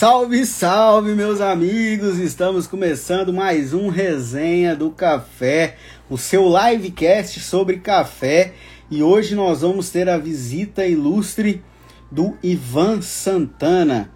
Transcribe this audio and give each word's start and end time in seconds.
Salve, 0.00 0.46
salve, 0.46 1.14
meus 1.14 1.42
amigos! 1.42 2.16
Estamos 2.16 2.66
começando 2.66 3.34
mais 3.34 3.74
um 3.74 3.90
Resenha 3.90 4.74
do 4.74 4.90
Café, 4.90 5.76
o 6.08 6.16
seu 6.16 6.46
livecast 6.48 7.38
sobre 7.40 7.80
café. 7.80 8.54
E 8.90 9.02
hoje 9.02 9.34
nós 9.34 9.60
vamos 9.60 9.90
ter 9.90 10.08
a 10.08 10.16
visita 10.16 10.86
ilustre 10.86 11.62
do 12.10 12.34
Ivan 12.42 13.02
Santana. 13.02 14.10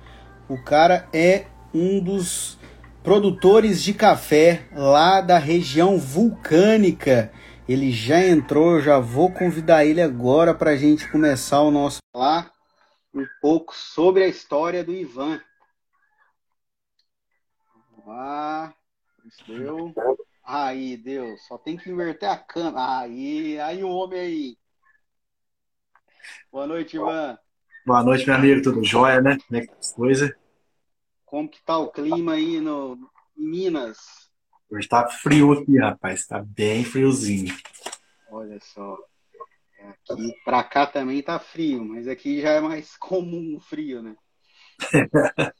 O 0.49 0.57
cara 0.57 1.07
é 1.13 1.45
um 1.75 2.01
dos 2.01 2.57
produtores 3.03 3.83
de 3.83 3.93
café 3.93 4.63
lá 4.75 5.21
da 5.21 5.37
região 5.37 5.99
vulcânica. 5.99 7.31
Ele 7.69 7.93
já 7.93 8.27
entrou, 8.27 8.81
já 8.81 8.99
vou 8.99 9.31
convidar 9.31 9.85
ele 9.85 10.01
agora 10.01 10.55
para 10.55 10.71
a 10.71 10.77
gente 10.77 11.07
começar 11.13 11.61
o 11.61 11.71
nosso 11.71 11.99
lá 12.17 12.51
um 13.15 13.27
pouco 13.43 13.75
sobre 13.77 14.25
a 14.25 14.29
história 14.29 14.83
do 14.83 14.95
Ivan. 14.95 15.43
Ah, 18.07 18.75
deu. 19.47 19.95
Aí, 20.45 20.97
deu. 20.97 21.37
Só 21.39 21.57
tem 21.57 21.77
que 21.77 21.91
inverter 21.91 22.29
a 22.29 22.37
câmera. 22.37 22.99
Aí, 23.01 23.59
aí 23.59 23.83
o 23.83 23.89
homem 23.89 24.21
aí. 24.21 24.59
Boa 26.53 26.67
noite, 26.67 26.97
Ivan. 26.97 27.39
Boa 27.87 28.03
noite, 28.03 28.27
meu 28.27 28.35
amigo. 28.35 28.63
Tudo 28.63 28.85
jóia, 28.85 29.23
né? 29.23 29.39
Como 29.47 29.59
é 29.59 29.63
que 29.63 29.69
tá 29.69 29.77
as 29.79 29.93
coisas? 29.93 30.31
Como 31.25 31.49
que 31.49 31.63
tá 31.65 31.79
o 31.79 31.91
clima 31.91 32.35
aí 32.35 32.61
no, 32.61 33.11
em 33.37 33.49
Minas? 33.49 33.99
Hoje 34.71 34.87
tá 34.87 35.09
frio 35.09 35.53
aqui, 35.53 35.79
rapaz. 35.79 36.27
Tá 36.27 36.43
bem 36.43 36.85
friozinho. 36.85 37.55
Olha 38.31 38.59
só. 38.61 38.99
Aqui, 40.11 40.35
pra 40.45 40.63
cá 40.63 40.87
também 40.87 41.23
tá 41.23 41.39
frio, 41.39 41.85
mas 41.85 42.07
aqui 42.07 42.41
já 42.41 42.51
é 42.51 42.61
mais 42.61 42.97
comum 42.99 43.57
o 43.57 43.61
frio, 43.61 44.03
né? 44.03 44.15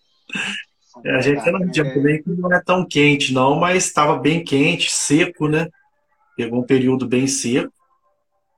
É, 1.03 1.17
a 1.17 1.21
gente 1.21 1.51
num 1.51 1.67
dia 1.67 1.93
também 1.93 2.23
que 2.23 2.31
não 2.31 2.53
é 2.53 2.63
tão 2.63 2.87
quente, 2.87 3.33
não, 3.33 3.57
mas 3.57 3.87
estava 3.87 4.17
bem 4.17 4.45
quente, 4.45 4.93
seco, 4.93 5.49
né? 5.49 5.69
Pegou 6.37 6.61
um 6.61 6.67
período 6.67 7.07
bem 7.07 7.27
seco. 7.27 7.73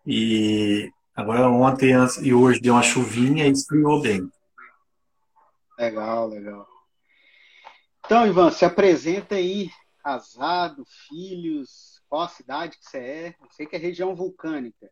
E 0.07 0.91
agora 1.15 1.49
ontem 1.49 1.93
e 2.23 2.35
hoje 2.35 2.61
deu 2.61 2.75
uma 2.75 2.83
chuvinha 2.83 3.47
e 3.47 3.51
esfriou 3.51 4.01
bem. 4.01 4.29
Legal, 5.79 6.29
legal. 6.29 6.67
Então, 8.05 8.27
Ivan, 8.27 8.51
se 8.51 8.65
apresenta 8.65 9.35
aí, 9.35 9.71
casado, 10.03 10.85
filhos, 11.09 12.01
qual 12.09 12.23
a 12.23 12.29
cidade 12.29 12.79
que 12.79 12.85
você 12.85 12.99
é? 12.99 13.29
Eu 13.29 13.49
sei 13.51 13.67
que 13.67 13.75
é 13.75 13.79
região 13.79 14.15
vulcânica. 14.15 14.89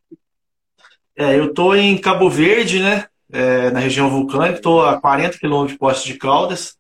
É, 1.17 1.39
eu 1.39 1.51
estou 1.51 1.77
em 1.77 1.97
Cabo 1.97 2.29
Verde, 2.29 2.83
né? 2.83 3.07
É, 3.31 3.71
na 3.71 3.79
região 3.79 4.11
vulcânica, 4.11 4.57
estou 4.57 4.85
a 4.85 5.01
40 5.01 5.39
quilômetros 5.39 5.73
de 5.73 5.79
Poços 5.79 6.05
de 6.05 6.19
Caldas. 6.19 6.77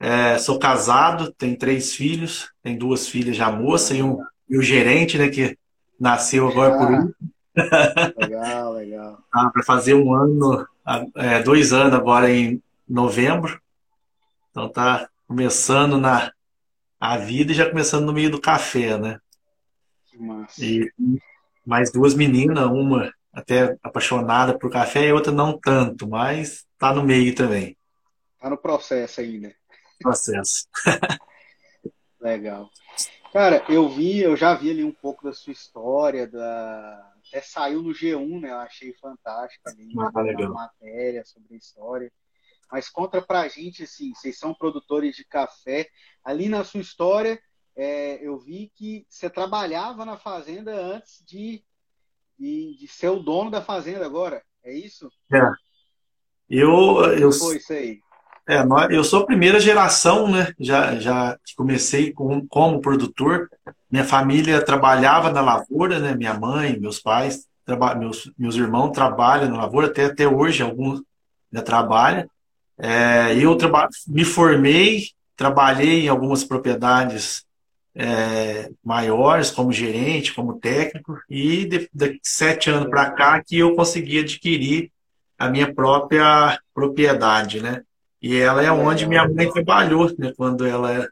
É, 0.00 0.38
sou 0.38 0.58
casado, 0.58 1.32
tenho 1.32 1.58
três 1.58 1.94
filhos, 1.94 2.52
tenho 2.62 2.78
duas 2.78 3.08
filhas 3.08 3.36
já 3.36 3.50
moça 3.50 3.94
e, 3.94 4.02
um, 4.02 4.22
e 4.48 4.56
o 4.56 4.62
gerente, 4.62 5.18
né, 5.18 5.28
que 5.28 5.58
nasceu 5.98 6.46
agora 6.48 6.74
ah, 6.74 6.78
por 6.78 6.92
um. 6.92 7.12
Legal, 8.16 8.72
legal. 8.74 9.18
Ah, 9.32 9.50
Para 9.50 9.64
fazer 9.64 9.94
um 9.94 10.14
ano, 10.14 10.64
é, 11.16 11.42
dois 11.42 11.72
anos 11.72 11.94
agora 11.94 12.30
em 12.30 12.62
novembro. 12.88 13.60
Então 14.50 14.68
tá 14.68 15.08
começando 15.26 15.98
na 15.98 16.32
a 17.00 17.16
vida 17.16 17.52
e 17.52 17.54
já 17.54 17.68
começando 17.68 18.06
no 18.06 18.12
meio 18.12 18.30
do 18.30 18.40
café, 18.40 18.96
né? 18.96 19.20
Que 20.06 20.18
massa. 20.18 20.64
E 20.64 20.92
mais 21.66 21.92
duas 21.92 22.14
meninas, 22.14 22.64
uma 22.66 23.12
até 23.32 23.76
apaixonada 23.82 24.56
por 24.56 24.70
café 24.70 25.06
e 25.06 25.12
outra 25.12 25.32
não 25.32 25.58
tanto, 25.58 26.08
mas 26.08 26.64
tá 26.78 26.92
no 26.92 27.02
meio 27.02 27.34
também. 27.34 27.76
Tá 28.40 28.48
no 28.48 28.56
processo 28.56 29.20
ainda 29.20 29.52
processo. 29.98 30.66
Legal. 32.20 32.70
Cara, 33.32 33.64
eu 33.68 33.88
vi, 33.88 34.20
eu 34.20 34.36
já 34.36 34.54
vi 34.54 34.70
ali 34.70 34.82
um 34.82 34.92
pouco 34.92 35.24
da 35.24 35.32
sua 35.32 35.52
história, 35.52 36.26
da... 36.26 37.12
até 37.28 37.42
saiu 37.42 37.82
no 37.82 37.90
G1, 37.90 38.40
né? 38.40 38.50
Eu 38.50 38.58
achei 38.58 38.92
fantástico 38.94 39.68
ali, 39.68 39.92
ah, 39.98 40.20
legal. 40.22 40.50
uma 40.50 40.62
matéria 40.62 41.24
sobre 41.24 41.54
a 41.54 41.58
história. 41.58 42.12
Mas 42.70 42.88
conta 42.88 43.20
pra 43.20 43.48
gente, 43.48 43.84
assim, 43.84 44.12
vocês 44.14 44.38
são 44.38 44.54
produtores 44.54 45.16
de 45.16 45.24
café. 45.24 45.88
Ali 46.24 46.48
na 46.48 46.64
sua 46.64 46.80
história, 46.80 47.40
é, 47.76 48.18
eu 48.26 48.38
vi 48.38 48.70
que 48.74 49.06
você 49.08 49.30
trabalhava 49.30 50.04
na 50.04 50.16
fazenda 50.16 50.74
antes 50.74 51.22
de, 51.26 51.62
de, 52.38 52.76
de, 52.78 52.88
ser 52.88 53.08
o 53.08 53.22
dono 53.22 53.50
da 53.50 53.62
fazenda 53.62 54.04
agora. 54.04 54.42
É 54.62 54.72
isso? 54.72 55.10
É. 55.32 55.40
Eu, 56.48 57.04
eu, 57.18 57.30
foi 57.30 57.56
isso 57.56 57.72
aí? 57.72 58.00
É, 58.48 58.64
eu 58.90 59.04
sou 59.04 59.24
a 59.24 59.26
primeira 59.26 59.60
geração, 59.60 60.26
né? 60.26 60.54
Já, 60.58 60.98
já 60.98 61.36
comecei 61.54 62.14
com, 62.14 62.46
como 62.48 62.80
produtor. 62.80 63.50
Minha 63.90 64.04
família 64.04 64.64
trabalhava 64.64 65.30
na 65.30 65.42
lavoura, 65.42 65.98
né? 65.98 66.14
Minha 66.14 66.32
mãe, 66.32 66.80
meus 66.80 66.98
pais, 66.98 67.46
meus, 67.98 68.32
meus 68.38 68.56
irmãos 68.56 68.92
trabalham 68.92 69.50
na 69.50 69.58
lavoura, 69.58 69.88
até, 69.88 70.06
até 70.06 70.26
hoje 70.26 70.62
alguns 70.62 71.02
ainda 71.52 71.62
trabalham. 71.62 72.26
É, 72.78 73.36
eu 73.36 73.54
traba 73.54 73.86
me 74.06 74.24
formei, 74.24 75.08
trabalhei 75.36 76.06
em 76.06 76.08
algumas 76.08 76.42
propriedades 76.42 77.44
é, 77.94 78.70
maiores, 78.82 79.50
como 79.50 79.70
gerente, 79.72 80.32
como 80.32 80.58
técnico, 80.58 81.18
e 81.28 81.66
de, 81.66 81.90
de 81.92 82.18
sete 82.22 82.70
anos 82.70 82.88
para 82.88 83.10
cá 83.10 83.42
que 83.44 83.58
eu 83.58 83.76
consegui 83.76 84.20
adquirir 84.20 84.90
a 85.38 85.50
minha 85.50 85.74
própria 85.74 86.58
propriedade, 86.72 87.60
né? 87.60 87.82
E 88.20 88.36
ela 88.36 88.62
é 88.62 88.70
onde 88.70 89.06
minha 89.06 89.28
mãe 89.28 89.50
trabalhou, 89.50 90.12
né? 90.18 90.32
Quando 90.36 90.66
ela 90.66 91.08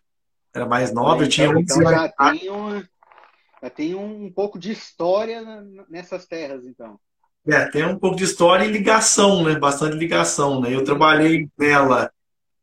era 0.52 0.66
mais 0.66 0.92
nova, 0.92 1.22
eu 1.22 1.28
tinha 1.28 1.46
então, 1.46 1.60
então 1.60 1.82
já 1.82 2.08
tem, 2.08 2.50
uma, 2.50 2.88
já 3.62 3.70
tem 3.70 3.94
um 3.94 4.30
pouco 4.32 4.58
de 4.58 4.72
história 4.72 5.42
nessas 5.88 6.26
terras, 6.26 6.64
então. 6.64 6.98
É, 7.46 7.66
tem 7.66 7.84
um 7.84 7.96
pouco 7.96 8.16
de 8.16 8.24
história 8.24 8.64
e 8.64 8.72
ligação, 8.72 9.44
né? 9.44 9.56
Bastante 9.56 9.96
ligação, 9.96 10.60
né? 10.60 10.74
Eu 10.74 10.82
trabalhei 10.82 11.48
nela 11.56 12.10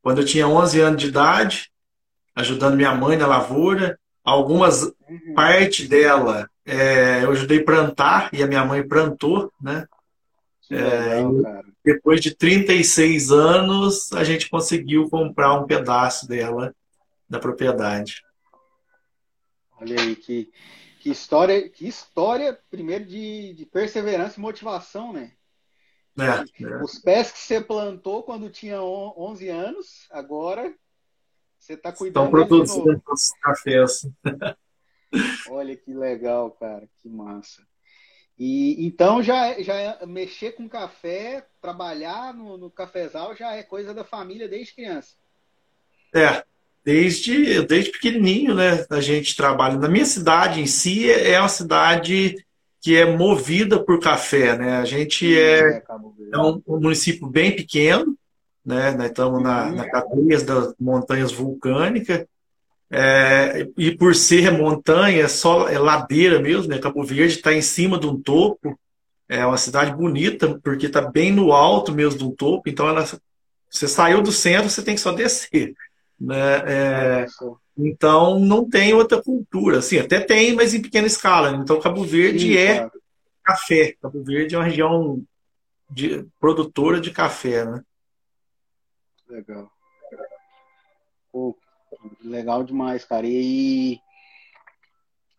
quando 0.02 0.20
eu 0.20 0.26
tinha 0.26 0.46
11 0.46 0.82
anos 0.82 1.02
de 1.02 1.08
idade, 1.08 1.72
ajudando 2.36 2.76
minha 2.76 2.94
mãe 2.94 3.16
na 3.16 3.26
lavoura. 3.26 3.98
Algumas 4.26 4.84
uhum. 4.84 5.34
parte 5.34 5.88
dela 5.88 6.50
é, 6.66 7.24
eu 7.24 7.32
ajudei 7.32 7.60
a 7.60 7.66
plantar 7.66 8.30
e 8.34 8.44
a 8.44 8.48
minha 8.48 8.66
mãe 8.66 8.86
plantou, 8.86 9.52
né? 9.62 9.88
É, 10.70 10.76
legal, 10.76 11.64
depois 11.84 12.22
de 12.22 12.36
36 12.36 13.32
anos, 13.32 14.12
a 14.14 14.24
gente 14.24 14.50
conseguiu 14.50 15.10
comprar 15.10 15.54
um 15.54 15.66
pedaço 15.66 16.28
dela 16.28 16.74
da 17.30 17.40
propriedade. 17.40 18.24
Olha 19.80 20.00
aí, 20.00 20.16
que, 20.16 20.52
que 21.00 21.10
história, 21.10 21.68
que 21.68 21.88
história, 21.88 22.58
primeiro, 22.70 23.06
de, 23.06 23.54
de 23.54 23.66
perseverança 23.66 24.40
e 24.40 24.42
motivação, 24.42 25.12
né? 25.12 25.34
É, 26.18 26.64
é. 26.64 26.84
Os 26.84 27.00
pés 27.00 27.32
que 27.32 27.40
você 27.40 27.60
plantou 27.60 28.24
quando 28.24 28.50
tinha 28.50 28.82
11 28.82 29.50
anos, 29.50 30.08
agora 30.12 30.74
você 31.58 31.74
está 31.74 31.92
cuidando 31.92 32.26
Estão 32.26 32.48
produzindo 32.48 33.02
os 33.08 33.32
cafés. 33.42 34.08
Olha 35.50 35.76
que 35.76 35.94
legal, 35.94 36.52
cara, 36.52 36.88
que 37.02 37.10
massa. 37.10 37.66
E 38.38 38.86
então 38.86 39.22
já 39.22 39.48
é, 39.48 39.64
já 39.64 39.76
é, 39.76 40.06
mexer 40.06 40.54
com 40.54 40.68
café, 40.68 41.46
trabalhar 41.62 42.34
no, 42.34 42.58
no 42.58 42.70
cafezal 42.70 43.36
já 43.36 43.54
é 43.56 43.64
coisa 43.64 43.94
da 43.94 44.04
família 44.04 44.48
desde 44.48 44.74
criança. 44.74 45.16
É, 46.14 46.44
desde 46.84 47.62
desde 47.64 47.92
pequenininho, 47.92 48.56
né? 48.56 48.86
A 48.90 49.00
gente 49.00 49.36
trabalha 49.36 49.78
na 49.78 49.88
minha 49.88 50.06
cidade 50.06 50.60
em 50.60 50.68
si 50.68 51.10
é 51.10 51.40
uma 51.40 51.50
cidade 51.50 52.44
que 52.82 52.98
é 52.98 53.06
movida 53.06 53.82
por 53.82 54.00
café, 54.00 54.58
né? 54.58 54.78
A 54.78 54.86
gente 54.86 55.40
é, 55.40 55.78
é, 55.78 55.84
é 56.34 56.38
um, 56.38 56.62
um, 56.68 56.80
município 56.82 57.28
bem 57.28 57.56
pequeno, 57.56 58.18
né? 58.66 58.92
Nós 58.92 59.08
estamos 59.08 59.42
na, 59.42 59.72
na 59.72 59.90
cadeia 59.90 60.44
das 60.44 60.74
montanhas 60.80 61.32
vulcânicas 61.32 62.26
é, 62.92 63.68
e 63.78 63.96
por 63.96 64.16
ser 64.16 64.52
montanha, 64.52 65.28
só 65.28 65.68
é 65.68 65.80
ladeira 65.80 66.40
mesmo, 66.40 66.68
né? 66.68 66.78
Cabo 66.78 67.04
Verde 67.04 67.36
está 67.36 67.54
em 67.54 67.62
cima 67.62 68.00
de 68.00 68.08
um 68.08 68.22
topo. 68.22 68.80
É 69.28 69.46
uma 69.46 69.58
cidade 69.58 69.96
bonita, 69.96 70.60
porque 70.64 70.86
está 70.86 71.02
bem 71.02 71.32
no 71.32 71.54
alto 71.54 71.92
mesmo 71.92 72.20
do 72.20 72.36
topo. 72.36 72.70
Então, 72.70 72.88
ela, 72.88 73.04
você 73.70 73.88
saiu 73.88 74.22
do 74.22 74.32
centro, 74.32 74.70
você 74.70 74.84
tem 74.84 74.94
que 74.94 75.02
só 75.02 75.12
descer. 75.12 75.74
Né? 76.20 76.56
É, 76.68 77.26
então, 77.76 78.40
não 78.40 78.70
tem 78.70 78.94
outra 78.94 79.22
cultura. 79.22 79.80
Assim, 79.80 79.98
até 79.98 80.20
tem, 80.20 80.54
mas 80.54 80.74
em 80.74 80.82
pequena 80.82 81.08
escala. 81.08 81.50
Então, 81.52 81.80
Cabo 81.80 82.04
Verde 82.04 82.48
Sim, 82.50 82.58
é 82.58 82.76
claro. 82.76 82.92
café. 83.44 83.96
Cabo 84.00 84.24
Verde 84.24 84.54
é 84.54 84.58
uma 84.58 84.66
região 84.66 85.24
de, 85.90 86.26
produtora 86.40 87.02
de 87.02 87.10
café. 87.10 87.66
Né? 87.66 87.82
Legal. 89.28 89.72
Pô, 91.32 91.58
Legal 92.24 92.64
demais, 92.64 93.06
cara. 93.06 93.26
E 93.28 94.00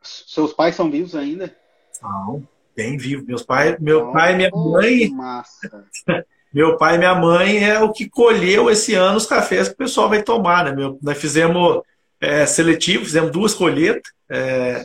seus 0.02 0.52
pais 0.52 0.74
são 0.74 0.90
vivos 0.90 1.14
ainda? 1.14 1.54
São, 1.92 2.46
bem 2.76 2.96
vivos. 2.96 3.26
Meus 3.26 3.42
pais, 3.42 3.78
meu 3.80 4.12
pai 4.12 4.34
e 4.34 4.36
minha 4.36 4.50
mãe. 4.50 5.10
Massa. 5.10 5.86
meu 6.52 6.76
pai 6.76 6.96
e 6.96 6.98
minha 6.98 7.14
mãe 7.14 7.64
é 7.64 7.80
o 7.80 7.92
que 7.92 8.08
colheu 8.08 8.70
esse 8.70 8.94
ano 8.94 9.16
os 9.16 9.26
cafés 9.26 9.68
que 9.68 9.74
o 9.74 9.78
pessoal 9.78 10.08
vai 10.08 10.22
tomar, 10.22 10.64
né? 10.64 10.72
Meu, 10.72 10.98
nós 11.02 11.18
fizemos 11.18 11.82
é, 12.20 12.46
seletivo, 12.46 13.04
fizemos 13.04 13.30
duas 13.30 13.54
colheitas. 13.54 14.12
É, 14.28 14.84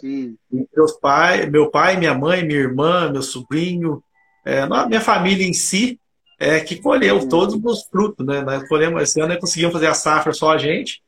meus 0.75 0.93
pai, 0.99 1.45
meu 1.45 1.69
pai, 1.71 1.97
minha 1.97 2.13
mãe, 2.13 2.45
minha 2.45 2.59
irmã, 2.59 3.09
meu 3.09 3.21
sobrinho, 3.21 4.03
é, 4.45 4.65
minha 4.85 5.01
família 5.01 5.45
em 5.45 5.53
si, 5.53 5.99
é, 6.37 6.59
que 6.59 6.77
colheu 6.77 7.21
Sim. 7.21 7.29
todos 7.29 7.55
os 7.55 7.83
frutos, 7.83 8.25
né? 8.25 8.41
Nós 8.41 8.67
colhemos 8.67 9.01
esse 9.01 9.19
ano, 9.19 9.29
nós 9.33 9.39
conseguimos 9.39 9.73
fazer 9.73 9.87
a 9.87 9.93
safra 9.93 10.33
só 10.33 10.51
a 10.51 10.57
gente. 10.57 11.01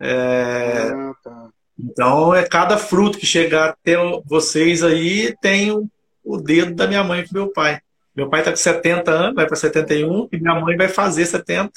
É, 0.00 0.90
ah, 0.92 1.14
tá. 1.22 1.48
Então, 1.78 2.34
é 2.34 2.46
cada 2.46 2.76
fruto 2.76 3.18
que 3.18 3.26
chegar 3.26 3.70
até 3.70 3.96
vocês 4.24 4.82
aí 4.82 5.36
tem 5.40 5.70
o, 5.70 5.88
o 6.24 6.36
dedo 6.36 6.74
da 6.74 6.86
minha 6.86 7.04
mãe 7.04 7.20
e 7.20 7.24
do 7.24 7.32
meu 7.32 7.52
pai. 7.52 7.80
Meu 8.14 8.28
pai 8.28 8.40
está 8.40 8.50
com 8.50 8.56
70 8.56 9.10
anos, 9.10 9.34
vai 9.36 9.46
para 9.46 9.54
71, 9.54 10.28
e 10.32 10.40
minha 10.40 10.54
mãe 10.56 10.76
vai 10.76 10.88
fazer 10.88 11.24
70. 11.24 11.70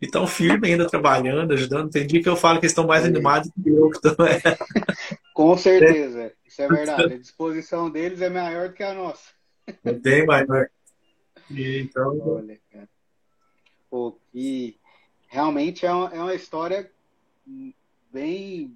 E 0.00 0.06
estão 0.06 0.26
firme 0.26 0.68
ainda 0.68 0.86
trabalhando, 0.86 1.52
ajudando. 1.52 1.90
Tem 1.90 2.06
dia 2.06 2.22
que 2.22 2.28
eu 2.28 2.36
falo 2.36 2.60
que 2.60 2.66
estão 2.66 2.86
mais 2.86 3.04
animados 3.04 3.50
que 3.50 3.70
eu. 3.70 3.90
Que 3.90 4.00
também. 4.00 4.40
Com 5.34 5.56
certeza, 5.56 6.32
isso 6.46 6.62
é 6.62 6.68
verdade. 6.68 7.14
A 7.14 7.18
disposição 7.18 7.90
deles 7.90 8.20
é 8.20 8.28
maior 8.28 8.68
do 8.68 8.74
que 8.74 8.84
a 8.84 8.94
nossa. 8.94 9.30
Tem 10.02 10.24
maior. 10.24 10.68
Então... 11.50 12.20
Olha, 12.24 12.58
cara. 12.72 12.88
Pô, 13.90 14.16
e 14.32 14.76
realmente 15.26 15.84
é 15.84 15.92
uma, 15.92 16.14
é 16.14 16.18
uma 16.18 16.34
história 16.34 16.88
bem 18.12 18.74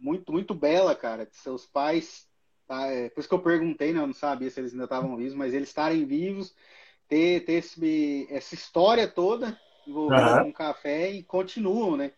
muito 0.00 0.32
muito 0.32 0.54
bela, 0.54 0.94
cara, 0.94 1.26
de 1.26 1.36
seus 1.36 1.66
pais. 1.66 2.26
Tá? 2.66 2.86
É, 2.86 3.08
por 3.10 3.20
isso 3.20 3.28
que 3.28 3.34
eu 3.34 3.42
perguntei, 3.42 3.92
né? 3.92 4.00
Eu 4.00 4.06
não 4.06 4.14
sabia 4.14 4.50
se 4.50 4.60
eles 4.60 4.72
ainda 4.72 4.84
estavam 4.84 5.16
vivos, 5.16 5.34
mas 5.34 5.54
eles 5.54 5.68
estarem 5.68 6.04
vivos, 6.04 6.54
ter, 7.08 7.44
ter 7.44 7.54
esse, 7.54 8.26
essa 8.30 8.54
história 8.54 9.06
toda 9.06 9.58
envolvida 9.86 10.38
uhum. 10.38 10.44
com 10.44 10.52
café 10.52 11.10
e 11.10 11.22
continuam, 11.22 11.96
né? 11.96 12.12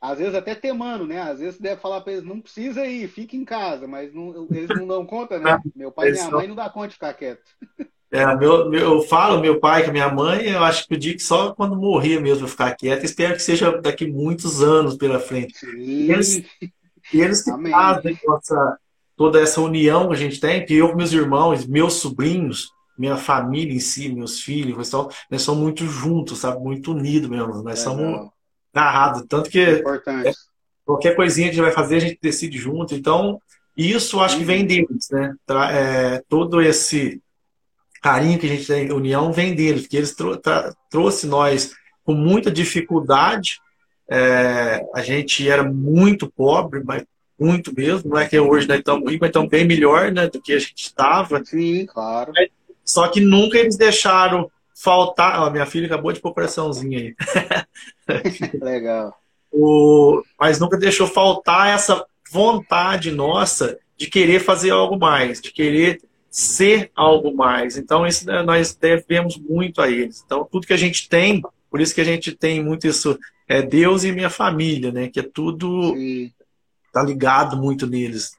Às 0.00 0.18
vezes 0.18 0.34
até 0.34 0.54
temando, 0.54 1.06
né? 1.06 1.20
Às 1.20 1.40
vezes 1.40 1.60
deve 1.60 1.80
falar 1.80 2.00
para 2.00 2.12
eles, 2.12 2.24
não 2.24 2.40
precisa 2.40 2.86
ir, 2.86 3.08
fique 3.08 3.36
em 3.36 3.44
casa, 3.44 3.86
mas 3.86 4.12
não, 4.14 4.46
eles 4.50 4.68
não 4.68 4.86
dão 4.86 5.04
conta, 5.04 5.38
né? 5.38 5.60
Meu 5.76 5.92
pai 5.92 6.08
e 6.08 6.12
minha 6.12 6.30
mãe 6.30 6.48
não 6.48 6.54
dá 6.54 6.70
conta 6.70 6.88
de 6.88 6.94
ficar 6.94 7.14
quieto. 7.14 7.50
É, 8.12 8.26
meu, 8.34 8.68
meu, 8.68 8.80
eu 8.80 9.02
falo, 9.02 9.40
meu 9.40 9.60
pai 9.60 9.84
com 9.84 9.92
minha 9.92 10.12
mãe, 10.12 10.48
eu 10.48 10.64
acho 10.64 10.86
que 10.86 10.94
eu 10.94 10.98
digo 10.98 11.16
que 11.16 11.22
só 11.22 11.54
quando 11.54 11.76
morrer 11.76 12.20
mesmo 12.20 12.44
eu 12.44 12.48
ficar 12.48 12.74
quieto. 12.74 13.04
Espero 13.04 13.34
que 13.34 13.42
seja 13.42 13.80
daqui 13.80 14.04
muitos 14.04 14.60
anos 14.60 14.96
pela 14.96 15.20
frente. 15.20 15.54
E 15.76 16.10
eles, 16.10 16.42
e 17.12 17.20
eles 17.20 17.42
que 17.42 17.50
Amém. 17.50 17.70
fazem 17.70 18.18
nossa, 18.26 18.78
toda 19.16 19.40
essa 19.40 19.60
união 19.60 20.08
que 20.08 20.14
a 20.14 20.16
gente 20.16 20.40
tem, 20.40 20.64
que 20.64 20.74
eu 20.74 20.88
com 20.88 20.96
meus 20.96 21.12
irmãos, 21.12 21.64
meus 21.66 21.94
sobrinhos, 21.94 22.72
minha 22.98 23.16
família 23.16 23.72
em 23.72 23.78
si, 23.78 24.08
meus 24.08 24.40
filhos, 24.40 24.88
então, 24.88 25.08
nós 25.30 25.42
somos 25.42 25.62
muito 25.62 25.86
juntos, 25.86 26.38
sabe? 26.38 26.60
Muito 26.60 26.92
unidos 26.92 27.30
mesmo. 27.30 27.62
Nós 27.62 27.78
é, 27.78 27.82
somos 27.82 28.28
agarrados. 28.74 29.24
Tanto 29.28 29.48
que 29.48 29.60
é, 29.60 29.82
qualquer 30.84 31.14
coisinha 31.14 31.46
que 31.46 31.52
a 31.52 31.54
gente 31.54 31.64
vai 31.64 31.72
fazer, 31.72 31.96
a 31.96 32.00
gente 32.00 32.18
decide 32.20 32.58
junto. 32.58 32.92
Então, 32.92 33.40
isso 33.76 34.20
acho 34.20 34.36
que 34.36 34.44
vem 34.44 34.62
uhum. 34.62 34.66
deles, 34.66 35.08
né? 35.12 35.34
É, 35.70 36.22
todo 36.28 36.60
esse 36.60 37.22
carinho 38.00 38.38
que 38.38 38.46
a 38.46 38.48
gente 38.48 38.66
tem, 38.66 38.92
união, 38.92 39.32
vem 39.32 39.54
deles, 39.54 39.82
porque 39.82 39.96
eles 39.96 40.14
trou 40.14 40.40
trouxe 40.90 41.26
nós 41.26 41.72
com 42.04 42.14
muita 42.14 42.50
dificuldade 42.50 43.60
é, 44.10 44.84
a 44.92 45.02
gente 45.02 45.48
era 45.48 45.62
muito 45.62 46.28
pobre, 46.28 46.82
mas 46.84 47.04
muito 47.38 47.72
mesmo. 47.72 48.10
Não 48.10 48.18
é 48.18 48.26
que 48.28 48.38
hoje 48.38 48.66
nós 48.66 48.78
estamos 48.78 49.04
ricos, 49.08 49.20
mas 49.20 49.28
estamos 49.28 49.48
bem 49.48 49.64
melhor 49.64 50.10
né, 50.10 50.28
do 50.28 50.42
que 50.42 50.52
a 50.52 50.58
gente 50.58 50.82
estava. 50.82 51.42
Sim, 51.44 51.86
claro. 51.86 52.32
Só 52.84 53.06
que 53.06 53.20
nunca 53.20 53.56
eles 53.56 53.76
deixaram 53.76 54.50
faltar. 54.74 55.40
Ó, 55.40 55.50
minha 55.50 55.64
filha 55.64 55.86
acabou 55.86 56.12
de 56.12 56.20
pôr 56.20 56.34
coraçãozinho 56.34 56.98
aí. 56.98 57.14
Legal. 58.60 59.16
O... 59.52 60.22
Mas 60.38 60.58
nunca 60.58 60.76
deixou 60.76 61.06
faltar 61.06 61.68
essa 61.68 62.04
vontade 62.32 63.12
nossa 63.12 63.78
de 63.96 64.08
querer 64.08 64.40
fazer 64.40 64.70
algo 64.70 64.98
mais, 64.98 65.40
de 65.40 65.52
querer 65.52 66.00
ser 66.30 66.90
algo 66.94 67.34
mais. 67.34 67.76
Então, 67.76 68.06
isso 68.06 68.24
né, 68.26 68.42
nós 68.42 68.74
devemos 68.74 69.36
muito 69.36 69.82
a 69.82 69.90
eles. 69.90 70.22
Então, 70.24 70.48
tudo 70.50 70.66
que 70.66 70.72
a 70.72 70.78
gente 70.78 71.08
tem, 71.08 71.42
por 71.68 71.80
isso 71.80 71.94
que 71.94 72.00
a 72.00 72.04
gente 72.04 72.32
tem 72.32 72.62
muito 72.62 72.86
isso 72.86 73.18
é 73.48 73.60
Deus 73.60 74.04
e 74.04 74.12
minha 74.12 74.30
família, 74.30 74.92
né? 74.92 75.08
Que 75.08 75.20
é 75.20 75.22
tudo 75.24 75.94
Sim. 75.94 76.32
tá 76.92 77.02
ligado 77.02 77.56
muito 77.56 77.86
neles. 77.86 78.38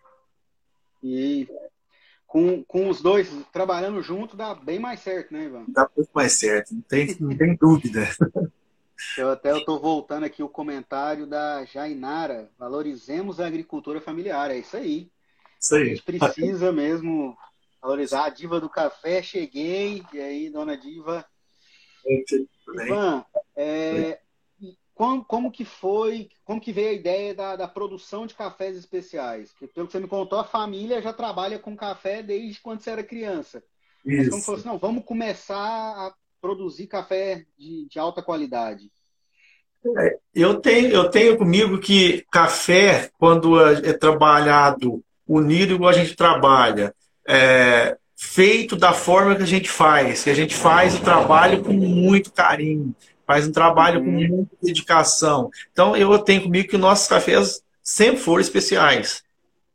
E 1.03 1.49
com, 2.25 2.63
com 2.63 2.87
os 2.87 3.01
dois 3.01 3.29
trabalhando 3.51 4.01
junto 4.01 4.37
dá 4.37 4.55
bem 4.55 4.79
mais 4.79 5.01
certo, 5.01 5.33
né, 5.33 5.45
Ivan? 5.45 5.65
Dá 5.67 5.89
muito 5.95 6.09
mais 6.13 6.31
certo, 6.31 6.73
não 6.73 6.81
tem, 6.81 7.15
não 7.19 7.35
tem 7.35 7.55
dúvida. 7.55 8.07
Eu 9.17 9.31
até 9.31 9.57
estou 9.57 9.79
voltando 9.79 10.25
aqui 10.25 10.43
o 10.43 10.47
comentário 10.47 11.25
da 11.25 11.65
Jainara. 11.65 12.49
Valorizemos 12.57 13.39
a 13.39 13.47
agricultura 13.47 13.99
familiar. 13.99 14.51
É 14.51 14.59
isso 14.59 14.77
aí. 14.77 15.09
Isso 15.59 15.75
aí. 15.75 15.81
A 15.81 15.85
gente 15.85 16.03
precisa 16.03 16.71
mesmo 16.71 17.35
valorizar 17.81 18.25
a 18.25 18.29
diva 18.29 18.59
do 18.59 18.69
café. 18.69 19.21
Cheguei, 19.23 20.03
e 20.13 20.19
aí, 20.19 20.49
dona 20.49 20.77
Diva. 20.77 21.25
Ivan, 22.05 23.25
é, 23.55 24.19
como, 24.93 25.25
como, 25.25 25.51
que 25.51 25.65
foi, 25.65 26.29
como 26.43 26.61
que 26.61 26.71
veio 26.71 26.89
a 26.89 26.93
ideia 26.93 27.33
da, 27.33 27.55
da, 27.55 27.67
produção 27.67 28.25
de 28.25 28.33
cafés 28.33 28.75
especiais? 28.75 29.51
Que, 29.53 29.67
pelo 29.67 29.87
que 29.87 29.93
você 29.93 29.99
me 29.99 30.07
contou, 30.07 30.39
a 30.39 30.43
família 30.43 31.01
já 31.01 31.13
trabalha 31.13 31.59
com 31.59 31.75
café 31.75 32.21
desde 32.21 32.61
quando 32.61 32.81
você 32.81 32.91
era 32.91 33.03
criança. 33.03 33.63
Isso. 34.05 34.17
Mas 34.17 34.29
como 34.29 34.41
falou 34.41 34.59
assim, 34.59 34.67
não, 34.67 34.77
vamos 34.77 35.05
começar 35.05 35.57
a 35.57 36.13
produzir 36.39 36.87
café 36.87 37.45
de, 37.57 37.87
de 37.87 37.99
alta 37.99 38.21
qualidade. 38.21 38.91
É, 39.97 40.19
eu 40.33 40.59
tenho, 40.59 40.89
eu 40.89 41.09
tenho 41.09 41.37
comigo 41.37 41.79
que 41.79 42.25
café, 42.31 43.11
quando 43.17 43.59
é 43.59 43.93
trabalhado 43.93 45.03
unido 45.27 45.73
igual 45.73 45.89
a 45.89 45.93
gente 45.93 46.15
trabalha, 46.15 46.93
é, 47.27 47.97
feito 48.15 48.75
da 48.75 48.93
forma 48.93 49.35
que 49.35 49.43
a 49.43 49.47
gente 49.47 49.69
faz, 49.69 50.23
que 50.23 50.29
a 50.29 50.35
gente 50.35 50.55
faz 50.55 50.95
o 50.95 51.01
trabalho 51.01 51.63
com 51.63 51.73
muito 51.73 52.31
carinho, 52.31 52.95
faz 53.25 53.47
um 53.47 53.51
trabalho 53.51 53.99
uhum. 53.99 54.05
com 54.05 54.11
muita 54.11 54.55
dedicação. 54.61 55.49
Então, 55.71 55.95
eu 55.95 56.17
tenho 56.19 56.43
comigo 56.43 56.69
que 56.69 56.77
nossos 56.77 57.07
cafés 57.07 57.61
sempre 57.81 58.21
foram 58.21 58.41
especiais. 58.41 59.23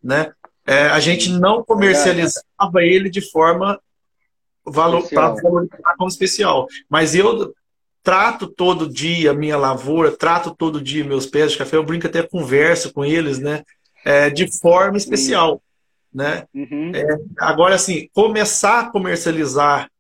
Né? 0.02 0.32
É, 0.64 0.86
a 0.88 1.00
gente 1.00 1.30
não 1.30 1.64
comercializava 1.64 2.82
ele 2.82 3.10
de 3.10 3.20
forma 3.20 3.80
valor, 4.64 5.08
como 5.96 6.08
especial. 6.08 6.66
Mas 6.88 7.14
eu 7.14 7.54
trato 8.02 8.46
todo 8.46 8.88
dia 8.88 9.32
a 9.32 9.34
minha 9.34 9.56
lavoura, 9.56 10.12
trato 10.12 10.54
todo 10.54 10.80
dia 10.80 11.04
meus 11.04 11.26
pés 11.26 11.52
de 11.52 11.58
café, 11.58 11.76
eu 11.76 11.84
brinco 11.84 12.06
até 12.06 12.22
converso 12.22 12.92
com 12.92 13.04
eles, 13.04 13.38
né? 13.38 13.64
É, 14.04 14.30
de 14.30 14.46
forma 14.60 14.96
especial. 14.96 15.60
Né? 16.16 16.44
Uhum. 16.54 16.92
É, 16.94 17.18
agora, 17.38 17.74
assim, 17.74 18.08
começar 18.14 18.80
a 18.80 18.90
comercializar 18.90 19.90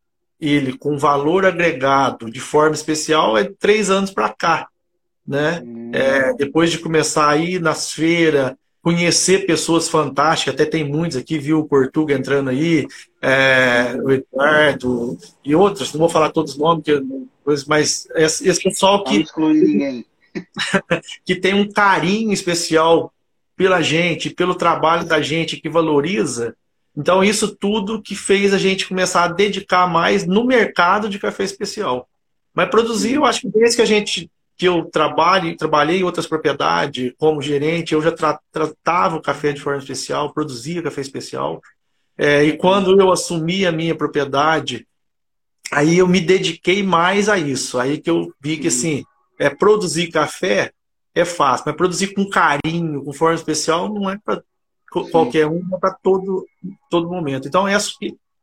ele 0.40 0.78
com 0.78 0.96
valor 0.96 1.44
agregado 1.44 2.30
de 2.30 2.40
forma 2.40 2.74
especial 2.74 3.36
é 3.36 3.44
três 3.44 3.90
anos 3.90 4.10
para 4.10 4.30
cá. 4.30 4.66
Né? 5.28 5.60
Hum. 5.62 5.90
É, 5.92 6.32
depois 6.32 6.70
de 6.70 6.78
começar 6.78 7.28
a 7.28 7.36
ir 7.36 7.60
nas 7.60 7.92
feiras, 7.92 8.54
conhecer 8.80 9.44
pessoas 9.44 9.90
fantásticas, 9.90 10.54
até 10.54 10.64
tem 10.64 10.84
muitos 10.84 11.18
aqui, 11.18 11.38
viu 11.38 11.58
o 11.58 11.68
Portuga 11.68 12.14
entrando 12.14 12.48
aí, 12.48 12.86
é, 13.20 13.94
o 14.02 14.10
Eduardo 14.10 15.18
e 15.44 15.54
outros, 15.54 15.92
não 15.92 15.98
vou 15.98 16.08
falar 16.08 16.30
todos 16.30 16.52
os 16.52 16.58
nomes, 16.58 16.86
mas 17.66 18.08
esse, 18.14 18.48
esse 18.48 18.62
pessoal 18.62 19.04
que, 19.04 19.22
que 21.26 21.34
tem 21.34 21.52
um 21.52 21.70
carinho 21.70 22.32
especial 22.32 23.12
pela 23.56 23.80
gente, 23.80 24.30
pelo 24.30 24.54
trabalho 24.54 25.04
da 25.06 25.20
gente, 25.20 25.56
que 25.56 25.68
valoriza, 25.68 26.54
então, 26.96 27.22
isso 27.22 27.54
tudo 27.54 28.00
que 28.00 28.16
fez 28.16 28.54
a 28.54 28.58
gente 28.58 28.88
começar 28.88 29.24
a 29.24 29.28
dedicar 29.28 29.86
mais 29.86 30.26
no 30.26 30.44
mercado 30.44 31.10
de 31.10 31.18
café 31.18 31.44
especial. 31.44 32.08
Mas 32.54 32.70
produzir, 32.70 33.14
eu 33.14 33.26
acho 33.26 33.42
que 33.42 33.48
desde 33.50 33.76
que 33.76 33.82
a 33.82 33.86
gente 33.86 34.30
que 34.56 34.66
eu 34.66 34.86
trabalho, 34.86 35.54
trabalhei 35.54 35.98
em 35.98 36.02
outras 36.02 36.26
propriedades 36.26 37.12
como 37.18 37.42
gerente, 37.42 37.92
eu 37.92 38.00
já 38.00 38.10
tra 38.10 38.40
tratava 38.50 39.16
o 39.16 39.20
café 39.20 39.52
de 39.52 39.60
forma 39.60 39.78
especial, 39.78 40.32
produzia 40.32 40.82
café 40.82 41.02
especial. 41.02 41.60
É, 42.16 42.42
e 42.42 42.56
quando 42.56 42.98
eu 42.98 43.12
assumi 43.12 43.66
a 43.66 43.72
minha 43.72 43.94
propriedade, 43.94 44.88
aí 45.70 45.98
eu 45.98 46.08
me 46.08 46.18
dediquei 46.18 46.82
mais 46.82 47.28
a 47.28 47.36
isso. 47.36 47.78
Aí 47.78 47.98
que 47.98 48.08
eu 48.08 48.32
vi 48.40 48.56
que 48.56 48.68
assim, 48.68 49.04
é, 49.38 49.50
produzir 49.50 50.06
café 50.06 50.72
é 51.16 51.24
fácil, 51.24 51.64
mas 51.66 51.76
produzir 51.76 52.08
com 52.14 52.28
carinho, 52.28 53.02
com 53.02 53.12
forma 53.12 53.34
especial, 53.34 53.92
não 53.92 54.10
é 54.10 54.18
para 54.22 54.42
qualquer 55.10 55.46
um 55.46 55.66
para 55.80 55.90
todo, 55.90 56.46
todo 56.90 57.08
momento. 57.08 57.48
Então, 57.48 57.66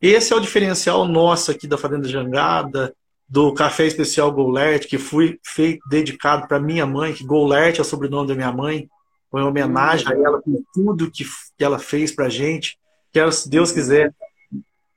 esse 0.01 0.33
é 0.33 0.35
o 0.35 0.39
diferencial 0.39 1.05
nosso 1.05 1.51
aqui 1.51 1.67
da 1.67 1.77
Fazenda 1.77 2.07
Jangada, 2.07 2.93
do 3.29 3.53
Café 3.53 3.85
Especial 3.85 4.31
Golert, 4.31 4.87
que 4.87 4.97
fui 4.97 5.39
feito, 5.43 5.87
dedicado 5.87 6.47
para 6.47 6.59
minha 6.59 6.85
mãe, 6.85 7.13
que 7.13 7.23
Golert 7.23 7.77
é 7.77 7.81
o 7.81 7.85
sobrenome 7.85 8.27
da 8.27 8.35
minha 8.35 8.51
mãe, 8.51 8.89
foi 9.29 9.41
uma 9.41 9.49
homenagem 9.49 10.07
a 10.07 10.11
ela 10.11 10.41
por 10.41 10.63
tudo 10.73 11.11
que, 11.11 11.23
que 11.57 11.63
ela 11.63 11.77
fez 11.77 12.11
para 12.11 12.25
a 12.25 12.29
gente. 12.29 12.77
Que 13.11 13.19
ela, 13.19 13.31
se 13.31 13.49
Deus 13.49 13.71
quiser, 13.71 14.13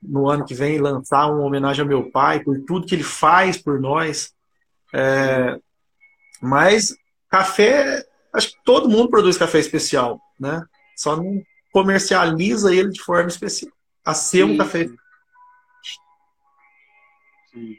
no 0.03 0.29
ano 0.29 0.45
que 0.45 0.55
vem, 0.55 0.79
lançar 0.79 1.27
uma 1.27 1.45
homenagem 1.45 1.83
ao 1.83 1.89
meu 1.89 2.11
pai, 2.11 2.41
por 2.41 2.59
tudo 2.67 2.87
que 2.87 2.95
ele 2.95 3.03
faz 3.03 3.57
por 3.57 3.81
nós. 3.81 4.35
É, 4.95 5.59
mas 6.41 6.95
café, 7.29 8.07
acho 8.33 8.51
que 8.51 8.65
todo 8.65 8.89
mundo 8.89 9.11
produz 9.11 9.37
café 9.37 9.59
especial, 9.59 10.21
né? 10.39 10.65
Só 10.97 11.17
não 11.17 11.43
comercializa 11.73 12.75
ele 12.75 12.91
de 12.91 13.03
forma 13.03 13.29
especial. 13.29 13.73
A 14.05 14.15
ser 14.15 14.45
um 14.45 14.57
café. 14.57 14.87
Sim. 17.53 17.77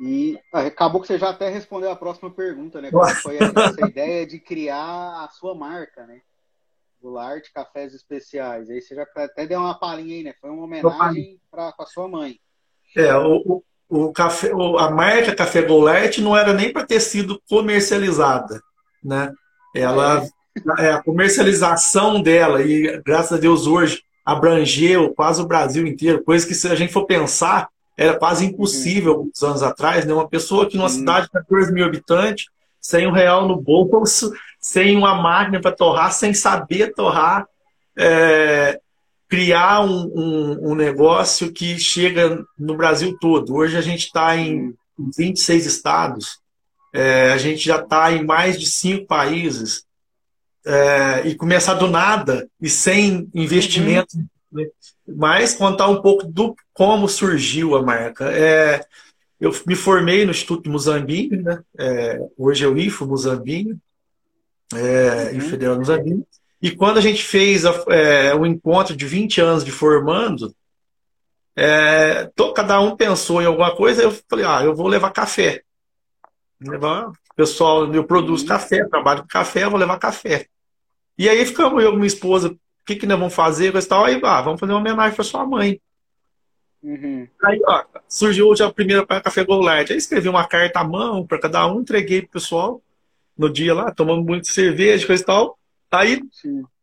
E 0.00 0.38
ah, 0.52 0.60
acabou 0.60 1.00
que 1.00 1.08
você 1.08 1.18
já 1.18 1.30
até 1.30 1.48
respondeu 1.48 1.90
a 1.90 1.96
próxima 1.96 2.30
pergunta, 2.30 2.80
né? 2.80 2.90
Qual 2.90 3.08
foi 3.08 3.36
essa 3.36 3.86
ideia 3.86 4.26
de 4.26 4.38
criar 4.38 5.24
a 5.24 5.28
sua 5.28 5.54
marca, 5.54 6.06
né? 6.06 6.22
Goulart 7.00 7.44
Cafés 7.52 7.94
Especiais. 7.94 8.70
Aí 8.70 8.80
você 8.80 8.94
já 8.94 9.06
até 9.16 9.46
deu 9.46 9.60
uma 9.60 9.78
palhinha 9.78 10.16
aí, 10.16 10.22
né? 10.22 10.34
Foi 10.40 10.50
uma 10.50 10.64
homenagem 10.64 11.40
para 11.50 11.74
a 11.76 11.86
sua 11.86 12.08
mãe. 12.08 12.38
É, 12.96 13.14
o, 13.16 13.62
o, 13.88 14.12
café, 14.12 14.50
a 14.50 14.90
marca 14.90 15.34
Café 15.34 15.62
Goulart 15.62 16.18
não 16.18 16.36
era 16.36 16.52
nem 16.52 16.72
para 16.72 16.84
ter 16.84 17.00
sido 17.00 17.40
comercializada, 17.48 18.60
né? 19.02 19.32
Ela, 19.74 20.26
é. 20.78 20.86
é. 20.86 20.92
a 20.92 21.02
comercialização 21.02 22.20
dela, 22.20 22.62
e 22.62 23.00
graças 23.04 23.32
a 23.32 23.40
Deus 23.40 23.66
hoje 23.66 24.02
abrangeu 24.24 25.14
quase 25.14 25.40
o 25.40 25.46
Brasil 25.46 25.86
inteiro, 25.86 26.22
coisa 26.22 26.46
que 26.46 26.54
se 26.54 26.68
a 26.68 26.74
gente 26.74 26.92
for 26.92 27.06
pensar, 27.06 27.68
era 27.96 28.16
quase 28.16 28.44
impossível 28.44 29.12
uhum. 29.12 29.18
alguns 29.18 29.42
anos 29.42 29.62
atrás, 29.62 30.04
né? 30.04 30.12
Uma 30.12 30.28
pessoa 30.28 30.68
que 30.68 30.76
numa 30.76 30.88
uhum. 30.88 30.94
cidade 30.94 31.26
de 31.26 31.32
14 31.32 31.72
mil 31.72 31.84
habitantes, 31.84 32.46
sem 32.80 33.06
um 33.06 33.12
real 33.12 33.48
no 33.48 33.56
bolso, 33.56 34.32
sem 34.60 34.96
uma 34.96 35.14
máquina 35.14 35.60
para 35.60 35.72
torrar, 35.72 36.12
sem 36.12 36.34
saber 36.34 36.92
torrar, 36.94 37.46
é, 37.96 38.78
criar 39.28 39.84
um, 39.84 40.10
um, 40.14 40.70
um, 40.70 40.74
negócio 40.74 41.52
que 41.52 41.78
chega 41.78 42.44
no 42.58 42.76
Brasil 42.76 43.16
todo. 43.20 43.54
Hoje 43.54 43.76
a 43.76 43.82
gente 43.82 44.06
está 44.06 44.36
em 44.36 44.74
26 45.16 45.62
uhum. 45.62 45.68
estados, 45.68 46.38
é, 46.92 47.30
a 47.32 47.38
gente 47.38 47.64
já 47.64 47.80
está 47.80 48.12
em 48.12 48.24
mais 48.24 48.58
de 48.58 48.66
cinco 48.66 49.06
países, 49.06 49.84
é, 50.66 51.28
e 51.28 51.34
começar 51.34 51.74
do 51.74 51.88
nada 51.88 52.48
e 52.60 52.68
sem 52.68 53.28
investimento 53.34 54.16
uhum. 54.16 54.26
Né? 54.50 54.66
Mas 55.06 55.54
contar 55.54 55.88
um 55.88 56.00
pouco 56.00 56.26
do 56.26 56.54
como 56.72 57.08
surgiu 57.08 57.76
a 57.76 57.82
marca. 57.82 58.30
É, 58.32 58.84
eu 59.40 59.52
me 59.66 59.74
formei 59.74 60.24
no 60.24 60.30
Instituto 60.30 60.70
Muzambinho, 60.70 61.42
né? 61.42 61.62
É, 61.78 62.20
hoje 62.36 62.64
é 62.64 62.68
o 62.68 62.76
IFO 62.76 63.06
Muzambinho, 63.06 63.78
é, 64.74 65.32
uhum. 65.32 65.40
Federal 65.42 65.76
Muzambinho. 65.76 66.26
E 66.60 66.70
quando 66.70 66.98
a 66.98 67.00
gente 67.00 67.22
fez 67.22 67.64
a, 67.64 67.72
é, 67.88 68.34
o 68.34 68.44
encontro 68.44 68.96
de 68.96 69.06
20 69.06 69.40
anos 69.40 69.64
de 69.64 69.70
formando, 69.70 70.54
é, 71.54 72.30
cada 72.54 72.80
um 72.80 72.96
pensou 72.96 73.40
em 73.40 73.46
alguma 73.46 73.74
coisa, 73.74 74.02
eu 74.02 74.10
falei, 74.28 74.44
ah, 74.44 74.62
eu 74.64 74.74
vou 74.74 74.88
levar 74.88 75.10
café. 75.10 75.62
Levar, 76.60 77.12
pessoal, 77.36 77.92
eu 77.94 78.04
produzo 78.04 78.44
café, 78.46 78.84
trabalho 78.88 79.22
com 79.22 79.28
café, 79.28 79.64
eu 79.64 79.70
vou 79.70 79.78
levar 79.78 79.98
café. 79.98 80.46
E 81.16 81.28
aí 81.28 81.44
ficamos 81.46 81.82
eu 81.82 81.92
e 81.92 81.96
minha 81.96 82.06
esposa 82.06 82.56
que, 82.88 82.96
que 82.96 83.06
nós 83.06 83.18
vamos 83.18 83.34
fazer? 83.34 83.70
Coisa 83.70 83.88
tal. 83.88 84.04
Aí, 84.04 84.18
ah, 84.24 84.40
vamos 84.40 84.58
fazer 84.58 84.72
uma 84.72 84.80
homenagem 84.80 85.14
para 85.14 85.24
sua 85.24 85.44
mãe. 85.44 85.78
Uhum. 86.82 87.28
Aí, 87.44 87.60
ó, 87.66 87.84
surgiu 88.08 88.54
já 88.56 88.66
a 88.66 88.72
primeira 88.72 89.04
para 89.04 89.20
Café 89.20 89.44
Goulart. 89.44 89.90
Aí 89.90 89.96
escrevi 89.96 90.28
uma 90.28 90.46
carta 90.46 90.80
à 90.80 90.84
mão 90.84 91.26
para 91.26 91.38
cada 91.38 91.66
um, 91.66 91.80
entreguei 91.80 92.22
pro 92.22 92.30
pessoal 92.30 92.80
no 93.36 93.50
dia 93.50 93.74
lá, 93.74 93.92
tomando 93.92 94.24
muito 94.24 94.48
cerveja, 94.48 95.06
coisa 95.06 95.22
e 95.22 95.26
tal. 95.26 95.58
Aí, 95.90 96.20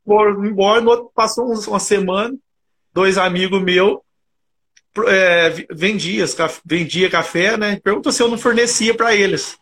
foram 0.06 0.46
embora, 0.46 0.82
no 0.82 0.90
outro, 0.90 1.12
passou 1.14 1.46
uma 1.46 1.80
semana, 1.80 2.36
dois 2.94 3.18
amigos 3.18 3.62
meus 3.62 4.00
é, 5.08 5.50
vendia, 5.72 6.26
vendia 6.64 7.10
café, 7.10 7.58
né? 7.58 7.80
Perguntou 7.84 8.12
se 8.12 8.22
eu 8.24 8.30
não 8.30 8.38
fornecia 8.38 8.96
para 8.96 9.14
eles. 9.14 9.58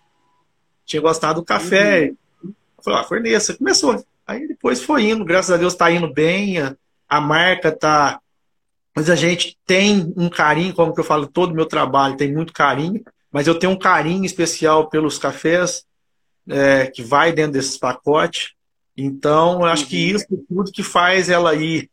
Tinha 0.86 1.02
gostado 1.02 1.42
do 1.42 1.46
café. 1.46 2.12
Uhum. 2.44 2.54
Falei, 2.84 3.00
ah, 3.00 3.04
forneça. 3.04 3.56
Começou. 3.56 4.04
Aí 4.28 4.48
depois 4.48 4.82
foi 4.82 5.04
indo, 5.10 5.26
graças 5.26 5.52
a 5.52 5.58
Deus 5.58 5.74
está 5.74 5.92
indo 5.92 6.12
bem, 6.14 6.60
a, 6.60 6.76
a 7.10 7.20
marca 7.20 7.70
está. 7.70 8.20
Mas 8.96 9.10
a 9.10 9.16
gente 9.16 9.58
tem 9.66 10.14
um 10.16 10.30
carinho, 10.30 10.74
como 10.74 10.94
que 10.94 11.00
eu 11.00 11.04
falo, 11.04 11.26
todo 11.26 11.52
o 11.52 11.56
meu 11.56 11.66
trabalho 11.66 12.16
tem 12.16 12.32
muito 12.32 12.54
carinho, 12.54 13.04
mas 13.32 13.48
eu 13.48 13.58
tenho 13.58 13.74
um 13.74 13.80
carinho 13.80 14.24
especial 14.24 14.88
pelos 14.88 15.18
cafés 15.18 15.84
é, 16.48 16.86
que 16.88 17.02
vai 17.02 17.32
dentro 17.32 17.54
desses 17.54 17.78
pacotes. 17.78 18.54
Então, 18.96 19.62
eu 19.62 19.66
acho 19.66 19.88
que 19.88 19.98
isso 19.98 20.26
tudo 20.48 20.72
que 20.72 20.84
faz 20.84 21.30
ela 21.30 21.56
ir 21.56 21.90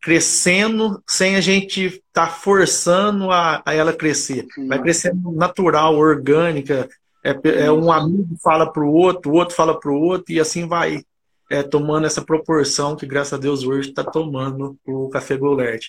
crescendo 0.00 1.02
sem 1.06 1.36
a 1.36 1.40
gente 1.40 1.84
estar 1.86 2.26
tá 2.26 2.28
forçando 2.28 3.30
a, 3.30 3.62
a, 3.64 3.74
ela 3.74 3.92
crescer. 3.92 4.46
Vai 4.66 4.80
crescendo 4.80 5.30
natural, 5.32 5.96
orgânica. 5.96 6.88
É, 7.22 7.64
é 7.64 7.72
um 7.72 7.92
amigo 7.92 8.34
fala 8.42 8.72
para 8.72 8.82
o 8.82 8.92
outro, 8.92 9.30
o 9.30 9.34
outro 9.34 9.54
fala 9.54 9.78
para 9.78 9.90
o 9.90 10.00
outro, 10.00 10.32
e 10.32 10.40
assim 10.40 10.66
vai 10.66 11.04
é, 11.50 11.62
tomando 11.62 12.06
essa 12.06 12.22
proporção 12.22 12.96
que, 12.96 13.06
graças 13.06 13.34
a 13.34 13.36
Deus, 13.36 13.62
hoje 13.62 13.90
está 13.90 14.02
tomando 14.02 14.76
o 14.86 15.08
Café 15.10 15.36
Goulart. 15.36 15.88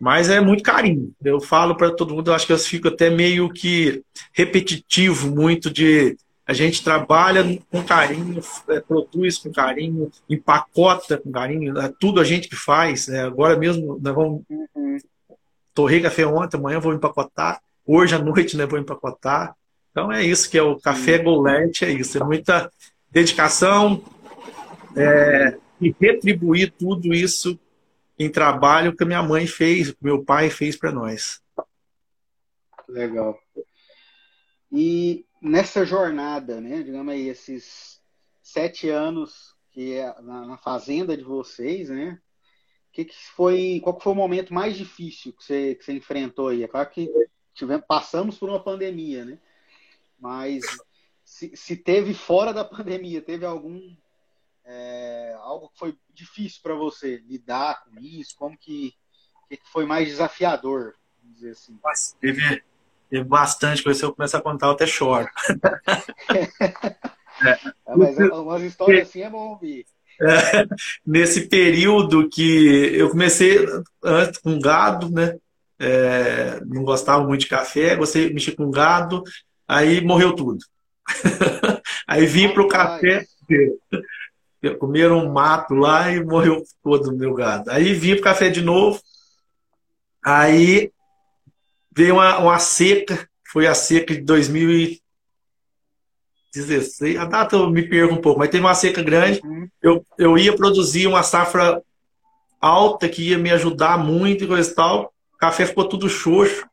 Mas 0.00 0.28
é 0.28 0.40
muito 0.40 0.62
carinho. 0.62 1.12
Eu 1.22 1.40
falo 1.40 1.76
para 1.76 1.90
todo 1.90 2.14
mundo, 2.14 2.30
eu 2.30 2.34
acho 2.34 2.46
que 2.46 2.52
eu 2.52 2.58
fico 2.58 2.88
até 2.88 3.10
meio 3.10 3.48
que 3.50 4.02
repetitivo, 4.32 5.28
muito 5.30 5.70
de 5.70 6.16
a 6.46 6.52
gente 6.52 6.84
trabalha 6.84 7.42
com 7.70 7.82
carinho, 7.82 8.40
é, 8.68 8.80
produz 8.80 9.38
com 9.38 9.50
carinho, 9.50 10.10
empacota 10.28 11.16
com 11.16 11.32
carinho, 11.32 11.78
é 11.78 11.92
tudo 11.98 12.20
a 12.20 12.24
gente 12.24 12.48
que 12.48 12.56
faz. 12.56 13.08
Né? 13.08 13.24
Agora 13.24 13.58
mesmo, 13.58 13.98
nós 14.00 14.14
vamos. 14.14 14.42
Uhum. 14.48 14.98
Torrei 15.72 16.00
café 16.00 16.24
ontem, 16.24 16.56
amanhã 16.56 16.78
vou 16.78 16.94
empacotar, 16.94 17.60
hoje 17.84 18.14
à 18.14 18.18
noite 18.18 18.56
né, 18.56 18.64
vou 18.64 18.78
empacotar. 18.78 19.56
Então 19.90 20.12
é 20.12 20.22
isso 20.22 20.48
que 20.48 20.58
é 20.58 20.62
o 20.62 20.78
café 20.78 21.18
Goulart, 21.18 21.82
é 21.82 21.90
isso. 21.90 22.16
É 22.18 22.24
muita 22.24 22.70
dedicação, 23.10 24.02
é, 24.96 25.56
e 25.80 25.94
retribuir 26.00 26.72
tudo 26.78 27.12
isso 27.12 27.58
em 28.18 28.30
trabalho 28.30 28.94
que 28.94 29.02
a 29.02 29.06
minha 29.06 29.22
mãe 29.22 29.46
fez, 29.46 29.90
que 29.90 29.98
meu 30.02 30.24
pai 30.24 30.50
fez 30.50 30.76
para 30.76 30.92
nós. 30.92 31.40
Legal. 32.88 33.38
E 34.70 35.24
nessa 35.44 35.84
jornada, 35.84 36.60
né, 36.60 36.82
digamos 36.82 37.12
aí, 37.12 37.28
esses 37.28 38.02
sete 38.42 38.88
anos 38.88 39.54
que 39.70 39.94
é 39.94 40.20
na, 40.22 40.46
na 40.46 40.56
fazenda 40.56 41.16
de 41.16 41.22
vocês, 41.22 41.90
né, 41.90 42.20
que, 42.92 43.04
que 43.04 43.14
foi, 43.34 43.80
qual 43.82 43.96
que 43.96 44.04
foi 44.04 44.12
o 44.12 44.16
momento 44.16 44.54
mais 44.54 44.76
difícil 44.76 45.32
que 45.32 45.44
você, 45.44 45.74
que 45.74 45.84
você 45.84 45.92
enfrentou 45.92 46.48
aí? 46.48 46.62
É 46.62 46.68
claro 46.68 46.88
que 46.90 47.10
tivemos, 47.52 47.84
passamos 47.86 48.38
por 48.38 48.48
uma 48.48 48.62
pandemia, 48.62 49.24
né? 49.24 49.38
Mas 50.16 50.64
se, 51.24 51.56
se 51.56 51.76
teve 51.76 52.14
fora 52.14 52.54
da 52.54 52.64
pandemia, 52.64 53.20
teve 53.20 53.44
algum 53.44 53.96
é, 54.64 55.36
algo 55.40 55.68
que 55.70 55.78
foi 55.78 55.98
difícil 56.12 56.60
para 56.62 56.74
você 56.74 57.16
lidar 57.18 57.84
com 57.84 57.98
isso? 57.98 58.36
Como 58.36 58.56
que, 58.56 58.94
que 59.50 59.58
foi 59.64 59.84
mais 59.84 60.06
desafiador? 60.06 60.94
Vamos 61.20 61.36
dizer 61.36 61.50
assim. 61.50 61.78
Nossa, 61.82 62.16
teve, 62.20 62.62
teve 63.10 63.24
bastante 63.24 63.82
coisa. 63.82 63.98
Se 63.98 64.04
eu 64.04 64.14
começar 64.14 64.38
a 64.38 64.42
contar, 64.42 64.66
eu 64.66 64.72
até 64.72 64.86
choro. 64.86 65.28
é. 67.44 67.58
mas 67.96 68.16
umas 68.16 68.62
histórias 68.62 69.08
assim 69.08 69.22
é 69.22 69.30
bom 69.30 69.50
ouvir. 69.50 69.86
É, 70.20 70.66
nesse 71.04 71.48
período 71.48 72.28
que 72.28 72.94
eu 72.94 73.10
comecei 73.10 73.66
antes 74.02 74.38
com 74.40 74.58
gado, 74.58 75.10
né? 75.10 75.36
É, 75.78 76.60
não 76.66 76.84
gostava 76.84 77.26
muito 77.26 77.40
de 77.40 77.48
café, 77.48 77.96
gostei 77.96 78.28
de 78.28 78.34
mexer 78.34 78.52
com 78.52 78.70
gado, 78.70 79.24
aí 79.66 80.00
morreu 80.00 80.34
tudo. 80.34 80.58
aí 82.06 82.26
vim 82.26 82.48
para 82.48 82.62
o 82.62 82.68
café 82.68 83.26
comeram 84.78 85.18
um 85.18 85.32
mato 85.32 85.74
lá 85.74 86.10
e 86.10 86.24
morreu 86.24 86.62
todo 86.82 87.10
o 87.10 87.16
meu 87.16 87.34
gado. 87.34 87.70
Aí 87.70 87.92
vim 87.92 88.14
para 88.14 88.32
café 88.32 88.48
de 88.48 88.62
novo, 88.62 89.00
aí 90.24 90.90
veio 91.96 92.14
uma, 92.14 92.38
uma 92.38 92.58
seca, 92.58 93.28
foi 93.46 93.66
a 93.66 93.74
seca 93.74 94.14
de 94.14 94.22
2016, 94.22 97.16
a 97.16 97.24
data 97.24 97.56
eu 97.56 97.70
me 97.70 97.88
perco 97.88 98.14
um 98.14 98.20
pouco, 98.20 98.38
mas 98.38 98.50
teve 98.50 98.64
uma 98.64 98.74
seca 98.74 99.02
grande, 99.02 99.40
uhum. 99.44 99.68
eu, 99.82 100.04
eu 100.18 100.36
ia 100.36 100.54
produzir 100.56 101.06
uma 101.06 101.22
safra 101.22 101.82
alta 102.60 103.08
que 103.08 103.30
ia 103.30 103.38
me 103.38 103.50
ajudar 103.50 103.96
muito 103.98 104.44
e 104.44 104.46
coisa 104.46 104.70
e 104.70 104.74
tal, 104.74 105.14
o 105.34 105.36
café 105.36 105.66
ficou 105.66 105.88
tudo 105.88 106.08
xoxo, 106.08 106.66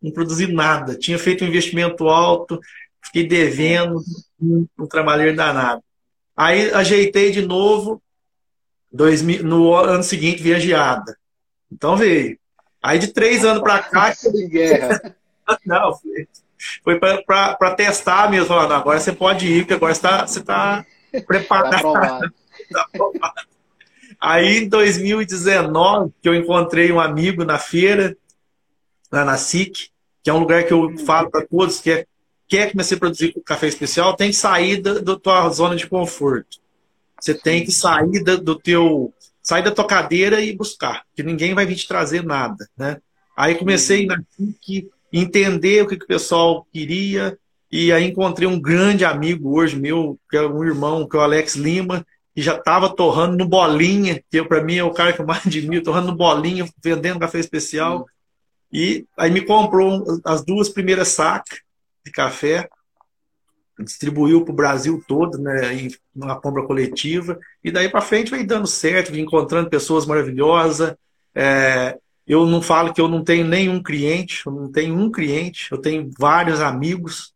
não 0.00 0.12
produzi 0.12 0.46
nada, 0.46 0.96
tinha 0.96 1.18
feito 1.18 1.44
um 1.44 1.48
investimento 1.48 2.08
alto, 2.08 2.60
fiquei 3.04 3.26
devendo, 3.26 4.00
um 4.40 4.86
trabalho 4.88 5.34
danado. 5.34 5.82
Aí 6.36 6.72
ajeitei 6.72 7.32
de 7.32 7.42
novo, 7.42 8.00
dois, 8.92 9.22
no 9.22 9.74
ano 9.74 10.04
seguinte 10.04 10.42
veio 10.42 10.56
a 10.56 10.60
geada. 10.60 11.16
Então 11.70 11.96
veio. 11.96 12.38
Aí 12.82 12.98
de 12.98 13.08
três 13.08 13.44
anos 13.44 13.62
para 13.62 13.80
cá. 13.80 14.14
de 14.32 14.48
guerra. 14.48 15.14
Não, 15.64 15.94
foi, 15.94 16.28
foi 16.84 16.98
para 16.98 17.74
testar 17.74 18.30
mesmo. 18.30 18.46
Falando, 18.46 18.74
agora 18.74 19.00
você 19.00 19.12
pode 19.12 19.46
ir, 19.46 19.60
porque 19.62 19.74
agora 19.74 19.94
você 19.94 20.00
está 20.00 20.26
você 20.26 20.40
tá 20.40 20.86
preparado. 21.26 22.32
Tá 22.70 23.34
Aí 24.20 24.64
em 24.64 24.68
2019, 24.68 26.12
que 26.20 26.28
eu 26.28 26.34
encontrei 26.34 26.90
um 26.90 27.00
amigo 27.00 27.44
na 27.44 27.58
feira, 27.58 28.16
lá 29.12 29.24
na 29.24 29.36
SIC, 29.36 29.90
que 30.22 30.30
é 30.30 30.32
um 30.34 30.40
lugar 30.40 30.64
que 30.64 30.72
eu 30.72 30.98
falo 30.98 31.30
para 31.30 31.46
todos 31.46 31.80
que 31.80 31.90
é, 31.90 32.06
quer 32.48 32.72
começar 32.72 32.96
a 32.96 32.98
produzir 32.98 33.32
café 33.44 33.68
especial, 33.68 34.16
tem 34.16 34.30
que 34.30 34.36
sair 34.36 34.80
da, 34.80 34.98
da 34.98 35.16
tua 35.16 35.48
zona 35.50 35.76
de 35.76 35.86
conforto. 35.86 36.58
Você 37.20 37.34
tem 37.34 37.64
que 37.64 37.72
sair 37.72 38.22
da, 38.22 38.36
do 38.36 38.56
teu. 38.56 39.12
Sair 39.48 39.62
da 39.62 39.70
tua 39.70 39.86
cadeira 39.86 40.42
e 40.42 40.54
buscar, 40.54 41.04
que 41.16 41.22
ninguém 41.22 41.54
vai 41.54 41.64
vir 41.64 41.74
te 41.74 41.88
trazer 41.88 42.22
nada. 42.22 42.68
Né? 42.76 42.98
Aí 43.34 43.54
comecei 43.54 44.04
na 44.04 44.20
SIC, 44.28 44.90
entender 45.10 45.82
o 45.82 45.88
que, 45.88 45.96
que 45.96 46.04
o 46.04 46.06
pessoal 46.06 46.66
queria, 46.70 47.38
e 47.72 47.90
aí 47.90 48.04
encontrei 48.04 48.46
um 48.46 48.60
grande 48.60 49.06
amigo 49.06 49.58
hoje 49.58 49.74
meu, 49.74 50.18
que 50.28 50.36
é 50.36 50.46
um 50.46 50.62
irmão, 50.62 51.08
que 51.08 51.16
é 51.16 51.18
o 51.18 51.22
Alex 51.22 51.54
Lima, 51.54 52.06
que 52.34 52.42
já 52.42 52.56
estava 52.56 52.94
torrando 52.94 53.38
no 53.38 53.48
bolinha, 53.48 54.22
que 54.30 54.44
para 54.44 54.62
mim 54.62 54.76
é 54.76 54.84
o 54.84 54.92
cara 54.92 55.14
que 55.14 55.20
eu 55.22 55.26
mais 55.26 55.40
admiro, 55.46 55.82
torrando 55.82 56.08
no 56.08 56.16
bolinha, 56.16 56.68
vendendo 56.84 57.18
café 57.18 57.38
especial. 57.38 58.04
E 58.70 59.06
aí 59.16 59.30
me 59.30 59.40
comprou 59.40 60.04
as 60.26 60.44
duas 60.44 60.68
primeiras 60.68 61.08
sacas 61.08 61.60
de 62.04 62.12
café, 62.12 62.68
distribuiu 63.84 64.44
para 64.44 64.52
o 64.52 64.56
Brasil 64.56 65.02
todo, 65.06 65.38
né, 65.38 65.74
em 65.74 65.88
uma 66.14 66.40
compra 66.40 66.64
coletiva, 66.64 67.38
e 67.62 67.70
daí 67.70 67.88
para 67.88 68.00
frente 68.00 68.30
vem 68.30 68.44
dando 68.44 68.66
certo, 68.66 69.12
vem 69.12 69.22
encontrando 69.22 69.70
pessoas 69.70 70.06
maravilhosas. 70.06 70.94
É, 71.34 71.96
eu 72.26 72.46
não 72.46 72.60
falo 72.60 72.92
que 72.92 73.00
eu 73.00 73.08
não 73.08 73.24
tenho 73.24 73.46
nenhum 73.46 73.82
cliente, 73.82 74.42
eu 74.44 74.52
não 74.52 74.70
tenho 74.70 74.94
um 74.94 75.10
cliente, 75.10 75.68
eu 75.70 75.78
tenho 75.78 76.10
vários 76.18 76.60
amigos 76.60 77.32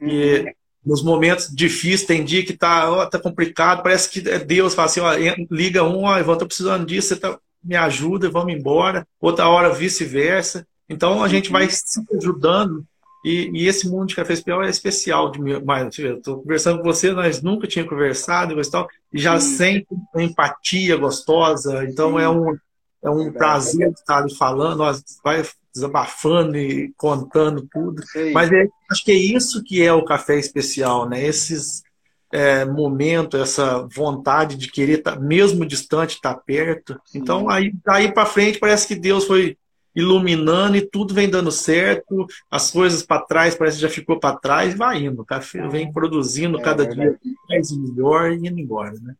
e 0.00 0.38
uhum. 0.38 0.52
nos 0.84 1.02
momentos 1.02 1.48
difíceis, 1.54 2.04
tem 2.04 2.24
dia 2.24 2.44
que 2.44 2.56
tá, 2.56 2.90
ó, 2.90 3.06
tá 3.06 3.18
complicado, 3.18 3.82
parece 3.82 4.10
que 4.10 4.28
é 4.28 4.38
Deus 4.38 4.74
fala 4.74 4.86
assim, 4.86 5.00
ó, 5.00 5.12
liga 5.50 5.84
um, 5.84 6.04
ó, 6.04 6.18
Ivan, 6.18 6.36
tô 6.36 6.46
precisando 6.46 6.84
disso, 6.84 7.08
você 7.08 7.16
tá, 7.16 7.38
me 7.62 7.76
ajuda, 7.76 8.30
vamos 8.30 8.52
embora. 8.52 9.06
Outra 9.20 9.48
hora 9.48 9.72
vice-versa. 9.72 10.66
Então 10.88 11.24
a 11.24 11.28
gente 11.28 11.50
vai 11.50 11.68
se 11.70 12.04
ajudando 12.18 12.84
e, 13.24 13.50
e, 13.54 13.66
esse 13.66 13.88
mundo 13.88 14.08
de 14.08 14.16
café 14.16 14.34
especial 14.34 14.62
é 14.62 14.68
especial 14.68 15.30
de 15.30 15.40
mim. 15.40 15.60
Mas 15.64 15.98
estou 15.98 16.42
conversando 16.42 16.78
com 16.78 16.84
você, 16.84 17.10
nós 17.10 17.40
nunca 17.40 17.66
tínhamos 17.66 17.90
conversado 17.90 18.60
e 18.60 18.70
tal, 18.70 18.86
e 19.12 19.18
já 19.18 19.40
Sim. 19.40 19.56
sente 19.56 19.86
uma 20.12 20.22
empatia 20.22 20.96
gostosa. 20.96 21.84
Então 21.84 22.18
Sim. 22.18 22.22
é 22.22 22.28
um, 22.28 22.56
é 23.02 23.10
um 23.10 23.32
prazer 23.32 23.90
estar 23.92 24.18
ali 24.18 24.34
falando, 24.34 24.78
nós 24.78 25.02
vai 25.24 25.42
desabafando 25.74 26.56
e 26.58 26.92
contando 26.96 27.66
tudo. 27.72 28.06
Sim. 28.06 28.32
Mas 28.32 28.52
é, 28.52 28.68
acho 28.90 29.04
que 29.04 29.12
é 29.12 29.16
isso 29.16 29.64
que 29.64 29.82
é 29.82 29.92
o 29.92 30.04
café 30.04 30.38
especial, 30.38 31.08
né? 31.08 31.24
Esses 31.24 31.82
é, 32.30 32.64
momento, 32.64 33.36
essa 33.36 33.86
vontade 33.94 34.56
de 34.56 34.70
querer 34.70 34.98
tá, 34.98 35.16
mesmo 35.16 35.64
distante, 35.64 36.16
estar 36.16 36.34
tá 36.34 36.40
perto. 36.40 37.00
Então, 37.14 37.48
aí, 37.48 37.72
aí 37.86 38.12
para 38.12 38.26
frente, 38.26 38.58
parece 38.58 38.86
que 38.86 38.94
Deus 38.94 39.24
foi 39.24 39.56
iluminando 39.94 40.76
e 40.76 40.82
tudo 40.82 41.14
vem 41.14 41.28
dando 41.28 41.52
certo, 41.52 42.26
as 42.50 42.70
coisas 42.70 43.02
para 43.02 43.24
trás 43.24 43.54
parece 43.54 43.76
que 43.76 43.82
já 43.82 43.88
ficou 43.88 44.18
para 44.18 44.36
trás 44.36 44.74
vai 44.74 45.04
indo. 45.04 45.22
O 45.22 45.26
café 45.26 45.66
vem 45.68 45.92
produzindo 45.92 46.58
é, 46.58 46.62
cada 46.62 46.86
dia 46.86 47.18
mais 47.48 47.70
e 47.70 47.78
melhor 47.78 48.32
e 48.32 48.36
indo 48.36 48.58
embora, 48.58 48.92
né? 49.00 49.14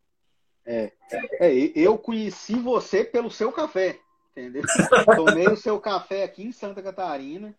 É. 0.67 0.93
é, 1.41 1.53
eu 1.75 1.99
conheci 1.99 2.55
você 2.55 3.05
pelo 3.05 3.31
seu 3.31 3.53
café 3.53 3.99
entendeu? 4.35 4.63
Tomei 5.17 5.47
o 5.47 5.57
seu 5.57 5.81
café 5.81 6.25
aqui 6.25 6.43
em 6.43 6.53
Santa 6.53 6.83
Catarina. 6.83 7.55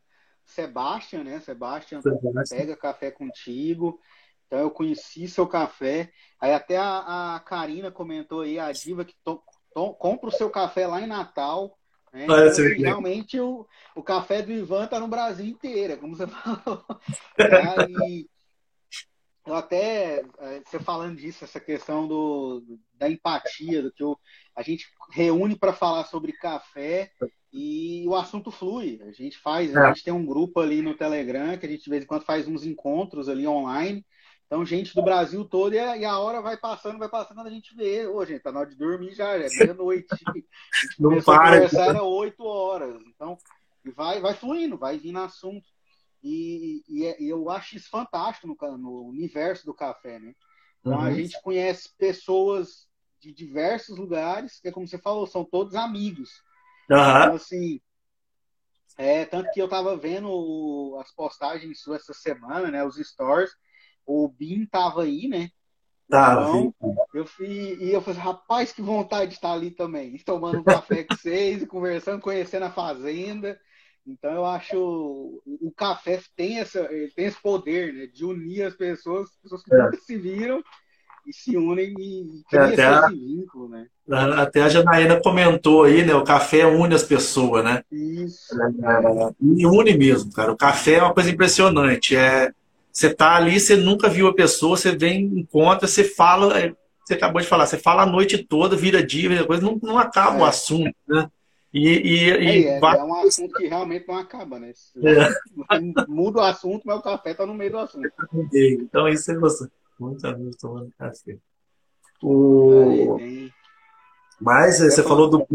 Sebastian, 0.45 1.23
né? 1.23 1.39
Sebastian 1.39 2.01
pega 2.49 2.75
café 2.75 3.09
contigo. 3.09 3.99
Então 4.45 4.59
eu 4.59 4.69
conheci 4.69 5.27
seu 5.27 5.47
café. 5.47 6.11
Aí 6.39 6.53
até 6.53 6.77
a, 6.77 7.35
a 7.35 7.39
Karina 7.39 7.89
comentou 7.89 8.41
aí, 8.41 8.59
a 8.59 8.71
diva 8.71 9.03
que 9.03 9.15
to, 9.23 9.41
to, 9.73 9.93
compra 9.93 10.29
o 10.29 10.31
seu 10.31 10.49
café 10.49 10.85
lá 10.85 11.01
em 11.01 11.07
Natal. 11.07 11.75
Né? 12.15 12.23
Então, 12.23 12.77
realmente 12.77 13.37
o, 13.37 13.67
o 13.93 14.01
café 14.01 14.41
do 14.41 14.49
Ivan 14.49 14.87
tá 14.87 15.01
no 15.01 15.07
Brasil 15.07 15.45
inteiro, 15.45 15.93
é 15.93 15.97
como 15.97 16.15
você 16.15 16.25
falou. 16.31 16.85
Aí, 17.99 18.25
eu 19.45 19.53
até, 19.53 20.23
você 20.65 20.79
falando 20.79 21.17
disso, 21.17 21.43
essa 21.43 21.59
questão 21.59 22.07
do, 22.07 22.63
da 22.93 23.09
empatia, 23.09 23.83
do 23.83 23.91
que 23.91 24.01
eu, 24.01 24.17
a 24.55 24.63
gente 24.63 24.87
reúne 25.11 25.57
para 25.57 25.73
falar 25.73 26.05
sobre 26.05 26.31
café 26.31 27.11
e 27.51 28.05
o 28.07 28.15
assunto 28.15 28.49
flui. 28.49 29.01
A 29.03 29.11
gente 29.11 29.37
faz, 29.37 29.75
a 29.75 29.87
gente 29.87 30.05
tem 30.05 30.13
um 30.13 30.25
grupo 30.25 30.61
ali 30.61 30.81
no 30.81 30.95
Telegram 30.95 31.57
que 31.57 31.65
a 31.65 31.69
gente 31.69 31.83
de 31.83 31.89
vez 31.89 32.03
em 32.03 32.07
quando 32.07 32.23
faz 32.23 32.47
uns 32.47 32.65
encontros 32.65 33.27
ali 33.27 33.45
online. 33.45 34.05
Então, 34.45 34.65
gente 34.65 34.93
do 34.93 35.01
Brasil 35.01 35.43
todo, 35.43 35.73
e 35.73 35.79
a, 35.79 35.97
e 35.97 36.05
a 36.05 36.19
hora 36.19 36.41
vai 36.41 36.55
passando, 36.55 36.99
vai 36.99 37.09
passando, 37.09 37.41
a 37.41 37.49
gente 37.49 37.75
vê. 37.75 38.05
Ô, 38.05 38.23
gente, 38.23 38.41
tá 38.41 38.51
na 38.51 38.59
hora 38.59 38.69
de 38.69 38.75
dormir 38.75 39.13
já, 39.13 39.35
é 39.35 39.47
meia-noite. 39.49 40.07
Não 40.99 41.21
para. 41.21 41.55
conversar 41.55 41.89
era 41.89 42.03
oito 42.03 42.43
horas. 42.43 43.01
Então, 43.07 43.37
vai, 43.95 44.21
vai 44.21 44.33
fluindo, 44.33 44.77
vai 44.77 44.97
vindo 44.97 45.19
assunto. 45.19 45.67
E, 46.23 46.83
e, 46.87 47.05
é, 47.05 47.21
e, 47.21 47.29
eu 47.29 47.49
acho 47.49 47.75
isso 47.75 47.89
fantástico 47.89 48.47
no, 48.47 48.77
no 48.77 49.05
universo 49.07 49.65
do 49.65 49.73
café, 49.73 50.19
né? 50.19 50.33
Então 50.79 50.93
uhum. 50.93 51.01
a 51.01 51.11
gente 51.11 51.39
conhece 51.41 51.89
pessoas 51.97 52.87
de 53.19 53.31
diversos 53.31 53.97
lugares, 53.97 54.59
que 54.59 54.67
é 54.67 54.71
como 54.71 54.87
você 54.87 54.97
falou, 54.97 55.25
são 55.25 55.43
todos 55.43 55.75
amigos. 55.75 56.29
Uhum. 56.89 56.97
Então, 56.97 57.35
assim, 57.35 57.81
é, 58.97 59.25
tanto 59.25 59.51
que 59.51 59.61
eu 59.61 59.67
tava 59.67 59.97
vendo 59.97 60.97
as 60.99 61.11
postagens 61.13 61.87
essa 61.87 62.13
semana, 62.13 62.71
né? 62.71 62.83
Os 62.83 62.95
stories. 62.95 63.51
O 64.05 64.27
Bin 64.27 64.65
tava 64.65 65.03
aí, 65.03 65.27
né? 65.27 65.49
então, 66.07 66.73
eu 67.13 67.25
fui, 67.25 67.77
e 67.81 67.91
eu 67.91 68.01
falei, 68.01 68.19
rapaz, 68.19 68.71
que 68.71 68.81
vontade 68.81 69.31
de 69.31 69.35
estar 69.35 69.51
ali 69.51 69.71
também, 69.71 70.17
tomando 70.19 70.59
um 70.59 70.63
café 70.63 71.03
com 71.03 71.15
vocês, 71.15 71.65
conversando, 71.67 72.21
conhecendo 72.21 72.65
a 72.65 72.71
fazenda. 72.71 73.59
Então 74.07 74.31
eu 74.31 74.45
acho 74.45 75.41
o 75.47 75.73
café 75.75 76.21
tem 76.35 76.59
essa 76.59 76.83
tem 77.15 77.25
esse 77.25 77.41
poder 77.41 77.91
né, 77.91 78.05
de 78.05 78.23
unir 78.23 78.61
as 78.61 78.75
pessoas, 78.75 79.31
pessoas 79.41 79.63
que 79.63 79.73
é. 79.73 79.77
nunca 79.83 79.97
se 80.05 80.15
viram 80.15 80.63
e 81.25 81.33
se 81.33 81.57
unem 81.57 81.91
e 81.97 82.43
criam 82.47 82.71
esse 82.71 82.81
a, 82.81 83.07
vínculo, 83.07 83.67
né? 83.67 83.87
Até 84.37 84.61
a 84.61 84.69
Janaína 84.69 85.19
comentou 85.19 85.85
aí, 85.85 86.05
né? 86.05 86.13
O 86.13 86.23
café 86.23 86.67
une 86.67 86.93
as 86.93 87.01
pessoas, 87.01 87.63
né? 87.63 87.83
Isso. 87.91 88.55
É, 88.61 89.33
e 89.41 89.65
une 89.65 89.97
mesmo, 89.97 90.31
cara. 90.31 90.51
O 90.51 90.57
café 90.57 90.97
é 90.97 91.01
uma 91.01 91.13
coisa 91.15 91.31
impressionante. 91.31 92.15
É, 92.15 92.53
você 92.95 93.13
tá 93.13 93.35
ali, 93.35 93.59
você 93.59 93.75
nunca 93.75 94.07
viu 94.07 94.25
a 94.25 94.33
pessoa, 94.33 94.77
você 94.77 94.95
vem, 94.95 95.25
encontra, 95.25 95.85
você 95.85 96.05
fala, 96.05 96.57
é, 96.57 96.73
você 97.03 97.13
acabou 97.13 97.41
de 97.41 97.47
falar, 97.47 97.65
você 97.65 97.77
fala 97.77 98.03
a 98.03 98.05
noite 98.05 98.37
toda, 98.41 98.77
vira 98.77 99.05
dia, 99.05 99.27
vira 99.27 99.45
coisa, 99.45 99.61
não, 99.61 99.77
não 99.83 99.97
acaba 99.97 100.37
é. 100.37 100.41
o 100.41 100.45
assunto, 100.45 100.95
né? 101.05 101.29
E, 101.73 101.89
e, 101.89 102.29
e 102.29 102.67
é, 102.67 102.79
vai... 102.79 102.97
é, 102.97 103.03
um 103.03 103.13
assunto 103.15 103.53
que 103.55 103.67
realmente 103.67 104.07
não 104.07 104.15
acaba, 104.15 104.57
né? 104.57 104.71
É. 105.03 105.27
Muda 106.07 106.39
o 106.39 106.43
assunto, 106.43 106.83
mas 106.85 106.97
o 106.97 107.01
café 107.01 107.31
está 107.31 107.45
no 107.45 107.53
meio 107.53 107.71
do 107.71 107.79
assunto. 107.79 108.09
Então, 108.53 109.09
isso 109.09 109.29
é 109.29 109.37
você. 109.37 109.67
Muitos 109.99 110.23
amigos 110.23 110.55
tomando 110.55 110.89
café. 110.97 111.35
O... 112.23 113.17
Mas 114.39 114.79
você 114.79 115.03
falou 115.03 115.29
do 115.29 115.45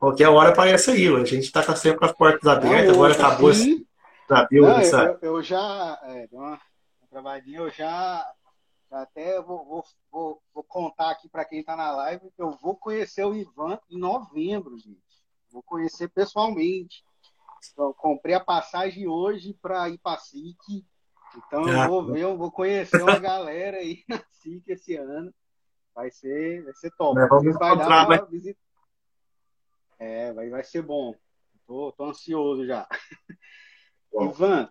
qualquer 0.00 0.28
hora 0.28 0.48
aparece 0.48 0.90
aí. 0.90 1.06
A 1.06 1.24
gente 1.24 1.44
está 1.44 1.62
sempre 1.76 2.00
com 2.00 2.06
as 2.06 2.12
portas 2.12 2.44
abertas, 2.48 2.92
agora 2.92 3.12
acabou 3.14 3.52
esse. 4.80 4.92
Não, 4.92 5.02
eu, 5.04 5.18
eu, 5.22 5.42
já. 5.42 6.00
É, 6.04 6.28
uma, 6.32 6.48
uma 6.48 7.08
travadinha, 7.10 7.58
eu 7.58 7.70
já. 7.70 8.26
Até 8.90 9.40
vou, 9.42 9.64
vou, 9.64 9.84
vou, 10.10 10.42
vou 10.54 10.64
contar 10.64 11.10
aqui 11.10 11.28
para 11.28 11.44
quem 11.44 11.60
está 11.60 11.74
na 11.76 11.90
live 11.90 12.30
que 12.30 12.40
eu 12.40 12.52
vou 12.52 12.76
conhecer 12.76 13.24
o 13.24 13.34
Ivan 13.34 13.78
em 13.90 13.98
novembro, 13.98 14.78
gente 14.78 15.06
vou 15.56 15.62
conhecer 15.62 16.08
pessoalmente. 16.08 17.02
Então, 17.72 17.92
comprei 17.94 18.34
a 18.34 18.44
passagem 18.44 19.08
hoje 19.08 19.54
para 19.54 19.88
ir 19.88 19.98
para 19.98 20.18
SIC. 20.18 20.84
Então 21.36 21.68
eu 21.68 21.88
vou 21.88 22.04
ver, 22.06 22.20
eu 22.20 22.36
vou 22.36 22.50
conhecer 22.50 23.02
uma 23.02 23.18
galera 23.18 23.78
aí 23.78 24.04
na 24.08 24.22
SIC 24.30 24.68
esse 24.68 24.96
ano. 24.96 25.32
Vai 25.94 26.10
ser, 26.10 26.62
vai 26.62 26.74
ser 26.74 26.90
top. 26.96 27.18
É, 27.18 27.26
vamos 27.26 27.58
vai 27.58 27.76
dar 27.76 28.06
uma 28.06 28.24
visita. 28.26 28.60
É, 29.98 30.32
vai, 30.32 30.50
vai 30.50 30.62
ser 30.62 30.82
bom. 30.82 31.14
Tô, 31.66 31.90
tô 31.92 32.04
ansioso 32.04 32.66
já. 32.66 32.86
Ivan, 34.24 34.68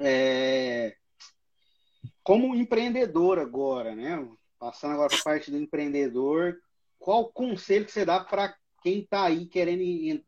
é, 0.00 0.96
como 2.22 2.54
empreendedor 2.54 3.38
agora, 3.38 3.94
né? 3.94 4.28
Passando 4.58 4.92
agora 4.92 5.08
para 5.08 5.18
a 5.18 5.24
parte 5.24 5.50
do 5.50 5.56
empreendedor, 5.56 6.56
qual 6.98 7.32
conselho 7.32 7.84
que 7.84 7.92
você 7.92 8.04
dá 8.04 8.20
para 8.20 8.54
quem 8.82 9.00
está 9.00 9.24
aí 9.24 9.46
querendo 9.46 9.82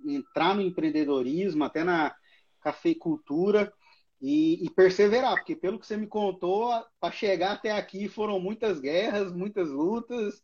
entrar 0.06 0.54
no 0.54 0.62
empreendedorismo, 0.62 1.64
até 1.64 1.84
na 1.84 2.14
cafeicultura, 2.60 3.72
e, 4.20 4.64
e, 4.64 4.70
perseverar, 4.70 5.34
porque 5.34 5.54
pelo 5.54 5.78
que 5.78 5.86
você 5.86 5.96
me 5.96 6.06
contou, 6.06 6.70
para 6.98 7.12
chegar 7.12 7.52
até 7.52 7.72
aqui 7.72 8.08
foram 8.08 8.40
muitas 8.40 8.80
guerras, 8.80 9.32
muitas 9.32 9.68
lutas, 9.68 10.42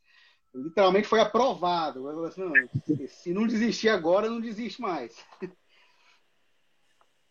literalmente 0.55 1.09
foi 1.09 1.21
aprovado. 1.21 2.07
Assim, 2.27 2.43
não, 2.43 2.53
se 3.09 3.33
não 3.33 3.47
desistir 3.47 3.89
agora, 3.89 4.29
não 4.29 4.41
desiste 4.41 4.81
mais. 4.81 5.17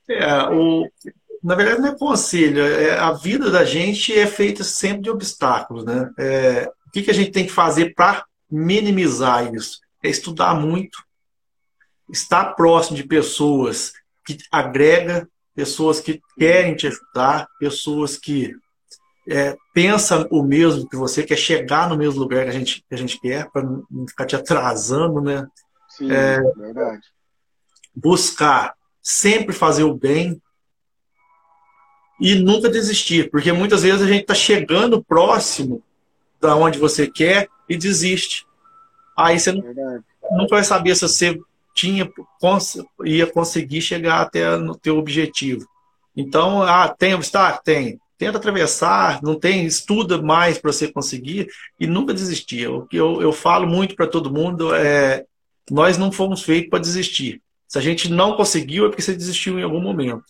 É, 0.09 0.43
o, 0.49 0.89
na 1.43 1.55
verdade 1.55 1.81
não 1.81 1.89
é 1.89 1.97
conselho, 1.97 2.61
é, 2.61 2.97
a 2.97 3.11
vida 3.11 3.51
da 3.51 3.63
gente 3.63 4.17
é 4.17 4.25
feita 4.25 4.63
sempre 4.63 5.03
de 5.03 5.09
obstáculos, 5.09 5.85
né? 5.85 6.11
É, 6.17 6.71
o 6.87 6.91
que, 6.91 7.03
que 7.03 7.11
a 7.11 7.13
gente 7.13 7.31
tem 7.31 7.45
que 7.45 7.51
fazer 7.51 7.93
para 7.93 8.25
minimizar 8.49 9.53
isso. 9.53 9.79
É 10.03 10.09
estudar 10.09 10.55
muito, 10.55 10.97
estar 12.11 12.55
próximo 12.55 12.97
de 12.97 13.03
pessoas 13.03 13.93
que 14.25 14.37
agrega, 14.51 15.27
pessoas 15.55 15.99
que 15.99 16.21
querem 16.37 16.75
te 16.75 16.87
ajudar, 16.87 17.47
pessoas 17.59 18.17
que 18.17 18.53
é, 19.29 19.55
pensam 19.73 20.27
o 20.31 20.41
mesmo 20.41 20.89
que 20.89 20.95
você, 20.95 21.23
quer 21.23 21.37
chegar 21.37 21.87
no 21.87 21.97
mesmo 21.97 22.19
lugar 22.19 22.45
que 22.45 22.49
a 22.49 22.53
gente, 22.53 22.83
que 22.87 22.95
a 22.95 22.97
gente 22.97 23.19
quer, 23.19 23.49
para 23.51 23.61
não 23.63 24.07
ficar 24.07 24.25
te 24.25 24.35
atrasando, 24.35 25.21
né? 25.21 25.47
Sim, 25.89 26.11
é, 26.11 26.41
verdade. 26.55 27.03
Buscar 27.93 28.73
sempre 29.09 29.55
fazer 29.55 29.83
o 29.83 29.93
bem 29.95 30.39
e 32.21 32.35
nunca 32.35 32.69
desistir, 32.69 33.31
porque 33.31 33.51
muitas 33.51 33.81
vezes 33.81 34.03
a 34.03 34.07
gente 34.07 34.21
está 34.21 34.35
chegando 34.35 35.03
próximo 35.03 35.81
da 36.39 36.55
onde 36.55 36.77
você 36.77 37.09
quer 37.09 37.49
e 37.67 37.75
desiste. 37.75 38.45
Aí 39.17 39.39
você 39.39 39.51
não, 39.51 39.63
nunca 40.31 40.55
vai 40.55 40.63
saber 40.63 40.95
se 40.95 41.01
você 41.01 41.39
tinha 41.73 42.07
ia 43.03 43.25
conseguir 43.25 43.81
chegar 43.81 44.21
até 44.21 44.55
no 44.57 44.77
teu 44.77 44.99
objetivo. 44.99 45.67
Então, 46.15 46.61
ah, 46.61 46.87
tem 46.87 47.15
obstáculo? 47.15 47.63
Tem. 47.63 47.99
Tenta 48.15 48.37
atravessar, 48.37 49.23
não 49.23 49.39
tem, 49.39 49.65
estuda 49.65 50.21
mais 50.21 50.59
para 50.59 50.71
você 50.71 50.91
conseguir 50.91 51.47
e 51.79 51.87
nunca 51.87 52.13
desistir. 52.13 52.67
O 52.67 52.85
que 52.85 52.97
eu, 52.97 53.23
eu 53.23 53.33
falo 53.33 53.65
muito 53.65 53.95
para 53.95 54.05
todo 54.05 54.31
mundo 54.31 54.75
é: 54.75 55.25
nós 55.71 55.97
não 55.97 56.11
fomos 56.11 56.43
feitos 56.43 56.69
para 56.69 56.79
desistir. 56.79 57.41
Se 57.69 57.77
a 57.77 57.81
gente 57.81 58.11
não 58.11 58.35
conseguiu, 58.35 58.85
é 58.85 58.89
porque 58.89 59.01
você 59.01 59.15
desistiu 59.15 59.57
em 59.57 59.63
algum 59.63 59.79
momento. 59.79 60.23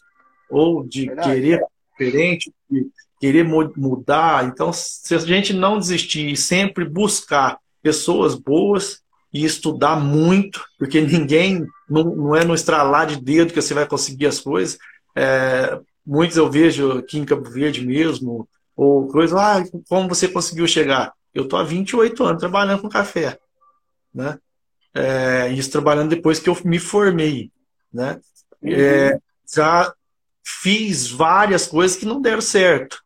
Ou 0.52 0.86
de 0.86 1.08
Verdade. 1.08 1.34
querer 1.34 1.63
diferente, 1.91 2.54
de 2.69 2.88
querer 3.19 3.43
mudar. 3.43 4.45
Então, 4.45 4.71
se 4.71 5.15
a 5.15 5.17
gente 5.17 5.54
não 5.54 5.80
desistir 5.80 6.32
e 6.32 6.38
sempre 6.38 6.86
buscar 6.86 7.58
pessoas 7.82 8.36
boas, 8.36 9.02
e 9.34 9.45
estudar 9.45 9.95
muito, 9.99 10.63
porque 10.78 10.99
ninguém, 11.02 11.65
não, 11.89 12.04
não 12.04 12.36
é 12.36 12.43
no 12.43 12.56
estralar 12.56 13.08
de 13.08 13.21
dedo 13.21 13.54
que 13.54 13.62
você 13.62 13.73
vai 13.73 13.88
conseguir 13.88 14.25
as 14.25 14.39
coisas. 14.39 14.78
É, 15.15 15.80
muitos 16.06 16.38
eu 16.38 16.49
vejo 16.49 16.93
aqui 16.93 17.19
em 17.19 17.25
Campo 17.25 17.49
Verde 17.49 17.86
mesmo, 17.86 18.47
ou 18.75 19.08
coisa, 19.08 19.38
ah, 19.39 19.63
como 19.88 20.10
você 20.10 20.28
conseguiu 20.28 20.67
chegar? 20.67 21.13
Eu 21.34 21.43
estou 21.43 21.60
há 21.60 21.63
28 21.63 22.23
anos 22.23 22.39
trabalhando 22.39 22.82
com 22.82 22.89
café, 22.89 23.38
né? 24.13 24.38
É, 25.00 25.50
isso 25.50 25.72
trabalhando 25.72 26.10
depois 26.10 26.40
que 26.40 26.50
eu 26.50 26.58
me 26.66 26.80
formei, 26.80 27.52
né? 27.92 28.20
Uhum. 28.62 28.72
É, 28.72 29.20
já 29.54 29.94
fiz 30.44 31.10
várias 31.10 31.68
coisas 31.68 31.96
que 31.96 32.06
não 32.06 32.22
deram 32.22 32.42
certo. 32.42 33.02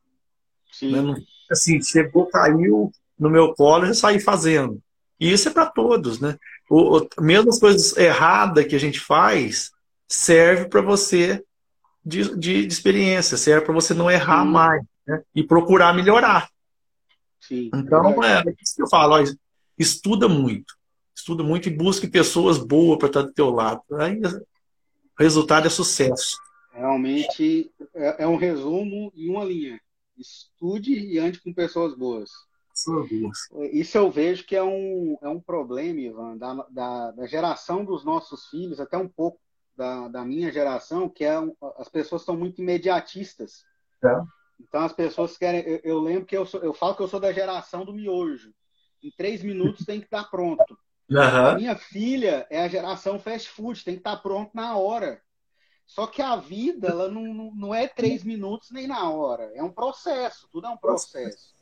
Né? 0.82 1.15
Assim, 1.51 1.82
chegou, 1.82 2.25
caiu 2.27 2.91
no 3.17 3.29
meu 3.29 3.53
colo 3.53 3.86
e 3.86 3.93
saí 3.93 4.19
fazendo. 4.19 4.82
E 5.19 5.32
isso 5.32 5.47
é 5.47 5.51
para 5.51 5.67
todos, 5.67 6.19
né? 6.19 6.38
O, 6.69 6.97
o, 6.97 7.08
mesmo 7.21 7.49
as 7.49 7.60
coisas 7.60 7.95
erradas 7.95 8.65
que 8.65 8.75
a 8.75 8.79
gente 8.79 8.99
faz 8.99 9.71
serve 10.08 10.65
para 10.65 10.82
você 10.82 11.43
de, 12.06 12.36
de, 12.38 12.65
de, 12.65 12.73
experiência, 12.73 13.38
serve 13.38 13.65
para 13.65 13.73
você 13.73 13.93
não 13.93 14.10
errar 14.10 14.43
Sim. 14.43 14.51
mais 14.51 14.84
né? 15.06 15.21
e 15.36 15.43
procurar 15.43 15.93
melhorar. 15.93 16.49
Sim, 17.39 17.69
então, 17.73 18.23
é, 18.23 18.39
é 18.39 18.53
isso 18.62 18.75
que 18.75 18.82
eu 18.82 18.89
falo, 18.89 19.15
ó, 19.15 19.23
estuda 19.77 20.27
muito. 20.27 20.73
Estuda 21.23 21.41
muito 21.41 21.69
e 21.69 21.73
busque 21.73 22.05
pessoas 22.05 22.57
boas 22.57 22.99
para 22.99 23.07
estar 23.07 23.21
do 23.21 23.31
teu 23.31 23.49
lado. 23.49 23.81
Aí 23.93 24.19
o 24.19 24.43
resultado 25.17 25.65
é 25.65 25.69
sucesso. 25.69 26.38
Realmente 26.73 27.71
é, 27.95 28.23
é 28.23 28.27
um 28.27 28.36
resumo 28.36 29.09
e 29.15 29.29
uma 29.29 29.45
linha. 29.45 29.79
Estude 30.17 30.91
e 30.91 31.17
ande 31.17 31.41
com 31.41 31.53
pessoas 31.53 31.95
boas. 31.95 32.29
Isso 33.71 33.97
eu 33.97 34.12
vejo 34.12 34.45
que 34.45 34.53
é 34.53 34.62
um, 34.62 35.17
é 35.21 35.29
um 35.29 35.39
problema, 35.39 36.01
Ivan, 36.01 36.38
da, 36.38 36.55
da, 36.69 37.12
da 37.12 37.25
geração 37.25 37.86
dos 37.86 38.03
nossos 38.03 38.47
filhos, 38.47 38.81
até 38.81 38.97
um 38.97 39.07
pouco 39.07 39.39
da, 39.77 40.09
da 40.09 40.25
minha 40.25 40.51
geração, 40.51 41.07
que 41.07 41.23
é 41.23 41.38
as 41.77 41.88
pessoas 41.88 42.23
são 42.23 42.36
muito 42.36 42.62
imediatistas. 42.62 43.63
É. 44.03 44.13
Então 44.59 44.81
as 44.81 44.91
pessoas 44.91 45.38
querem. 45.38 45.62
Eu, 45.62 45.79
eu, 45.86 45.99
lembro 46.01 46.25
que 46.25 46.36
eu, 46.36 46.45
sou, 46.45 46.62
eu 46.62 46.73
falo 46.73 46.95
que 46.95 47.01
eu 47.01 47.07
sou 47.07 47.21
da 47.21 47.31
geração 47.31 47.86
do 47.86 47.93
miojo. 47.93 48.53
Em 49.01 49.09
três 49.15 49.41
minutos 49.41 49.86
tem 49.86 50.01
que 50.01 50.07
estar 50.07 50.25
pronto. 50.25 50.77
Uhum. 51.19 51.56
Minha 51.56 51.76
filha 51.76 52.47
é 52.49 52.62
a 52.62 52.67
geração 52.67 53.19
fast 53.19 53.49
food, 53.49 53.84
tem 53.84 53.95
que 53.95 53.99
estar 53.99 54.17
pronto 54.17 54.52
na 54.54 54.76
hora. 54.76 55.21
Só 55.86 56.08
que 56.08 56.21
a 56.21 56.36
vida, 56.36 56.88
ela 56.88 57.10
não, 57.10 57.52
não 57.54 57.76
é 57.76 57.88
três 57.88 58.23
minutos 58.23 58.71
nem 58.71 58.88
na 58.88 59.10
hora. 59.10 59.52
É 59.54 59.62
um 59.62 59.71
processo, 59.71 60.47
tudo 60.52 60.67
é 60.67 60.69
um 60.69 60.78
processo. 60.78 61.54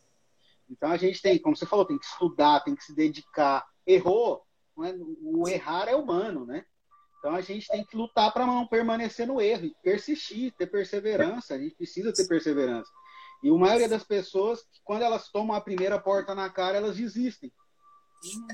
Então 0.69 0.89
a 0.89 0.97
gente 0.97 1.21
tem, 1.21 1.37
como 1.37 1.55
você 1.55 1.65
falou, 1.65 1.85
tem 1.85 1.97
que 1.97 2.05
estudar, 2.05 2.61
tem 2.61 2.75
que 2.75 2.83
se 2.83 2.95
dedicar. 2.95 3.67
Errou, 3.85 4.41
é? 4.85 4.95
o 5.21 5.47
errar 5.49 5.89
é 5.89 5.95
humano, 5.95 6.45
né? 6.45 6.63
Então 7.19 7.35
a 7.35 7.41
gente 7.41 7.67
tem 7.67 7.83
que 7.83 7.95
lutar 7.95 8.31
para 8.33 8.47
não 8.47 8.65
permanecer 8.65 9.27
no 9.27 9.41
erro 9.41 9.65
e 9.65 9.75
persistir, 9.83 10.53
ter 10.53 10.67
perseverança. 10.67 11.53
A 11.53 11.57
gente 11.57 11.75
precisa 11.75 12.13
ter 12.13 12.27
perseverança. 12.27 12.89
E 13.43 13.49
a 13.49 13.53
maioria 13.53 13.89
das 13.89 14.03
pessoas, 14.03 14.63
quando 14.83 15.01
elas 15.01 15.29
tomam 15.29 15.55
a 15.55 15.61
primeira 15.61 15.99
porta 15.99 16.33
na 16.33 16.49
cara, 16.49 16.77
elas 16.77 16.95
desistem. 16.95 17.51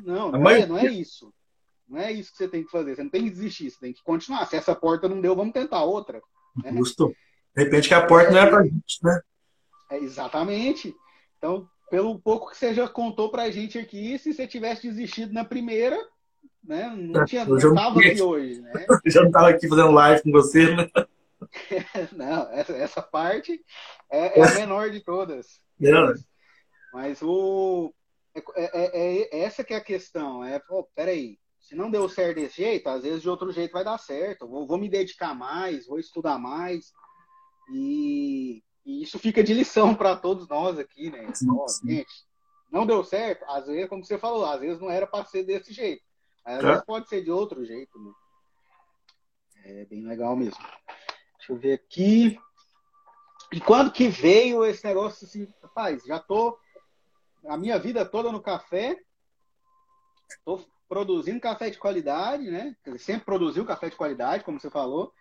Não, 0.04 0.32
não 0.32 0.50
é, 0.50 0.66
não 0.66 0.78
é 0.78 0.86
isso. 0.86 1.34
Não 1.88 2.00
é 2.00 2.12
isso 2.12 2.32
que 2.32 2.38
você 2.38 2.48
tem 2.48 2.64
que 2.64 2.72
fazer. 2.72 2.96
Você 2.96 3.04
não 3.04 3.10
tem 3.10 3.24
que 3.24 3.30
desistir, 3.30 3.72
você 3.72 3.80
tem 3.80 3.94
que 3.94 4.04
continuar. 4.04 4.46
Se 4.46 4.56
essa 4.56 4.76
porta 4.76 5.08
não 5.08 5.22
deu, 5.22 5.36
vamos 5.36 5.54
tentar 5.54 5.84
outra. 5.84 6.22
Né? 6.64 6.74
Justo. 6.74 7.14
De 7.56 7.64
repente 7.64 7.88
que 7.88 7.94
a 7.94 8.06
porta 8.06 8.32
não 8.32 8.40
é 8.40 8.50
para 8.50 8.64
gente, 8.64 9.00
né? 9.04 9.22
É, 9.90 9.98
exatamente. 9.98 10.94
Então, 11.38 11.68
pelo 11.90 12.20
pouco 12.20 12.52
que 12.52 12.58
você 12.58 12.74
já 12.74 12.88
contou 12.88 13.32
pra 13.32 13.50
gente 13.50 13.80
aqui, 13.80 14.20
se 14.20 14.34
você 14.34 14.46
tivesse 14.46 14.88
desistido 14.88 15.34
na 15.34 15.46
primeira, 15.46 15.98
né? 16.64 16.94
Não 16.96 17.26
tinha 17.26 17.46
não 17.46 17.58
estava 17.58 18.00
aqui 18.00 18.22
hoje, 18.22 18.62
né? 18.62 18.72
Eu 19.06 19.12
já 19.12 19.22
não 19.22 19.28
estava 19.28 19.50
aqui 19.50 19.68
fazendo 19.68 19.92
live 19.92 20.24
com 20.24 20.32
você, 20.32 20.76
né? 20.76 20.90
não, 22.16 22.52
essa, 22.52 22.74
essa 22.74 23.02
parte 23.02 23.64
é, 24.12 24.40
é, 24.40 24.44
a 24.44 24.54
menor 24.56 24.90
de 24.90 25.00
todas. 25.00 25.62
Mas, 25.80 26.26
mas 26.94 27.22
o 27.22 27.94
é, 28.56 28.66
é, 28.66 29.22
é, 29.32 29.40
essa 29.42 29.64
que 29.64 29.74
é 29.74 29.78
a 29.78 29.84
questão. 29.84 30.44
É, 30.44 30.60
pô, 30.60 30.84
peraí, 30.96 31.40
se 31.60 31.76
não 31.76 31.92
deu 31.92 32.08
certo 32.08 32.36
desse 32.36 32.58
jeito, 32.58 32.88
às 32.88 33.04
vezes 33.04 33.22
de 33.22 33.30
outro 33.30 33.52
jeito 33.52 33.72
vai 33.72 33.84
dar 33.84 33.98
certo. 33.98 34.48
Vou, 34.48 34.66
vou 34.66 34.78
me 34.78 34.90
dedicar 34.90 35.34
mais, 35.34 35.88
vou 35.88 36.00
estudar 36.00 36.38
mais. 36.38 36.92
E 37.74 38.64
e 38.88 39.04
isso 39.04 39.20
fica 39.20 39.44
de 39.44 39.54
lição 39.54 39.94
para 39.94 40.16
todos 40.16 40.48
nós 40.48 40.80
aqui, 40.80 41.12
né? 41.12 41.30
Sim, 41.36 41.50
sim. 41.68 41.90
Gente, 41.90 42.26
não 42.72 42.86
deu 42.86 43.04
certo, 43.04 43.44
às 43.50 43.68
vezes, 43.68 43.90
como 43.90 44.04
você 44.04 44.18
falou, 44.18 44.46
às 44.46 44.62
vezes 44.62 44.80
não 44.80 44.90
era 44.90 45.06
para 45.06 45.26
ser 45.26 45.44
desse 45.44 45.74
jeito. 45.74 46.02
Às 46.46 46.64
é. 46.64 46.68
vezes 46.68 46.86
pode 46.86 47.10
ser 47.10 47.22
de 47.22 47.30
outro 47.30 47.66
jeito, 47.66 48.00
né? 48.00 48.12
É 49.66 49.86
bem 49.86 50.06
legal 50.06 50.38
mesmo. 50.38 50.64
Deixa 51.38 51.52
eu 51.52 51.58
ver 51.58 51.74
aqui. 51.74 52.40
E 53.52 53.60
quando 53.60 53.92
que 53.92 54.08
veio 54.08 54.64
esse 54.64 54.86
negócio 54.86 55.28
assim, 55.28 55.46
rapaz, 55.62 56.04
já 56.06 56.18
tô 56.18 56.58
a 57.46 57.58
minha 57.58 57.78
vida 57.78 58.06
toda 58.06 58.32
no 58.32 58.42
café, 58.42 58.98
tô 60.46 60.60
produzindo 60.88 61.40
café 61.40 61.70
de 61.70 61.78
qualidade, 61.78 62.50
né? 62.50 62.76
Sempre 62.98 63.26
produziu 63.26 63.66
café 63.66 63.90
de 63.90 63.96
qualidade, 63.96 64.44
como 64.44 64.60
você 64.60 64.70
falou. 64.70 65.14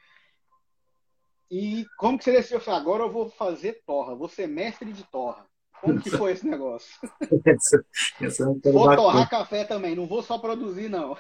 E 1.51 1.87
como 1.99 2.19
que 2.19 2.25
você 2.25 2.33
decidiu? 2.33 2.61
Agora 2.75 3.05
eu 3.05 3.11
vou 3.11 3.29
fazer 3.31 3.83
torra, 3.87 4.15
vou 4.15 4.29
ser 4.29 4.47
mestre 4.47 4.93
de 4.93 5.05
torra. 5.05 5.47
Como 5.81 6.01
que 6.01 6.11
foi 6.11 6.33
esse 6.33 6.47
negócio? 6.47 6.89
essa, 7.47 7.85
essa 8.21 8.43
é 8.43 8.73
vou 8.73 8.87
bacana. 8.87 8.97
torrar 8.97 9.31
café 9.31 9.65
também, 9.65 9.95
não 9.95 10.07
vou 10.07 10.23
só 10.23 10.39
produzir, 10.39 10.89
não. 10.89 11.17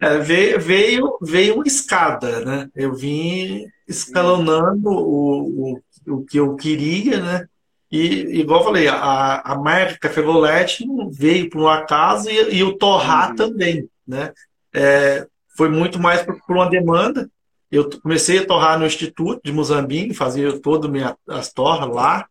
É, 0.00 0.18
veio, 0.18 0.60
veio, 0.60 1.18
veio 1.20 1.54
uma 1.54 1.66
escada, 1.66 2.44
né? 2.44 2.70
Eu 2.76 2.94
vim 2.94 3.66
escalonando 3.88 4.90
o, 4.90 5.72
o, 5.72 5.82
o 6.14 6.24
que 6.24 6.38
eu 6.38 6.54
queria, 6.54 7.20
né? 7.20 7.48
E, 7.90 8.40
igual 8.40 8.60
eu 8.60 8.64
falei, 8.66 8.88
a, 8.88 9.40
a 9.40 9.54
marca 9.56 9.98
Café 9.98 10.22
Golete 10.22 10.86
veio 11.10 11.50
por 11.50 11.62
um 11.62 11.68
acaso 11.68 12.30
e, 12.30 12.56
e 12.56 12.62
o 12.62 12.76
torrar 12.76 13.30
uhum. 13.30 13.36
também, 13.36 13.88
né? 14.06 14.32
É, 14.72 15.26
foi 15.56 15.68
muito 15.68 15.98
mais 15.98 16.22
por, 16.22 16.40
por 16.46 16.56
uma 16.56 16.70
demanda. 16.70 17.28
Eu 17.70 17.88
comecei 18.00 18.38
a 18.38 18.46
torrar 18.46 18.78
no 18.78 18.86
Instituto 18.86 19.40
de 19.44 19.52
Moçambique, 19.52 20.14
fazia 20.14 20.58
todas 20.60 20.90
as 21.28 21.52
torras 21.52 21.88
lá, 21.88 22.26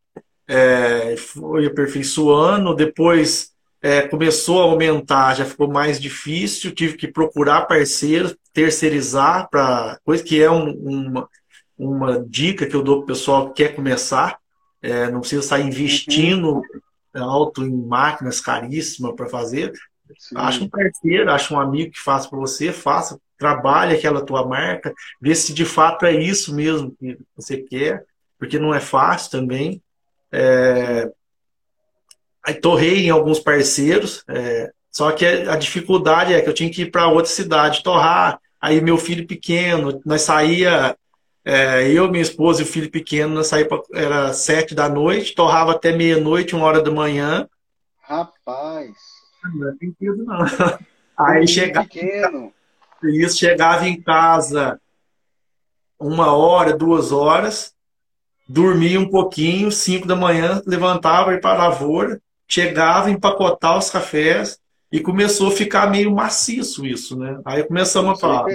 é, 0.48 1.16
foi 1.18 1.66
aperfeiçoando, 1.66 2.76
depois 2.76 3.52
é, 3.82 4.02
começou 4.02 4.62
a 4.62 4.64
aumentar, 4.64 5.36
já 5.36 5.46
ficou 5.46 5.70
mais 5.70 6.00
difícil, 6.00 6.74
tive 6.74 6.98
que 6.98 7.08
procurar 7.08 7.62
parceiros, 7.62 8.36
terceirizar 8.54 9.50
para 9.50 10.00
coisa 10.04 10.24
que 10.24 10.42
é 10.42 10.52
um, 10.52 10.72
uma, 10.72 11.30
uma 11.78 12.20
dica 12.20 12.66
que 12.66 12.76
eu 12.76 12.84
dou 12.84 12.98
para 12.98 13.04
o 13.04 13.08
pessoal 13.08 13.50
que 13.52 13.64
quer 13.64 13.76
começar, 13.76 14.38
é, 14.82 15.10
não 15.10 15.20
precisa 15.20 15.42
sair 15.42 15.66
investindo 15.66 16.62
uhum. 17.16 17.24
alto 17.24 17.64
em 17.64 17.72
máquinas 17.72 18.40
caríssimas 18.40 19.16
para 19.16 19.28
fazer. 19.28 19.74
Sim. 20.18 20.36
Acha 20.38 20.64
um 20.64 20.70
parceiro, 20.70 21.32
acha 21.32 21.54
um 21.54 21.60
amigo 21.60 21.92
que 21.92 22.00
faça 22.00 22.30
para 22.30 22.40
você, 22.40 22.74
faça, 22.74 23.20
trabalhe 23.38 23.96
aquela 23.96 24.26
tua 24.26 24.46
marca, 24.46 24.94
vê 25.22 25.36
se 25.36 25.54
de 25.54 25.66
fato 25.66 26.06
é 26.06 26.14
isso 26.14 26.54
mesmo 26.54 26.96
que 27.00 27.18
você 27.36 27.58
quer, 27.58 28.06
porque 28.38 28.58
não 28.58 28.74
é 28.74 28.80
fácil 28.80 29.32
também. 29.32 29.82
É... 30.32 31.12
Aí 32.46 32.56
torrei 32.56 33.06
em 33.06 33.10
alguns 33.10 33.40
parceiros, 33.40 34.24
é, 34.28 34.72
só 34.92 35.12
que 35.12 35.26
a 35.26 35.56
dificuldade 35.56 36.34
é 36.34 36.42
que 36.42 36.50
eu 36.50 36.54
tinha 36.54 36.70
que 36.70 36.84
ir 36.84 36.92
para 36.92 37.08
outra 37.08 37.32
cidade 37.32 37.84
torrar. 37.84 38.40
Aí 38.60 38.82
meu 38.82 38.98
filho 38.98 39.28
pequeno, 39.28 40.02
nós 40.06 40.24
saía, 40.24 40.96
é, 41.44 41.90
eu, 41.92 42.10
minha 42.10 42.22
esposa 42.22 42.62
e 42.62 42.64
o 42.64 42.68
filho 42.68 42.92
pequeno, 42.92 43.34
nós 43.34 43.50
pra, 43.50 43.82
era 43.94 44.34
sete 44.34 44.76
da 44.76 44.90
noite, 44.90 45.34
torrava 45.34 45.72
até 45.72 45.92
meia-noite, 45.96 46.56
uma 46.56 46.66
hora 46.66 46.82
da 46.82 46.92
manhã. 46.92 47.48
Rapaz! 48.02 48.92
Não 49.56 49.70
é 49.70 49.72
brinquedo, 49.74 50.24
não. 50.24 50.40
Aí 51.18 51.48
chegava. 51.48 51.88
Pequeno. 51.88 52.54
Isso, 53.04 53.38
chegava 53.38 53.88
em 53.88 54.02
casa 54.02 54.80
uma 56.00 56.34
hora, 56.34 56.76
duas 56.76 57.12
horas, 57.12 57.74
dormia 58.48 59.00
um 59.00 59.10
pouquinho, 59.10 59.72
cinco 59.72 60.08
da 60.08 60.16
manhã, 60.16 60.62
levantava 60.66 61.34
e 61.34 61.42
para 61.42 61.62
a 61.62 61.68
lavoura, 61.68 62.22
chegava, 62.48 63.12
empacotar 63.12 63.78
os 63.78 63.90
cafés 63.90 64.60
e 64.92 65.00
começou 65.00 65.50
a 65.50 65.52
ficar 65.52 65.92
meio 65.92 66.14
maciço 66.16 66.86
isso, 66.86 67.18
né? 67.18 67.40
Aí 67.46 67.64
começamos 67.64 68.12
a 68.12 68.16
falar, 68.16 68.46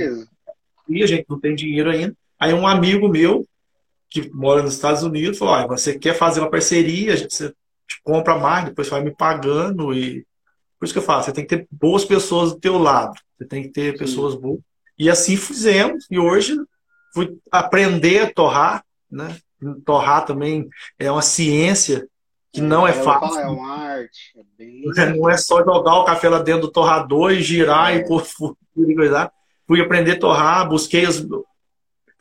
e 0.88 1.02
a 1.02 1.06
gente 1.06 1.26
não 1.28 1.38
tem 1.38 1.54
dinheiro 1.54 1.90
ainda. 1.90 2.16
Aí 2.38 2.52
um 2.52 2.66
amigo 2.66 3.08
meu, 3.08 3.46
que 4.10 4.30
mora 4.32 4.62
nos 4.62 4.74
Estados 4.74 5.02
Unidos, 5.02 5.38
falou, 5.38 5.54
ah, 5.54 5.66
você 5.66 5.98
quer 5.98 6.14
fazer 6.14 6.40
uma 6.40 6.50
parceria, 6.50 7.16
você 7.16 7.52
compra 8.02 8.38
mais, 8.38 8.66
depois 8.66 8.88
vai 8.88 9.02
me 9.02 9.14
pagando 9.14 9.92
e... 9.92 10.26
Por 10.78 10.84
isso 10.84 10.94
que 10.94 10.98
eu 10.98 11.04
falo, 11.04 11.22
você 11.22 11.32
tem 11.32 11.46
que 11.46 11.56
ter 11.56 11.66
boas 11.70 12.04
pessoas 12.04 12.52
do 12.52 12.60
teu 12.60 12.76
lado, 12.76 13.14
você 13.38 13.46
tem 13.46 13.62
que 13.62 13.70
ter 13.70 13.92
Sim. 13.92 13.98
pessoas 13.98 14.34
boas. 14.34 14.60
E 14.98 15.08
assim 15.08 15.36
fizemos, 15.36 16.06
e 16.10 16.18
hoje 16.18 16.56
fui 17.14 17.38
aprender 17.50 18.20
a 18.20 18.32
torrar, 18.32 18.84
né? 19.10 19.36
Torrar 19.86 20.26
também 20.26 20.68
é 20.98 21.10
uma 21.10 21.22
ciência 21.22 22.06
que 22.52 22.60
não 22.60 22.86
é, 22.86 22.90
é 22.90 22.92
fácil. 22.92 23.40
É 23.40 23.46
uma 23.46 23.76
arte. 23.76 24.32
É 24.36 24.42
bem... 24.56 24.82
Não 25.16 25.28
é 25.28 25.36
só 25.36 25.64
jogar 25.64 25.96
o 25.96 26.04
café 26.04 26.28
lá 26.28 26.40
dentro 26.40 26.62
do 26.62 26.70
torrador 26.70 27.32
e 27.32 27.42
girar 27.42 27.92
é. 27.92 27.96
e 27.96 28.06
pôr 28.06 28.24
e 28.76 28.94
coisa. 28.94 29.32
Fui 29.66 29.80
aprender 29.80 30.12
a 30.12 30.20
torrar, 30.20 30.68
busquei 30.68 31.04
as, 31.04 31.24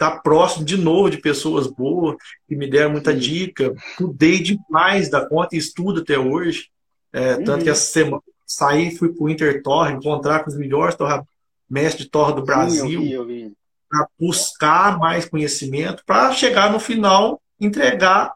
estar 0.07 0.17
tá 0.17 0.19
próximo 0.21 0.65
de 0.65 0.77
novo 0.77 1.09
de 1.09 1.17
pessoas 1.17 1.67
boas 1.67 2.15
que 2.47 2.55
me 2.55 2.69
deram 2.69 2.91
muita 2.91 3.13
dica. 3.13 3.73
Estudei 3.91 4.39
demais 4.39 5.09
da 5.09 5.25
conta 5.25 5.55
e 5.55 5.59
estudo 5.59 6.01
até 6.01 6.17
hoje. 6.17 6.69
É, 7.11 7.35
uhum. 7.35 7.43
Tanto 7.43 7.63
que 7.63 7.69
essa 7.69 7.91
semana 7.91 8.21
saí, 8.45 8.95
fui 8.95 9.13
para 9.13 9.23
o 9.23 9.29
Intertorre, 9.29 9.93
encontrar 9.93 10.43
com 10.43 10.49
os 10.49 10.57
melhores 10.57 10.95
torra, 10.95 11.25
mestres 11.69 12.05
de 12.05 12.11
torra 12.11 12.33
do 12.33 12.43
Brasil. 12.43 12.85
Eu 12.85 13.01
vi, 13.01 13.11
eu 13.11 13.25
vi 13.25 13.53
para 13.93 14.07
buscar 14.19 14.97
mais 14.97 15.25
conhecimento, 15.25 16.03
para 16.03 16.31
chegar 16.31 16.71
no 16.71 16.79
final, 16.79 17.39
entregar 17.59 18.33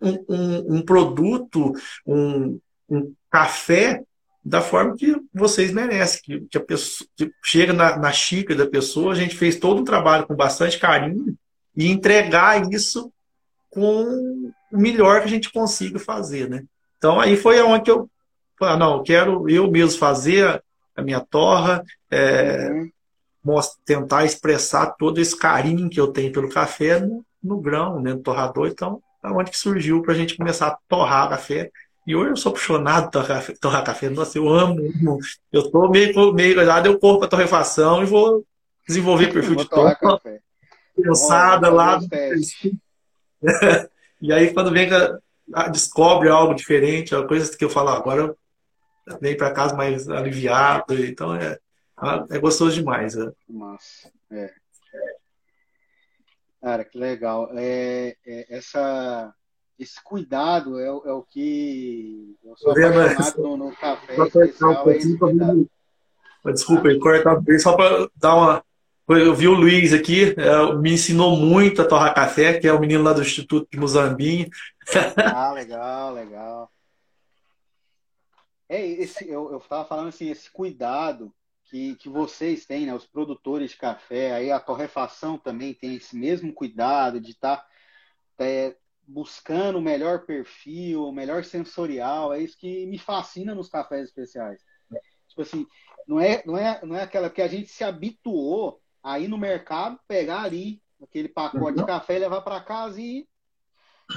um, 0.00 0.24
um, 0.28 0.76
um 0.76 0.82
produto, 0.82 1.72
um, 2.04 2.58
um, 2.88 3.14
café 3.30 4.02
da 4.50 4.60
forma 4.60 4.96
que 4.96 5.14
vocês 5.32 5.70
merecem, 5.72 6.20
que, 6.22 6.40
que 6.40 6.58
a 6.58 6.60
pessoa 6.60 7.08
que 7.16 7.30
chega 7.42 7.72
na, 7.72 7.96
na 7.96 8.12
xícara 8.12 8.64
da 8.64 8.70
pessoa, 8.70 9.12
a 9.12 9.16
gente 9.16 9.36
fez 9.36 9.56
todo 9.56 9.80
um 9.80 9.84
trabalho 9.84 10.26
com 10.26 10.34
bastante 10.34 10.78
carinho 10.78 11.36
e 11.76 11.88
entregar 11.88 12.68
isso 12.70 13.12
com 13.70 14.52
o 14.72 14.78
melhor 14.78 15.20
que 15.20 15.26
a 15.26 15.30
gente 15.30 15.52
consiga 15.52 15.98
fazer, 15.98 16.50
né? 16.50 16.64
Então 16.98 17.20
aí 17.20 17.36
foi 17.36 17.60
aonde 17.60 17.84
que 17.84 17.90
eu 17.90 18.10
falei, 18.58 18.74
ah, 18.74 18.78
não, 18.78 18.96
eu 18.96 19.02
quero 19.02 19.48
eu 19.48 19.70
mesmo 19.70 19.98
fazer 19.98 20.62
a 20.96 21.02
minha 21.02 21.20
torra, 21.20 21.82
é, 22.10 22.68
uhum 22.70 22.90
tentar 23.84 24.24
expressar 24.24 24.94
todo 24.98 25.20
esse 25.20 25.36
carinho 25.36 25.88
que 25.88 25.98
eu 25.98 26.12
tenho 26.12 26.32
pelo 26.32 26.50
café 26.50 27.00
no, 27.00 27.24
no 27.42 27.60
grão, 27.60 28.00
né, 28.00 28.12
no 28.12 28.20
torrador. 28.20 28.68
Então, 28.68 29.02
é 29.24 29.28
onde 29.28 29.50
que 29.50 29.58
surgiu 29.58 30.02
para 30.02 30.12
a 30.12 30.16
gente 30.16 30.36
começar 30.36 30.68
a 30.68 30.78
torrar 30.88 31.28
café. 31.28 31.70
E 32.06 32.16
hoje 32.16 32.30
eu 32.30 32.36
sou 32.36 32.50
apaixonado 32.50 33.10
por 33.10 33.58
torrar, 33.58 33.84
café. 33.84 34.08
Nossa, 34.08 34.38
eu 34.38 34.48
amo. 34.48 34.80
Eu 35.52 35.62
estou 35.62 35.90
meio, 35.90 36.32
meio 36.32 36.58
olhado, 36.58 36.86
eu 36.86 36.98
corro 36.98 37.18
para 37.18 37.28
torrefação 37.28 38.02
e 38.02 38.06
vou 38.06 38.44
desenvolver 38.86 39.28
perfil 39.32 39.56
de 39.56 39.68
torra. 39.68 39.98
Pensada 40.96 41.70
lá. 41.70 42.00
e 44.20 44.32
aí, 44.32 44.52
quando 44.52 44.72
vem, 44.72 44.88
descobre 45.70 46.28
algo 46.28 46.54
diferente, 46.54 47.14
coisas 47.26 47.54
que 47.54 47.64
eu 47.64 47.70
falo, 47.70 47.90
ah, 47.90 47.96
agora 47.96 48.22
eu 48.22 48.36
para 49.36 49.52
casa 49.52 49.76
mais 49.76 50.08
aliviado. 50.08 51.04
Então, 51.04 51.34
é, 51.34 51.58
ah, 51.96 52.24
é 52.30 52.38
gostoso 52.38 52.74
demais. 52.74 53.14
Né? 53.14 53.30
Massa. 53.48 54.10
É. 54.30 54.52
Cara, 56.60 56.84
que 56.84 56.98
legal. 56.98 57.50
É, 57.54 58.16
é, 58.26 58.56
essa, 58.56 59.34
esse 59.80 60.02
cuidado 60.04 60.78
é, 60.78 60.86
é, 60.86 60.90
o 60.90 61.22
que 61.22 62.36
eu 62.44 62.54
sou 62.56 62.70
apaixonado 62.70 63.42
no, 63.42 63.56
no 63.56 63.76
café 63.76 64.14
especial. 64.14 64.90
É 64.90 66.52
Desculpa, 66.52 66.88
ele 66.88 67.00
corta 67.00 67.42
só 67.58 67.74
para 67.74 68.08
dar 68.14 68.34
uma. 68.34 68.64
Eu 69.08 69.34
vi 69.34 69.48
o 69.48 69.54
Luiz 69.54 69.92
aqui, 69.92 70.34
é, 70.38 70.74
me 70.76 70.92
ensinou 70.92 71.36
muito 71.36 71.82
a 71.82 71.84
torrar 71.86 72.14
café, 72.14 72.60
que 72.60 72.68
é 72.68 72.72
o 72.72 72.78
menino 72.78 73.02
lá 73.02 73.12
do 73.12 73.22
Instituto 73.22 73.66
de 73.70 73.78
Muzambinho. 73.78 74.48
Ah, 75.16 75.52
legal, 75.52 76.12
legal. 76.14 76.68
É, 78.68 78.84
esse, 78.84 79.28
eu, 79.28 79.52
eu 79.52 79.60
tava 79.60 79.84
falando 79.84 80.08
assim, 80.08 80.28
esse 80.28 80.50
cuidado 80.50 81.32
que, 81.64 81.94
que 81.94 82.08
vocês 82.08 82.66
têm, 82.66 82.86
né, 82.86 82.94
os 82.94 83.06
produtores 83.06 83.70
de 83.70 83.76
café, 83.76 84.32
aí 84.32 84.50
a 84.50 84.58
torrefação 84.58 85.38
também 85.38 85.72
tem 85.72 85.94
esse 85.94 86.16
mesmo 86.16 86.52
cuidado 86.52 87.20
de 87.20 87.30
estar 87.30 87.58
tá, 88.36 88.44
é, 88.44 88.74
buscando 89.10 89.78
o 89.78 89.82
melhor 89.82 90.24
perfil, 90.24 91.04
o 91.04 91.12
melhor 91.12 91.44
sensorial, 91.44 92.32
é 92.32 92.40
isso 92.40 92.56
que 92.56 92.86
me 92.86 92.98
fascina 92.98 93.54
nos 93.54 93.68
cafés 93.68 94.04
especiais. 94.04 94.62
Tipo 95.28 95.42
assim, 95.42 95.66
não 96.06 96.20
é, 96.20 96.42
não 96.46 96.56
é, 96.56 96.80
não 96.84 96.96
é 96.96 97.02
aquela 97.02 97.30
que 97.30 97.42
a 97.42 97.48
gente 97.48 97.70
se 97.70 97.84
habituou 97.84 98.80
a 99.02 99.18
ir 99.18 99.28
no 99.28 99.38
mercado, 99.38 99.98
pegar 100.06 100.42
ali 100.42 100.80
aquele 101.02 101.28
pacote 101.28 101.78
de 101.78 101.86
café 101.86 102.16
e 102.16 102.18
levar 102.20 102.42
para 102.42 102.60
casa 102.60 103.00
e 103.00 103.26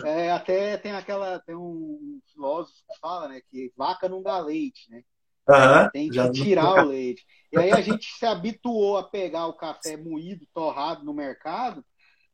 é, 0.03 0.31
até 0.31 0.77
tem 0.77 0.91
aquela 0.91 1.39
tem 1.39 1.55
um 1.55 2.19
filósofo 2.33 2.77
que 2.89 2.99
fala, 2.99 3.27
né, 3.29 3.41
que 3.49 3.71
vaca 3.77 4.09
não 4.09 4.21
dá 4.21 4.39
leite, 4.39 4.89
né? 4.89 5.03
Uhum, 5.47 5.89
tem 5.91 6.09
que 6.09 6.31
tirar 6.31 6.83
o 6.83 6.85
leite. 6.89 7.23
E 7.51 7.59
aí 7.59 7.71
a 7.71 7.81
gente 7.81 8.05
se 8.05 8.25
habituou 8.25 8.97
a 8.97 9.03
pegar 9.03 9.45
o 9.47 9.53
café 9.53 9.97
moído, 9.97 10.47
torrado 10.53 11.03
no 11.03 11.13
mercado, 11.13 11.85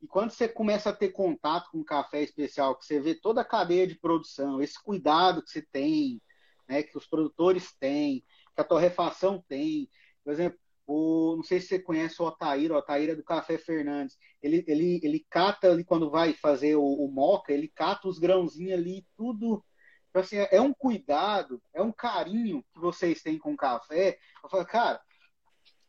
e 0.02 0.08
quando 0.08 0.32
você 0.32 0.48
começa 0.48 0.90
a 0.90 0.96
ter 0.96 1.10
contato 1.10 1.70
com 1.72 1.80
um 1.80 1.84
café 1.84 2.22
especial, 2.24 2.76
que 2.78 2.86
você 2.86 3.00
vê 3.00 3.16
toda 3.16 3.42
a 3.42 3.46
cadeia 3.46 3.86
de 3.86 4.00
produção, 4.00 4.62
esse 4.62 4.82
cuidado 4.82 5.44
que 5.44 5.50
você 5.50 5.62
tem, 5.62 6.22
né, 6.68 6.84
que 6.84 6.98
os 6.98 7.08
produtores 7.08 7.74
têm, 7.80 8.24
que 8.56 8.62
a 8.62 8.64
torrefação 8.64 9.44
tem. 9.48 9.90
Por 10.24 10.32
exemplo, 10.32 10.60
o, 10.88 11.36
não 11.36 11.44
sei 11.44 11.60
se 11.60 11.68
você 11.68 11.80
conhece 11.80 12.22
o 12.22 12.26
Otaíra, 12.26 12.74
o 12.74 12.78
Otaíra 12.78 13.16
do 13.16 13.24
Café 13.24 13.58
Fernandes. 13.58 14.18
Ele, 14.42 14.64
ele, 14.68 15.00
ele 15.04 15.26
cata 15.30 15.72
ali, 15.72 15.84
quando 15.84 16.10
vai 16.10 16.34
fazer 16.34 16.76
o, 16.76 16.84
o 16.84 17.12
moca, 17.12 17.52
ele 17.52 17.68
cata 17.68 18.08
os 18.08 18.20
grãozinhos 18.20 18.80
ali, 18.80 19.06
tudo 19.18 19.64
então, 20.10 20.22
assim, 20.22 20.38
é 20.38 20.60
um 20.60 20.74
cuidado, 20.74 21.62
é 21.74 21.82
um 21.82 21.92
carinho 21.92 22.64
que 22.74 22.80
vocês 22.80 23.22
têm 23.22 23.38
com 23.38 23.54
o 23.54 23.58
café. 23.58 24.18
Eu 24.44 24.50
falo, 24.50 24.66
cara, 24.66 25.00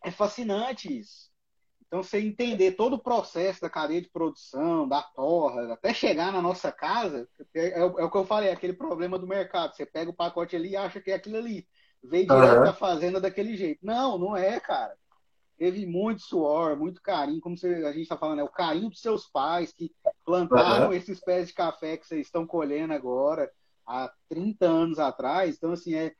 é 0.05 0.11
fascinante 0.11 0.99
isso. 0.99 1.30
Então, 1.91 2.05
você 2.05 2.21
entender 2.21 2.77
todo 2.77 2.95
o 2.95 3.03
processo 3.03 3.61
da 3.61 3.69
cadeia 3.69 4.01
de 4.01 4.09
produção, 4.09 4.87
da 4.87 5.03
torra, 5.03 5.73
até 5.73 5.93
chegar 5.93 6.33
na 6.33 6.41
nossa 6.41 6.71
casa, 6.71 7.29
é, 7.53 7.71
é, 7.71 7.81
é 7.81 7.85
o 7.85 8.09
que 8.09 8.17
eu 8.17 8.25
falei, 8.25 8.49
aquele 8.49 8.73
problema 8.73 9.19
do 9.19 9.27
mercado. 9.27 9.75
Você 9.75 9.85
pega 9.85 10.09
o 10.09 10.15
pacote 10.15 10.55
ali 10.55 10.71
e 10.71 10.77
acha 10.77 11.01
que 11.01 11.11
é 11.11 11.15
aquilo 11.15 11.39
ali. 11.39 11.67
Veio 12.01 12.29
direto 12.29 12.59
uhum. 12.59 12.65
da 12.65 12.73
fazenda 12.73 13.21
daquele 13.21 13.57
jeito. 13.57 13.85
Não, 13.85 14.17
não 14.17 14.37
é, 14.37 14.61
cara. 14.61 14.95
Teve 15.59 15.85
muito 15.85 16.23
suor, 16.23 16.77
muito 16.77 17.03
carinho, 17.03 17.41
como 17.41 17.59
você, 17.59 17.67
a 17.85 17.91
gente 17.91 18.03
está 18.03 18.17
falando, 18.17 18.39
é 18.39 18.45
o 18.45 18.49
carinho 18.49 18.89
dos 18.89 19.01
seus 19.01 19.27
pais 19.27 19.73
que 19.73 19.93
plantaram 20.25 20.87
uhum. 20.87 20.93
esses 20.93 21.19
pés 21.19 21.49
de 21.49 21.55
café 21.55 21.97
que 21.97 22.07
vocês 22.07 22.25
estão 22.25 22.47
colhendo 22.47 22.93
agora 22.93 23.51
há 23.85 24.13
30 24.29 24.65
anos 24.65 25.01
atrás. 25.01 25.57
Então, 25.57 25.73
assim, 25.73 25.93
é 25.97 26.15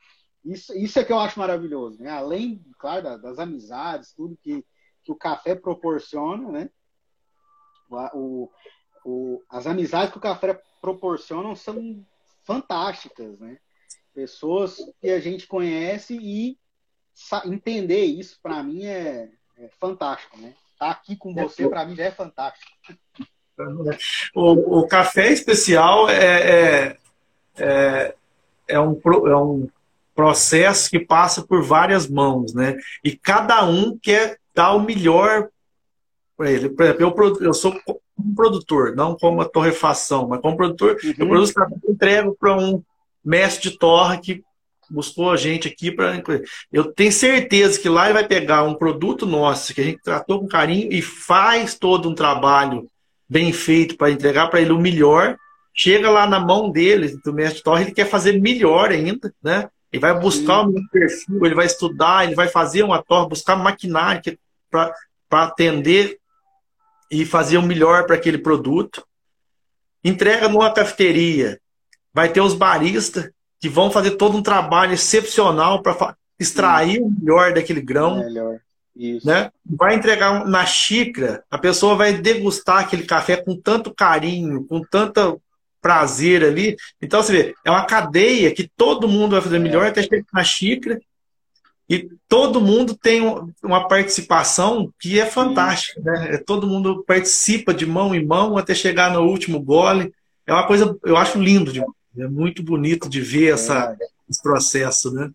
isso, 0.45 0.75
isso 0.75 0.99
é 0.99 1.05
que 1.05 1.13
eu 1.13 1.19
acho 1.19 1.39
maravilhoso, 1.39 2.03
né? 2.03 2.11
Além, 2.11 2.65
claro, 2.79 3.19
das, 3.19 3.39
amizades, 3.39 4.13
tudo 4.15 4.39
que, 4.43 4.65
que 5.05 5.13
o 5.13 5.17
café 5.17 5.55
proporciona, 5.55 6.51
né? 6.51 6.71
O, 8.13 8.51
o, 9.05 9.43
as 9.49 9.67
amizades 9.67 10.13
que 10.13 10.19
o 10.19 10.23
café 10.23 10.61
proporciona 10.81 11.55
são 11.57 12.05
fantásticas, 12.43 13.39
né? 13.39 13.59
Pessoas 14.15 14.77
que 15.01 15.11
a 15.11 15.21
gente 15.21 15.47
conhece 15.47 16.17
e 16.17 16.59
entender 17.47 18.05
isso, 18.05 18.39
para 18.43 18.63
mim, 18.63 18.87
é, 18.87 19.31
é, 19.59 19.69
fantástico, 19.81 20.37
né? 20.39 20.55
Estar 20.73 20.87
tá 20.87 20.91
aqui 20.91 21.17
com 21.17 21.35
você, 21.35 21.69
para 21.69 21.85
mim, 21.85 21.97
já 21.97 22.05
é 22.05 22.11
fantástico. 22.11 22.71
O, 24.35 24.81
o 24.81 24.89
café 24.89 25.31
especial 25.31 26.09
é, 26.09 26.89
é 26.89 27.01
é, 27.61 28.15
é, 28.69 28.81
um, 28.81 28.99
é 29.27 29.37
um 29.37 29.69
processo 30.15 30.91
que 30.91 30.99
passa 30.99 31.43
por 31.43 31.63
várias 31.63 32.09
mãos, 32.09 32.55
né? 32.55 32.77
E 33.05 33.17
cada 33.17 33.65
um 33.65 33.99
quer 33.99 34.39
dar 34.55 34.75
o 34.75 34.83
melhor 34.83 35.49
para 36.37 36.51
ele. 36.51 36.71
Por 36.71 36.85
exemplo, 36.85 37.25
eu, 37.25 37.41
eu 37.41 37.55
sou 37.55 37.75
um 38.19 38.35
produtor, 38.35 38.95
não 38.95 39.17
como 39.17 39.41
a 39.41 39.49
torrefação, 39.49 40.29
mas 40.29 40.41
como 40.41 40.57
produtor, 40.57 40.97
uhum. 41.03 41.15
eu 41.19 41.29
produzo 41.29 41.53
eu 41.57 41.93
entrego 41.93 42.37
para 42.39 42.57
um 42.57 42.83
mestre 43.25 43.71
de 43.71 43.79
torra 43.79 44.19
que 44.19 44.43
buscou 44.91 45.31
a 45.31 45.37
gente 45.37 45.69
aqui 45.69 45.91
para. 45.93 46.21
Eu 46.73 46.93
tenho 46.93 47.13
certeza 47.13 47.79
que 47.79 47.89
lá 47.89 48.07
ele 48.07 48.15
vai 48.15 48.27
pegar 48.27 48.65
um 48.65 48.75
produto 48.75 49.25
nosso 49.25 49.73
que 49.73 49.81
a 49.81 49.85
gente 49.85 50.03
tratou 50.03 50.41
com 50.41 50.49
carinho 50.49 50.93
e 50.93 51.01
faz 51.01 51.75
todo 51.75 52.09
um 52.09 52.15
trabalho 52.15 52.91
bem 53.29 53.53
feito 53.53 53.97
para 53.97 54.11
entregar 54.11 54.49
para 54.49 54.61
ele 54.61 54.73
o 54.73 54.81
melhor. 54.81 55.37
Chega 55.73 56.11
lá 56.11 56.27
na 56.27 56.41
mão 56.41 56.71
dele, 56.71 57.17
do 57.25 57.33
mestre 57.33 57.63
Torre, 57.63 57.85
ele 57.85 57.93
quer 57.93 58.07
fazer 58.07 58.41
melhor 58.41 58.91
ainda, 58.91 59.33
né? 59.43 59.69
Ele 59.93 60.01
vai 60.01 60.19
buscar 60.19 60.65
Sim. 60.65 60.77
um 60.77 60.87
perfil, 60.89 61.45
ele 61.45 61.55
vai 61.55 61.67
estudar, 61.67 62.25
ele 62.25 62.35
vai 62.35 62.49
fazer 62.49 62.83
uma 62.83 63.03
torre, 63.03 63.29
buscar 63.29 63.57
maquinário 63.57 64.39
para 64.71 64.95
atender 65.31 66.19
e 67.11 67.27
fazer 67.27 67.59
o 67.59 67.63
melhor 67.63 68.07
para 68.07 68.15
aquele 68.15 68.39
produto. 68.39 69.05
Entrega 70.03 70.49
numa 70.49 70.73
cafeteria, 70.73 71.61
vai 72.15 72.29
ter 72.29 72.41
os 72.41 72.55
baristas 72.55 73.31
que 73.59 73.69
vão 73.69 73.91
fazer 73.91 74.13
todo 74.13 74.37
um 74.37 74.43
trabalho 74.43 74.95
excepcional 74.95 75.83
para 75.83 76.17
extrair 76.39 77.03
o 77.03 77.11
melhor 77.11 77.53
daquele 77.53 77.83
grão. 77.83 78.21
Melhor. 78.21 78.61
Isso. 78.97 79.27
Né? 79.27 79.51
Vai 79.65 79.95
entregar 79.95 80.47
na 80.47 80.65
xícara, 80.67 81.45
a 81.51 81.59
pessoa 81.59 81.97
vai 81.97 82.13
degustar 82.15 82.79
aquele 82.79 83.05
café 83.05 83.37
com 83.37 83.57
tanto 83.57 83.95
carinho, 83.95 84.65
com 84.67 84.83
tanto 84.83 85.41
prazer 85.81 86.45
ali. 86.45 86.77
Então, 87.01 87.23
você 87.23 87.33
vê, 87.33 87.55
é 87.65 87.71
uma 87.71 87.87
cadeia 87.87 88.55
que 88.55 88.69
todo 88.77 89.09
mundo 89.09 89.33
vai 89.33 89.41
fazer 89.41 89.59
melhor 89.59 89.87
até 89.87 90.03
chegar 90.03 90.25
na 90.33 90.45
xícara. 90.45 91.01
E 91.89 92.09
todo 92.29 92.61
mundo 92.61 92.97
tem 92.97 93.21
uma 93.63 93.89
participação 93.89 94.93
que 95.01 95.19
é 95.19 95.27
fantástica. 95.27 96.01
Né? 96.01 96.35
É, 96.35 96.39
todo 96.39 96.67
mundo 96.67 97.03
participa 97.05 97.75
de 97.75 97.85
mão 97.85 98.15
em 98.15 98.25
mão 98.25 98.57
até 98.57 98.75
chegar 98.75 99.13
no 99.13 99.23
último 99.23 99.61
gole. 99.61 100.15
É 100.47 100.53
uma 100.53 100.67
coisa, 100.67 100.97
eu 101.05 101.17
acho 101.17 101.41
lindo 101.41 101.73
demais. 101.73 101.91
É 102.17 102.29
muito 102.29 102.63
bonito 102.63 103.09
de 103.09 103.21
ver 103.21 103.55
essa, 103.55 103.97
esse 104.29 104.41
processo, 104.41 105.13
né? 105.13 105.31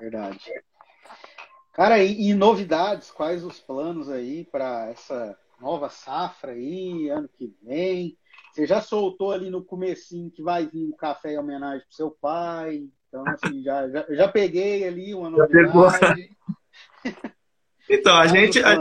Verdade. 0.00 0.40
Cara, 1.72 2.02
e, 2.02 2.30
e 2.30 2.34
novidades? 2.34 3.10
Quais 3.10 3.44
os 3.44 3.60
planos 3.60 4.08
aí 4.08 4.44
para 4.44 4.88
essa 4.90 5.38
nova 5.60 5.88
safra 5.88 6.52
aí, 6.52 7.08
ano 7.08 7.28
que 7.28 7.52
vem? 7.62 8.16
Você 8.58 8.66
já 8.66 8.80
soltou 8.80 9.30
ali 9.30 9.50
no 9.50 9.62
comecinho 9.62 10.32
que 10.32 10.42
vai 10.42 10.66
vir 10.66 10.84
um 10.84 10.90
café 10.90 11.34
em 11.34 11.38
homenagem 11.38 11.86
pro 11.86 11.94
seu 11.94 12.10
pai. 12.10 12.88
Então, 13.08 13.24
assim, 13.28 13.62
já, 13.62 13.88
já, 13.88 14.04
já 14.10 14.26
peguei 14.26 14.84
ali 14.84 15.14
uma 15.14 15.30
novidade. 15.30 16.36
então, 17.88 18.16
a 18.16 18.26
gente. 18.26 18.60
A, 18.60 18.72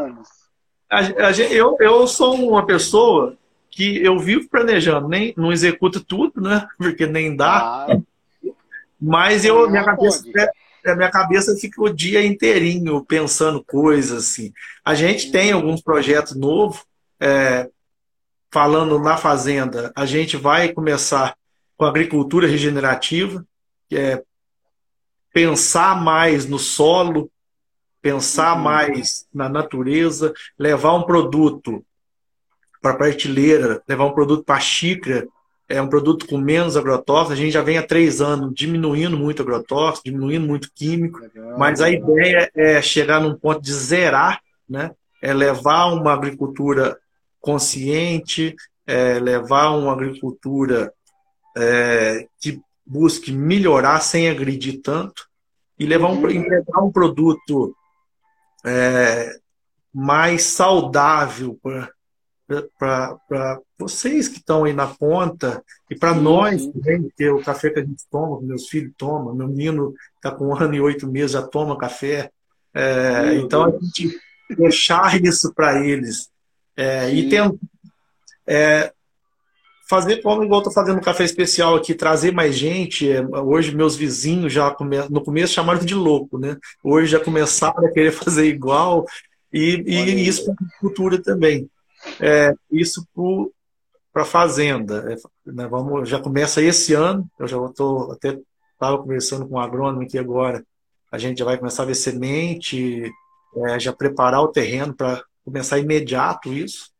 a, 0.89 0.99
a, 0.99 1.31
eu, 1.51 1.77
eu 1.79 2.07
sou 2.07 2.33
uma 2.49 2.65
pessoa 2.65 3.37
que 3.69 4.03
eu 4.03 4.17
vivo 4.17 4.49
planejando, 4.49 5.07
nem 5.07 5.31
não 5.37 5.51
executo 5.51 6.03
tudo, 6.03 6.41
né? 6.41 6.67
Porque 6.75 7.05
nem 7.05 7.35
dá. 7.35 7.85
Ah, 7.87 7.99
mas 8.99 9.45
eu, 9.45 9.69
minha 9.69 9.83
cabeça, 9.83 10.23
a 10.87 10.95
minha 10.95 11.11
cabeça 11.11 11.55
fica 11.55 11.83
o 11.83 11.93
dia 11.93 12.25
inteirinho 12.25 13.05
pensando 13.05 13.63
coisas 13.63 14.25
assim. 14.25 14.51
A 14.83 14.95
gente 14.95 15.31
tem 15.31 15.51
alguns 15.51 15.83
projetos 15.83 16.35
novos, 16.35 16.83
é, 17.19 17.69
falando 18.57 18.97
na 18.97 19.15
fazenda. 19.17 19.91
A 19.95 20.03
gente 20.03 20.35
vai 20.35 20.73
começar 20.73 21.35
com 21.77 21.85
agricultura 21.85 22.47
regenerativa, 22.47 23.45
que 23.87 23.95
é 23.95 24.23
pensar 25.31 26.01
mais 26.01 26.47
no 26.47 26.57
solo, 26.57 27.29
pensar 28.01 28.57
uhum. 28.57 28.63
mais 28.63 29.27
na 29.31 29.47
natureza, 29.47 30.33
levar 30.57 30.95
um 30.95 31.03
produto 31.03 31.85
para 32.81 32.93
a 32.93 32.95
prateleira, 32.95 33.79
levar 33.87 34.05
um 34.05 34.13
produto 34.15 34.43
para 34.43 34.55
a 34.55 34.59
xícara, 34.59 35.27
é 35.69 35.79
um 35.79 35.87
produto 35.87 36.25
com 36.25 36.39
menos 36.39 36.75
agrotóxico. 36.75 37.33
A 37.33 37.35
gente 37.35 37.51
já 37.51 37.61
vem 37.61 37.77
há 37.77 37.83
três 37.85 38.21
anos 38.21 38.51
diminuindo 38.55 39.15
muito 39.15 39.43
agrotóxico, 39.43 40.05
diminuindo 40.05 40.47
muito 40.47 40.71
químico, 40.73 41.19
legal, 41.19 41.59
mas 41.59 41.79
a 41.79 41.91
ideia 41.91 42.49
é 42.55 42.81
chegar 42.81 43.21
num 43.21 43.35
ponto 43.35 43.61
de 43.61 43.71
zerar, 43.71 44.41
né? 44.67 44.95
é 45.21 45.31
levar 45.31 45.93
uma 45.93 46.11
agricultura 46.11 46.97
consciente, 47.39 48.55
é 48.85 49.19
levar 49.19 49.71
uma 49.71 49.93
agricultura 49.93 50.93
é, 51.55 52.27
que 52.39 52.61
busque 52.85 53.31
melhorar 53.31 53.99
sem 53.99 54.29
agredir 54.29 54.81
tanto 54.81 55.27
e 55.77 55.85
levar 55.85 56.09
um, 56.09 56.29
entregar 56.29 56.81
um 56.81 56.91
produto 56.91 57.75
é, 58.65 59.35
mais 59.93 60.43
saudável 60.43 61.57
para 61.61 61.91
para 62.79 63.59
vocês 63.77 64.29
que 64.29 64.37
estão 64.37 64.63
aí 64.63 64.71
na 64.71 64.87
ponta 64.87 65.61
e 65.89 65.95
para 65.95 66.13
nós 66.15 66.65
também, 66.67 67.11
que 67.15 67.29
o 67.29 67.43
café 67.43 67.69
que 67.69 67.79
a 67.79 67.83
gente 67.83 68.03
toma, 68.09 68.41
meus 68.41 68.69
filhos 68.69 68.93
tomam, 68.97 69.35
meu 69.35 69.49
menino 69.49 69.93
está 70.15 70.31
com 70.31 70.47
um 70.47 70.55
ano 70.55 70.73
e 70.73 70.79
oito 70.79 71.05
meses, 71.07 71.31
já 71.31 71.41
toma 71.45 71.77
café. 71.77 72.31
É, 72.73 73.35
então 73.35 73.65
a 73.65 73.71
gente 73.71 74.17
deixar 74.55 75.21
isso 75.21 75.53
para 75.53 75.85
eles 75.85 76.29
é, 76.77 77.09
e 77.13 77.29
tentar 77.29 77.55
é, 78.45 78.93
fazer 79.89 80.21
como 80.21 80.43
igual 80.43 80.61
estou 80.61 80.73
fazendo 80.73 80.97
um 80.97 81.01
café 81.01 81.23
especial 81.23 81.75
aqui, 81.75 81.93
trazer 81.93 82.31
mais 82.31 82.55
gente. 82.55 83.11
É, 83.11 83.21
hoje 83.21 83.75
meus 83.75 83.95
vizinhos 83.95 84.53
já 84.53 84.71
come... 84.71 84.97
no 85.09 85.23
começo 85.23 85.53
chamaram 85.53 85.83
de 85.83 85.95
louco, 85.95 86.37
né? 86.37 86.55
Hoje 86.83 87.11
já 87.11 87.19
começaram 87.19 87.85
a 87.85 87.91
querer 87.91 88.11
fazer 88.13 88.45
igual 88.45 89.05
e, 89.51 89.83
e 89.85 90.27
isso 90.27 90.45
para 90.45 90.53
a 90.53 90.79
cultura 90.79 91.21
também 91.21 91.69
é, 92.19 92.53
isso 92.71 93.05
para 94.13 94.23
a 94.23 94.25
fazenda. 94.25 95.11
É, 95.11 95.51
né, 95.51 95.67
vamos, 95.67 96.07
já 96.09 96.19
começa 96.19 96.61
esse 96.61 96.93
ano, 96.93 97.29
eu 97.39 97.47
já 97.47 97.57
estou 97.65 98.11
até 98.11 98.37
estava 98.73 98.97
conversando 98.99 99.47
com 99.47 99.55
o 99.55 99.59
agrônomo 99.59 100.03
aqui 100.03 100.19
agora, 100.19 100.63
a 101.11 101.17
gente 101.17 101.39
já 101.39 101.45
vai 101.45 101.57
começar 101.57 101.81
a 101.81 101.87
ver 101.87 101.95
semente, 101.95 103.11
é, 103.55 103.79
já 103.79 103.91
preparar 103.91 104.41
o 104.41 104.49
terreno 104.49 104.93
para 104.93 105.23
começar 105.47 105.79
imediato 105.79 106.51
isso. 106.51 106.91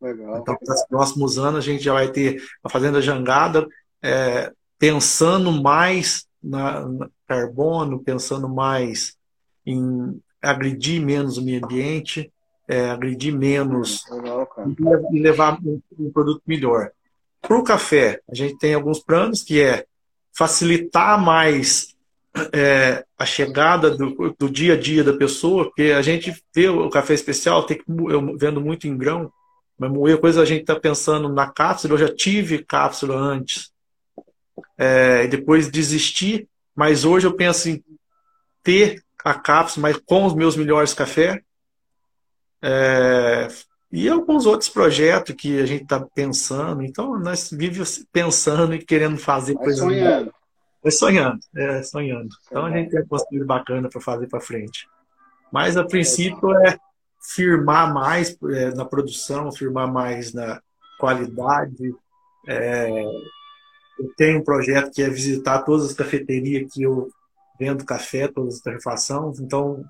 Legal. 0.00 0.38
Então, 0.38 0.56
nos 0.60 0.84
próximos 0.86 1.38
anos, 1.38 1.58
a 1.58 1.62
gente 1.62 1.82
já 1.82 1.94
vai 1.94 2.12
ter 2.12 2.42
a 2.62 2.68
Fazenda 2.68 3.00
Jangada 3.00 3.66
é, 4.02 4.52
pensando 4.78 5.50
mais 5.50 6.26
na, 6.42 6.86
na, 6.86 7.10
carbono, 7.26 7.98
pensando 7.98 8.48
mais 8.48 9.16
em 9.66 10.20
agredir 10.40 11.04
menos 11.04 11.38
o 11.38 11.42
meio 11.42 11.64
ambiente, 11.64 12.30
é, 12.68 12.90
agredir 12.90 13.34
menos 13.34 14.04
Legal, 14.10 14.48
e 15.12 15.20
levar 15.20 15.58
um, 15.64 15.80
um 15.98 16.12
produto 16.12 16.42
melhor. 16.46 16.90
Para 17.40 17.58
o 17.58 17.64
café, 17.64 18.20
a 18.30 18.34
gente 18.34 18.58
tem 18.58 18.74
alguns 18.74 19.00
planos 19.00 19.42
que 19.42 19.60
é 19.60 19.86
facilitar 20.36 21.20
mais 21.20 21.96
é, 22.52 23.04
a 23.18 23.26
chegada 23.26 23.90
do, 23.90 24.34
do, 24.38 24.50
dia 24.50 24.74
a 24.74 24.76
dia 24.76 25.02
da 25.02 25.16
pessoa, 25.16 25.64
porque 25.64 25.92
a 25.92 26.02
gente 26.02 26.34
vê 26.54 26.68
o 26.68 26.88
café 26.90 27.14
especial, 27.14 27.64
tem 27.64 27.78
que, 27.78 27.84
eu 27.88 28.36
vendo 28.36 28.60
muito 28.60 28.86
em 28.86 28.96
grão, 28.96 29.32
mas 29.78 29.90
moer 29.90 30.18
coisa 30.18 30.42
a 30.42 30.44
gente 30.44 30.62
está 30.62 30.78
pensando 30.78 31.28
na 31.28 31.50
cápsula, 31.50 31.94
eu 31.94 31.98
já 31.98 32.14
tive 32.14 32.64
cápsula 32.64 33.16
antes, 33.16 33.70
é, 34.76 35.24
e 35.24 35.28
depois 35.28 35.70
desisti, 35.70 36.48
mas 36.74 37.04
hoje 37.04 37.26
eu 37.26 37.34
penso 37.34 37.68
em 37.68 37.82
ter 38.62 39.02
a 39.24 39.34
cápsula, 39.34 39.88
mas 39.88 40.02
com 40.04 40.26
os 40.26 40.34
meus 40.34 40.56
melhores 40.56 40.94
cafés, 40.94 41.40
é, 42.62 43.48
e 43.90 44.08
alguns 44.08 44.44
outros 44.44 44.68
projetos 44.68 45.34
que 45.34 45.58
a 45.58 45.66
gente 45.66 45.84
está 45.84 45.98
pensando. 46.00 46.82
Então, 46.82 47.18
nós 47.18 47.50
vivemos 47.50 48.04
pensando 48.12 48.74
e 48.74 48.84
querendo 48.84 49.16
fazer 49.16 49.54
coisas. 49.54 49.78
Sonhando. 49.78 50.32
É 50.88 50.90
sonhando, 50.90 51.38
é 51.54 51.82
sonhando. 51.82 52.28
Então, 52.46 52.64
a 52.64 52.70
gente 52.70 52.90
tem 52.90 53.00
uma 53.00 53.06
construído 53.06 53.44
bacana 53.44 53.88
para 53.88 54.00
fazer 54.00 54.26
para 54.26 54.40
frente. 54.40 54.88
Mas, 55.52 55.76
a 55.76 55.84
princípio, 55.84 56.54
é 56.66 56.78
firmar 57.34 57.92
mais 57.92 58.36
é, 58.50 58.70
na 58.74 58.84
produção, 58.84 59.52
firmar 59.52 59.92
mais 59.92 60.32
na 60.32 60.60
qualidade. 60.98 61.94
É, 62.46 62.90
eu 63.98 64.14
tenho 64.16 64.38
um 64.38 64.44
projeto 64.44 64.90
que 64.92 65.02
é 65.02 65.10
visitar 65.10 65.62
todas 65.62 65.86
as 65.86 65.92
cafeterias 65.92 66.72
que 66.72 66.82
eu 66.82 67.10
vendo 67.58 67.84
café, 67.84 68.28
todas 68.28 68.54
as 68.54 68.60
tarrefações. 68.60 69.40
Então, 69.40 69.84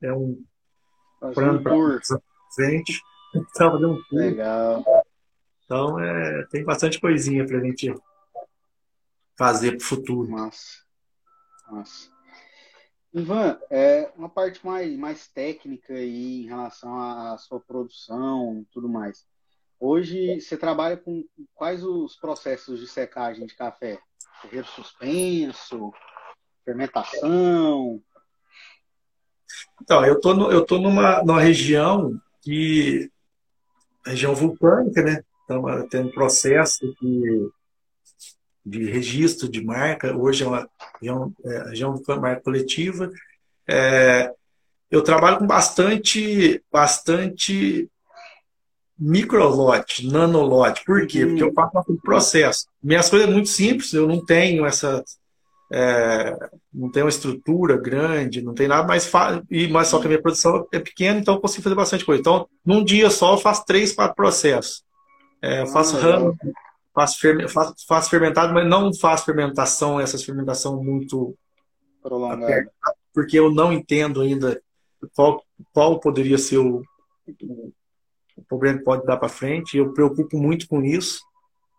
é 0.00 0.12
um 0.12 0.38
plano 1.34 1.62
para 1.62 1.74
frente. 2.54 3.00
Então, 3.34 3.72
fazer 3.72 3.84
um 3.84 4.02
tour. 4.08 4.18
Legal. 4.18 4.84
Então, 5.64 6.00
é, 6.00 6.46
tem 6.50 6.64
bastante 6.64 6.98
coisinha 6.98 7.44
para 7.44 7.58
a 7.58 7.60
gente 7.60 7.92
fazer 9.36 9.72
para 9.72 9.78
o 9.78 9.88
futuro. 9.88 10.30
Massa. 10.30 10.84
Massa. 11.70 12.10
Ivan, 13.12 13.58
é, 13.70 14.12
uma 14.16 14.28
parte 14.28 14.64
mais, 14.64 14.94
mais 14.98 15.26
técnica 15.26 15.94
aí 15.94 16.42
em 16.42 16.46
relação 16.46 16.98
à 16.98 17.38
sua 17.38 17.58
produção 17.58 18.60
e 18.60 18.64
tudo 18.66 18.88
mais. 18.88 19.26
Hoje 19.80 20.40
você 20.40 20.56
trabalha 20.56 20.96
com 20.96 21.24
quais 21.54 21.82
os 21.84 22.16
processos 22.16 22.78
de 22.80 22.86
secagem 22.86 23.46
de 23.46 23.54
café? 23.54 23.98
Ferreiro 24.42 24.66
suspenso, 24.66 25.92
fermentação? 26.64 28.02
Então, 29.80 30.04
eu 30.04 30.20
tô, 30.20 30.34
no, 30.34 30.50
eu 30.50 30.64
tô 30.64 30.78
numa, 30.78 31.22
numa 31.22 31.40
região 31.40 32.20
que 32.42 33.10
região 34.04 34.34
vulcânica, 34.34 35.02
né? 35.02 35.22
Então, 35.44 35.88
tem 35.88 36.02
um 36.02 36.10
processo 36.10 36.94
que 36.98 37.50
de 38.66 38.90
registro 38.90 39.48
de 39.48 39.64
marca, 39.64 40.16
hoje 40.16 40.42
é 40.42 40.46
uma 40.48 40.68
região, 41.00 41.32
é, 41.44 41.68
região 41.68 41.94
de 41.94 42.20
marca 42.20 42.42
coletiva. 42.42 43.08
É, 43.68 44.32
eu 44.90 45.02
trabalho 45.02 45.38
com 45.38 45.46
bastante, 45.46 46.60
bastante 46.70 47.88
microlote, 48.98 50.10
nanolote. 50.10 50.82
Por 50.84 51.06
quê? 51.06 51.24
Porque 51.24 51.44
eu 51.44 51.52
faço 51.52 51.92
um 51.92 51.96
processo. 51.96 52.66
Minhas 52.82 53.08
coisas 53.08 53.28
é 53.28 53.30
muito 53.30 53.48
simples, 53.48 53.92
eu 53.92 54.08
não 54.08 54.24
tenho 54.24 54.66
essa. 54.66 55.04
É, 55.72 56.36
não 56.72 56.90
tenho 56.90 57.06
uma 57.06 57.10
estrutura 57.10 57.76
grande, 57.76 58.42
não 58.42 58.54
tem 58.54 58.68
nada, 58.68 58.86
mas, 58.86 59.10
e, 59.50 59.66
mas 59.66 59.88
só 59.88 59.98
que 59.98 60.06
a 60.06 60.08
minha 60.08 60.22
produção 60.22 60.66
é 60.72 60.78
pequena, 60.78 61.18
então 61.18 61.34
eu 61.34 61.40
consigo 61.40 61.62
fazer 61.62 61.74
bastante 61.74 62.04
coisa. 62.04 62.20
Então, 62.20 62.48
num 62.64 62.84
dia 62.84 63.10
só, 63.10 63.34
eu 63.34 63.38
faço 63.38 63.64
três, 63.64 63.92
quatro 63.92 64.14
processos. 64.14 64.84
É, 65.42 65.62
eu 65.62 65.66
faço 65.66 65.96
ah, 65.96 66.00
ramo, 66.00 66.36
faço, 66.96 67.18
faço, 67.86 68.10
fermentado, 68.10 68.54
mas 68.54 68.66
não 68.66 68.92
faço 68.94 69.26
fermentação, 69.26 70.00
essas 70.00 70.24
fermentação 70.24 70.82
muito 70.82 71.36
prolongada, 72.02 72.70
porque 73.12 73.38
eu 73.38 73.52
não 73.52 73.72
entendo 73.72 74.22
ainda 74.22 74.60
qual, 75.14 75.44
qual 75.72 76.00
poderia 76.00 76.38
ser 76.38 76.58
o, 76.58 76.82
o 78.36 78.42
problema 78.48 78.78
que 78.78 78.84
pode 78.84 79.04
dar 79.04 79.16
para 79.16 79.28
frente. 79.28 79.76
Eu 79.76 79.92
preocupo 79.92 80.38
muito 80.38 80.66
com 80.66 80.82
isso. 80.82 81.20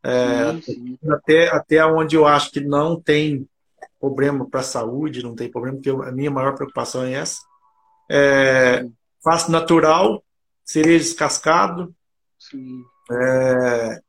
É, 0.03 0.53
sim, 0.53 0.61
sim. 0.61 0.99
Até, 1.09 1.49
até 1.49 1.85
onde 1.85 2.15
eu 2.15 2.25
acho 2.25 2.51
que 2.51 2.59
não 2.59 2.99
tem 2.99 3.47
problema 3.99 4.47
para 4.47 4.59
a 4.59 4.63
saúde, 4.63 5.23
não 5.23 5.35
tem 5.35 5.49
problema, 5.49 5.77
porque 5.77 5.89
a 5.89 6.11
minha 6.11 6.31
maior 6.31 6.55
preocupação 6.55 7.03
é 7.03 7.13
essa. 7.13 7.41
É, 8.09 8.85
faço 9.23 9.51
natural, 9.51 10.23
cereja 10.63 11.03
descascado. 11.03 11.93
É, 13.11 14.01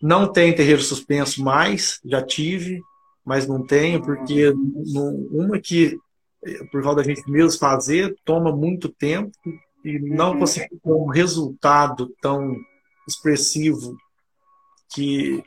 não 0.00 0.30
tem 0.30 0.54
terreiro 0.54 0.82
suspenso 0.82 1.42
mais, 1.42 2.00
já 2.04 2.22
tive, 2.22 2.80
mas 3.24 3.46
não 3.46 3.64
tenho, 3.64 4.02
porque 4.02 4.52
uma 5.30 5.58
que, 5.58 5.98
por 6.70 6.82
causa 6.82 6.98
da 6.98 7.02
gente 7.02 7.28
mesmo 7.30 7.58
fazer, 7.58 8.14
toma 8.24 8.54
muito 8.54 8.88
tempo 8.88 9.32
e 9.84 9.98
não 9.98 10.32
uhum. 10.32 10.38
conseguir 10.40 10.68
ter 10.68 10.92
um 10.92 11.06
resultado 11.06 12.14
tão 12.20 12.56
expressivo 13.08 13.96
que 14.94 15.42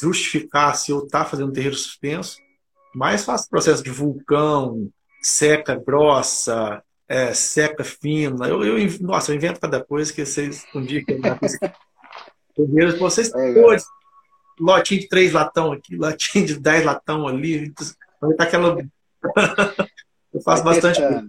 justificasse 0.00 0.90
eu 0.90 1.04
estar 1.04 1.24
tá 1.24 1.30
fazendo 1.30 1.52
terreiro 1.52 1.76
suspenso, 1.76 2.38
mais 2.94 3.24
faço 3.24 3.48
processo 3.48 3.82
de 3.82 3.90
vulcão, 3.90 4.90
seca 5.22 5.74
grossa, 5.74 6.82
é, 7.08 7.32
seca 7.32 7.84
fina. 7.84 8.48
Eu, 8.48 8.64
eu, 8.64 8.98
nossa, 9.00 9.32
eu 9.32 9.36
invento 9.36 9.60
cada 9.60 9.82
coisa 9.82 10.12
que 10.12 10.24
vocês 10.24 10.64
um 10.74 10.82
dia 10.82 11.04
que 11.04 11.12
eu 11.12 11.20
vocês 12.98 13.32
é, 13.34 13.54
todos, 13.54 13.84
lotinho 14.58 15.00
de 15.00 15.08
três 15.08 15.32
latão 15.32 15.72
aqui, 15.72 15.96
lotinho 15.96 16.46
de 16.46 16.58
dez 16.58 16.84
latão 16.84 17.26
ali, 17.26 17.72
tá 18.36 18.44
aquela 18.44 18.76
eu 20.32 20.40
faço 20.42 20.64
bastante 20.64 21.00
coisa. 21.00 21.28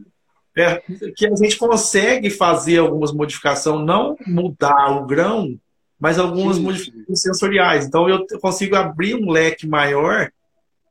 É, 0.58 0.82
que 1.16 1.26
a 1.26 1.36
gente 1.36 1.58
consegue 1.58 2.30
fazer 2.30 2.80
algumas 2.80 3.14
modificações, 3.14 3.86
não 3.86 4.18
mudar 4.28 4.92
o 4.92 5.06
grão, 5.06 5.58
mas 6.00 6.20
algumas 6.20 6.58
sim, 6.58 6.64
modificações 6.64 7.22
sensoriais. 7.22 7.86
Então 7.86 8.10
eu 8.10 8.26
consigo 8.42 8.76
abrir 8.76 9.16
um 9.16 9.30
leque 9.30 9.68
maior 9.68 10.30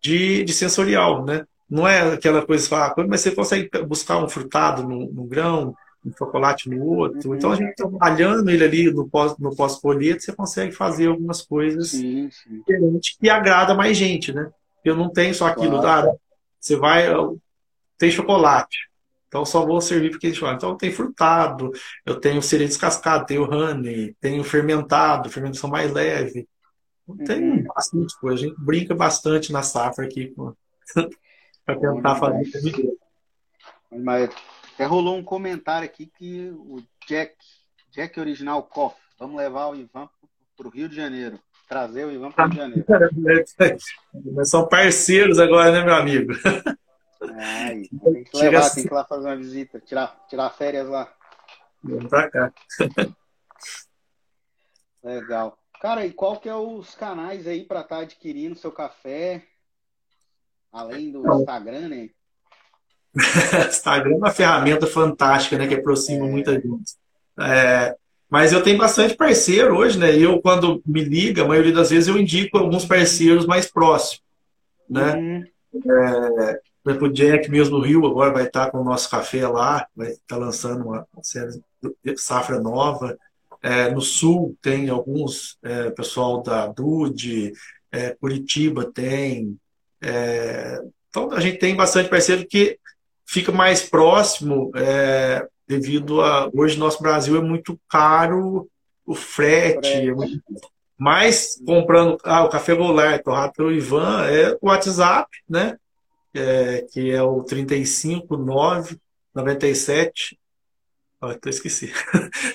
de, 0.01 0.45
de 0.45 0.53
sensorial, 0.53 1.25
né? 1.25 1.45
Não 1.69 1.87
é 1.87 2.15
aquela 2.15 2.47
coisa 2.47 2.77
ah, 2.77 2.95
mas 3.07 3.21
você 3.21 3.31
consegue 3.31 3.69
buscar 3.85 4.25
um 4.25 4.29
frutado 4.29 4.83
no, 4.83 5.13
no 5.13 5.25
grão, 5.25 5.75
um 6.05 6.13
chocolate 6.17 6.69
no 6.69 6.85
outro. 6.85 7.31
Uhum. 7.31 7.37
Então 7.37 7.53
a 7.53 7.57
gente 7.57 7.75
trabalhando 7.75 8.49
ele 8.51 8.65
ali 8.65 8.91
no 8.91 9.09
pós 9.09 9.37
no 9.39 9.55
pós 9.55 9.81
você 9.81 10.33
consegue 10.33 10.73
fazer 10.73 11.09
algumas 11.09 11.43
coisas 11.43 11.91
sim, 11.91 12.31
sim. 12.31 12.59
diferentes 12.59 13.17
que 13.19 13.29
agrada 13.29 13.75
mais 13.75 13.97
gente, 13.97 14.33
né? 14.33 14.51
Eu 14.85 14.97
não 14.97 15.11
tenho 15.11 15.35
só 15.35 15.47
aquilo, 15.47 15.81
claro. 15.81 16.11
ah, 16.11 16.17
você 16.61 16.77
vai 16.77 17.07
tem 17.99 18.11
chocolate. 18.11 18.89
Então 19.27 19.45
só 19.45 19.65
vou 19.67 19.81
servir 19.81 20.11
porque 20.11 20.33
falam. 20.33 20.57
Então 20.57 20.77
tem 20.77 20.91
frutado, 20.91 21.71
eu 22.07 22.19
tenho 22.19 22.41
cereja 22.41 22.69
descascado, 22.69 23.27
tenho 23.27 23.43
honey, 23.43 24.17
tenho 24.21 24.43
fermentado, 24.43 25.31
fermentação 25.31 25.69
mais 25.69 25.93
leve. 25.93 26.49
Tem 27.27 27.43
uhum. 27.43 27.65
bastante 27.65 28.19
coisa. 28.21 28.45
A 28.45 28.49
gente 28.49 28.61
brinca 28.61 28.95
bastante 28.95 29.53
na 29.53 29.63
safra 29.63 30.05
aqui 30.05 30.35
para 31.65 31.79
tentar 31.79 32.17
fazer 32.17 32.45
Mas 33.91 34.31
até 34.79 34.85
rolou 34.87 35.17
um 35.17 35.25
comentário 35.25 35.85
aqui 35.85 36.07
que 36.07 36.51
o 36.51 36.81
Jack, 37.09 37.35
Jack 37.91 38.21
Original 38.21 38.63
Coffee, 38.63 39.03
vamos 39.19 39.37
levar 39.37 39.67
o 39.67 39.75
Ivan 39.75 40.09
para 40.57 40.69
o 40.69 40.71
Rio 40.71 40.89
de 40.89 40.95
Janeiro. 40.95 41.37
Trazer 41.69 42.05
o 42.05 42.13
Ivan 42.13 42.31
para 42.31 42.47
o 42.47 42.49
Rio 42.49 42.71
de 42.71 42.87
Janeiro. 42.87 43.45
Nós 44.15 44.49
somos 44.49 44.69
parceiros 44.69 45.41
agora, 45.41 45.73
né, 45.73 45.85
meu 45.85 45.97
amigo? 45.97 46.33
É, 47.37 47.71
tem 47.91 48.23
que 48.23 48.37
levar, 48.37 48.71
tem 48.71 48.85
que 48.85 48.89
ir 48.89 48.95
lá 48.95 49.05
fazer 49.05 49.27
uma 49.27 49.37
visita, 49.37 49.81
tirar, 49.81 50.25
tirar 50.29 50.49
férias 50.51 50.87
lá. 50.87 51.13
Vamos 51.83 52.07
pra 52.07 52.31
cá. 52.31 52.53
Legal. 55.03 55.59
Cara, 55.81 56.07
e 56.07 56.13
qual 56.13 56.39
que 56.39 56.49
é 56.49 56.55
os 56.55 56.95
canais 56.95 57.49
aí 57.49 57.65
para 57.65 57.81
estar 57.81 57.97
tá 57.97 58.03
adquirindo 58.03 58.55
seu 58.55 58.71
café? 58.71 59.45
Além 60.71 61.11
do 61.11 61.23
Não. 61.23 61.41
Instagram, 61.41 61.89
né? 61.89 62.11
Instagram 63.69 64.15
é 64.15 64.17
uma 64.17 64.31
ferramenta 64.31 64.87
fantástica, 64.87 65.59
né? 65.59 65.67
Que 65.67 65.75
aproxima 65.75 66.27
é. 66.27 66.31
muita 66.31 66.53
gente. 66.55 66.95
É, 67.39 67.95
mas 68.31 68.53
eu 68.53 68.63
tenho 68.63 68.79
bastante 68.79 69.17
parceiro 69.17 69.77
hoje, 69.77 69.99
né? 69.99 70.17
Eu, 70.17 70.41
quando 70.41 70.83
me 70.87 71.03
liga, 71.03 71.43
a 71.43 71.49
maioria 71.49 71.73
das 71.73 71.91
vezes 71.91 72.09
eu 72.09 72.19
indico 72.19 72.59
alguns 72.59 72.85
parceiros 72.85 73.47
mais 73.47 73.71
próximos, 73.71 74.23
né? 74.89 75.17
Uhum. 75.17 75.45
É, 75.75 76.61
por 76.83 76.91
exemplo, 76.91 77.09
o 77.09 77.13
Jack 77.13 77.51
mesmo 77.51 77.79
no 77.79 77.85
Rio 77.85 78.07
agora 78.07 78.33
vai 78.33 78.45
estar 78.45 78.71
com 78.71 78.79
o 78.79 78.85
nosso 78.85 79.11
café 79.11 79.47
lá, 79.47 79.87
vai 79.95 80.11
estar 80.11 80.37
lançando 80.37 80.85
uma 80.87 81.07
série 81.23 81.61
safra 82.17 82.61
nova. 82.61 83.17
É, 83.63 83.91
no 83.91 84.01
Sul 84.01 84.57
tem 84.63 84.89
alguns, 84.89 85.59
é, 85.63 85.91
pessoal 85.91 86.43
da 86.43 86.67
Dude, 86.67 87.53
é, 87.91 88.11
Curitiba 88.11 88.91
tem. 88.93 89.59
É, 90.03 90.81
então 91.09 91.33
a 91.33 91.41
gente 91.41 91.59
tem 91.59 91.75
bastante 91.75 92.09
parceiro 92.09 92.47
que 92.47 92.79
fica 93.29 93.53
mais 93.53 93.83
próximo 93.83 94.71
é, 94.75 95.47
devido 95.67 96.23
a 96.23 96.51
hoje 96.55 96.79
nosso 96.79 97.03
Brasil 97.03 97.37
é 97.37 97.41
muito 97.41 97.79
caro 97.89 98.69
o 99.07 99.15
frete, 99.15 99.89
é 99.89 100.13
muito... 100.13 100.43
mas 100.97 101.61
comprando 101.65 102.19
ah, 102.25 102.45
o 102.45 102.49
café 102.49 102.75
Goulart 102.75 103.23
torrado 103.23 103.53
pelo 103.53 103.73
Ivan 103.73 104.27
é 104.27 104.57
o 104.61 104.69
WhatsApp, 104.69 105.29
né? 105.49 105.77
é, 106.35 106.87
que 106.93 107.11
é 107.11 107.23
o 107.23 107.43
359 107.43 108.99
97 109.35 110.39
oh, 111.21 111.31
eu 111.31 111.39
esqueci 111.47 111.93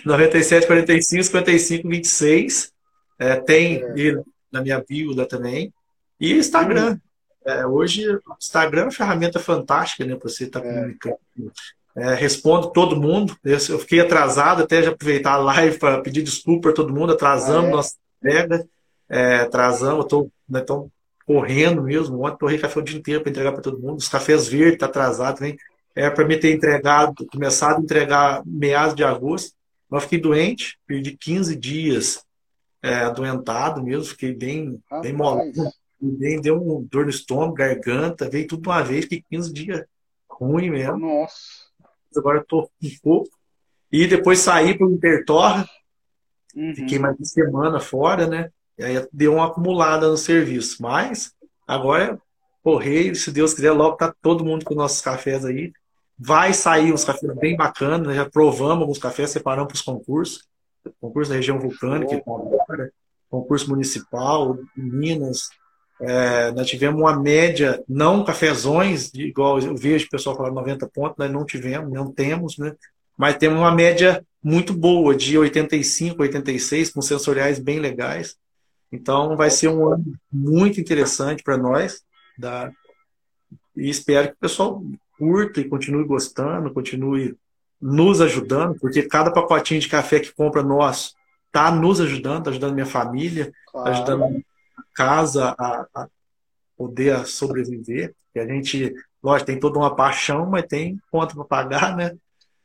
97 0.05 0.67
45 0.67 1.23
55 1.23 1.89
26 1.89 2.73
é, 3.19 3.35
tem 3.35 3.83
é. 3.83 4.23
na 4.51 4.61
minha 4.61 4.83
bio 4.83 5.15
lá 5.15 5.25
também 5.25 5.73
e 6.19 6.33
Instagram 6.33 6.91
uhum. 6.91 6.99
É, 7.45 7.65
hoje 7.65 8.07
o 8.09 8.21
Instagram 8.39 8.81
é 8.81 8.85
uma 8.85 8.91
ferramenta 8.91 9.39
fantástica 9.39 10.05
né 10.05 10.15
para 10.15 10.29
você 10.29 10.45
estar 10.45 10.61
tá 10.61 10.67
é. 10.67 10.73
comunicando 10.73 11.17
é, 11.95 12.15
respondo 12.15 12.71
todo 12.71 12.99
mundo 12.99 13.37
eu, 13.43 13.59
fiquei 13.59 13.99
atrasado 13.99 14.63
até 14.63 14.81
já 14.81 14.91
aproveitar 14.91 15.33
a 15.33 15.37
live 15.37 15.77
para 15.77 16.01
pedir 16.01 16.23
desculpa 16.23 16.69
para 16.69 16.73
todo 16.73 16.93
mundo 16.93 17.13
atrasamos 17.13 17.65
ah, 17.65 17.67
é? 17.67 17.71
nossa 17.71 17.95
entrega 18.17 18.67
é, 19.09 19.35
atrasamos 19.37 20.05
estou 20.05 20.31
né, 20.49 20.59
então 20.61 20.91
correndo 21.25 21.83
mesmo. 21.83 22.21
Ontem 22.23 22.37
torrei 22.37 22.57
café 22.57 22.79
o 22.79 22.83
dia 22.83 22.97
inteiro 22.97 23.21
para 23.21 23.31
entregar 23.31 23.51
para 23.51 23.61
todo 23.61 23.79
mundo. 23.79 23.97
Os 23.97 24.07
cafés 24.07 24.47
verdes 24.47 24.79
tá 24.79 24.85
atrasado 24.85 25.37
também. 25.37 25.57
É 25.95 26.09
para 26.09 26.25
mim 26.25 26.39
ter 26.39 26.53
entregado, 26.53 27.25
começado 27.27 27.77
a 27.77 27.81
entregar 27.81 28.41
meados 28.45 28.95
de 28.95 29.03
agosto. 29.03 29.53
Mas 29.89 30.03
fiquei 30.03 30.19
doente, 30.19 30.77
perdi 30.87 31.15
15 31.15 31.55
dias 31.55 32.23
é, 32.81 32.95
adoentado 32.95 33.83
mesmo, 33.83 34.05
fiquei 34.05 34.33
bem, 34.33 34.81
ah, 34.89 35.01
bem 35.01 35.13
molado. 35.13 35.51
Bem, 36.05 36.41
deu 36.41 36.61
um 36.61 36.85
dor 36.91 37.05
no 37.05 37.09
estômago, 37.09 37.53
garganta, 37.53 38.29
veio 38.29 38.45
tudo 38.45 38.63
de 38.63 38.67
uma 38.67 38.83
vez, 38.83 39.05
fiquei 39.05 39.23
15 39.29 39.53
dias 39.53 39.85
ruim 40.29 40.69
mesmo. 40.69 40.97
Nossa. 40.97 41.37
Agora 42.17 42.41
estou 42.41 42.69
um 42.81 42.89
pouco. 43.01 43.29
E 43.89 44.05
depois 44.05 44.39
saí 44.39 44.77
para 44.77 44.85
o 44.85 44.91
Intertorra, 44.91 45.65
uhum. 46.55 46.75
fiquei 46.75 46.99
mais 46.99 47.15
uma 47.15 47.25
semana 47.25 47.79
fora, 47.79 48.27
né? 48.27 48.49
E 48.77 48.83
aí 48.83 49.07
deu 49.13 49.35
uma 49.35 49.47
acumulada 49.47 50.09
no 50.09 50.17
serviço. 50.17 50.81
Mas 50.81 51.33
agora, 51.65 52.19
correio, 52.61 53.15
se 53.15 53.31
Deus 53.31 53.53
quiser, 53.53 53.71
logo 53.71 53.95
tá 53.95 54.13
todo 54.21 54.43
mundo 54.43 54.65
com 54.65 54.75
nossos 54.75 54.99
cafés 54.99 55.45
aí. 55.45 55.71
Vai 56.19 56.53
sair 56.53 56.91
uns 56.91 57.05
cafés 57.05 57.33
bem 57.37 57.55
bacanas, 57.55 58.07
né? 58.07 58.15
já 58.15 58.29
provamos 58.29 58.81
alguns 58.81 58.99
cafés, 58.99 59.29
separamos 59.29 59.67
para 59.67 59.75
os 59.75 59.81
concursos. 59.81 60.47
Concurso 60.99 61.29
da 61.29 61.37
região 61.37 61.59
vulcânica, 61.59 62.21
concurso 63.29 63.69
municipal, 63.69 64.57
Minas. 64.75 65.49
É, 66.01 66.51
nós 66.51 66.67
tivemos 66.67 66.99
uma 66.99 67.17
média, 67.17 67.83
não 67.87 68.23
cafezões, 68.23 69.11
igual 69.13 69.59
eu 69.59 69.75
vejo 69.75 70.07
o 70.07 70.09
pessoal 70.09 70.35
falar 70.35 70.51
90 70.51 70.87
pontos, 70.87 71.17
nós 71.17 71.31
não 71.31 71.45
tivemos, 71.45 71.91
não 71.91 72.11
temos, 72.11 72.57
né? 72.57 72.75
Mas 73.17 73.37
temos 73.37 73.59
uma 73.59 73.73
média 73.73 74.25
muito 74.43 74.73
boa, 74.73 75.15
de 75.15 75.37
85, 75.37 76.21
86, 76.21 76.91
com 76.91 77.01
sensoriais 77.01 77.59
bem 77.59 77.79
legais. 77.79 78.35
Então 78.91 79.37
vai 79.37 79.49
ser 79.49 79.69
um 79.69 79.93
ano 79.93 80.03
muito 80.31 80.79
interessante 80.79 81.41
para 81.43 81.57
nós. 81.57 82.03
Da... 82.37 82.71
E 83.75 83.89
espero 83.89 84.29
que 84.29 84.33
o 84.33 84.39
pessoal 84.39 84.83
curta 85.17 85.61
e 85.61 85.69
continue 85.69 86.03
gostando, 86.05 86.73
continue 86.73 87.35
nos 87.81 88.21
ajudando, 88.21 88.77
porque 88.79 89.03
cada 89.03 89.31
pacotinho 89.31 89.79
de 89.79 89.89
café 89.89 90.19
que 90.19 90.33
compra 90.33 90.63
nosso 90.63 91.15
está 91.47 91.69
nos 91.69 92.01
ajudando, 92.01 92.45
tá 92.45 92.49
ajudando 92.49 92.73
minha 92.73 92.85
família, 92.85 93.45
tá 93.45 93.51
claro. 93.71 93.89
ajudando 93.91 94.43
casa 94.93 95.55
a, 95.57 95.85
a 95.93 96.07
poder 96.77 97.25
sobreviver. 97.25 98.13
E 98.35 98.39
a 98.39 98.47
gente, 98.47 98.93
lógico, 99.21 99.47
tem 99.47 99.59
toda 99.59 99.77
uma 99.77 99.95
paixão, 99.95 100.45
mas 100.45 100.65
tem 100.65 100.99
conta 101.11 101.35
para 101.35 101.45
pagar, 101.45 101.95
né? 101.95 102.15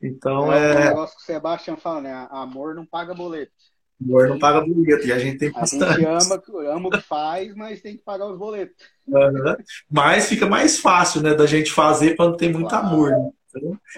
Então 0.02 0.52
é. 0.52 0.70
é... 0.70 0.74
O 0.74 0.78
negócio 0.80 1.16
que 1.16 1.22
o 1.22 1.26
Sebastião 1.26 1.76
fala, 1.76 2.00
né? 2.00 2.28
Amor 2.30 2.74
não 2.74 2.86
paga 2.86 3.14
boleto. 3.14 3.52
Amor 4.00 4.28
não 4.28 4.38
paga 4.38 4.60
boleto, 4.60 5.06
e 5.06 5.12
a 5.12 5.18
gente 5.18 5.38
tem 5.38 5.50
bastante. 5.50 5.84
A 5.84 5.92
gente 5.92 6.06
ama, 6.06 6.42
ama 6.72 6.88
o 6.88 6.90
que 6.90 7.00
faz, 7.00 7.54
mas 7.54 7.82
tem 7.82 7.96
que 7.96 8.02
pagar 8.02 8.26
os 8.26 8.38
boletos. 8.38 8.76
Uhum. 9.06 9.56
Mas 9.90 10.28
fica 10.28 10.46
mais 10.46 10.78
fácil, 10.78 11.20
né, 11.20 11.34
da 11.34 11.46
gente 11.46 11.72
fazer 11.72 12.14
quando 12.14 12.36
tem 12.36 12.52
muito 12.52 12.68
claro. 12.68 12.86
amor. 12.86 13.10
Né? 13.10 13.30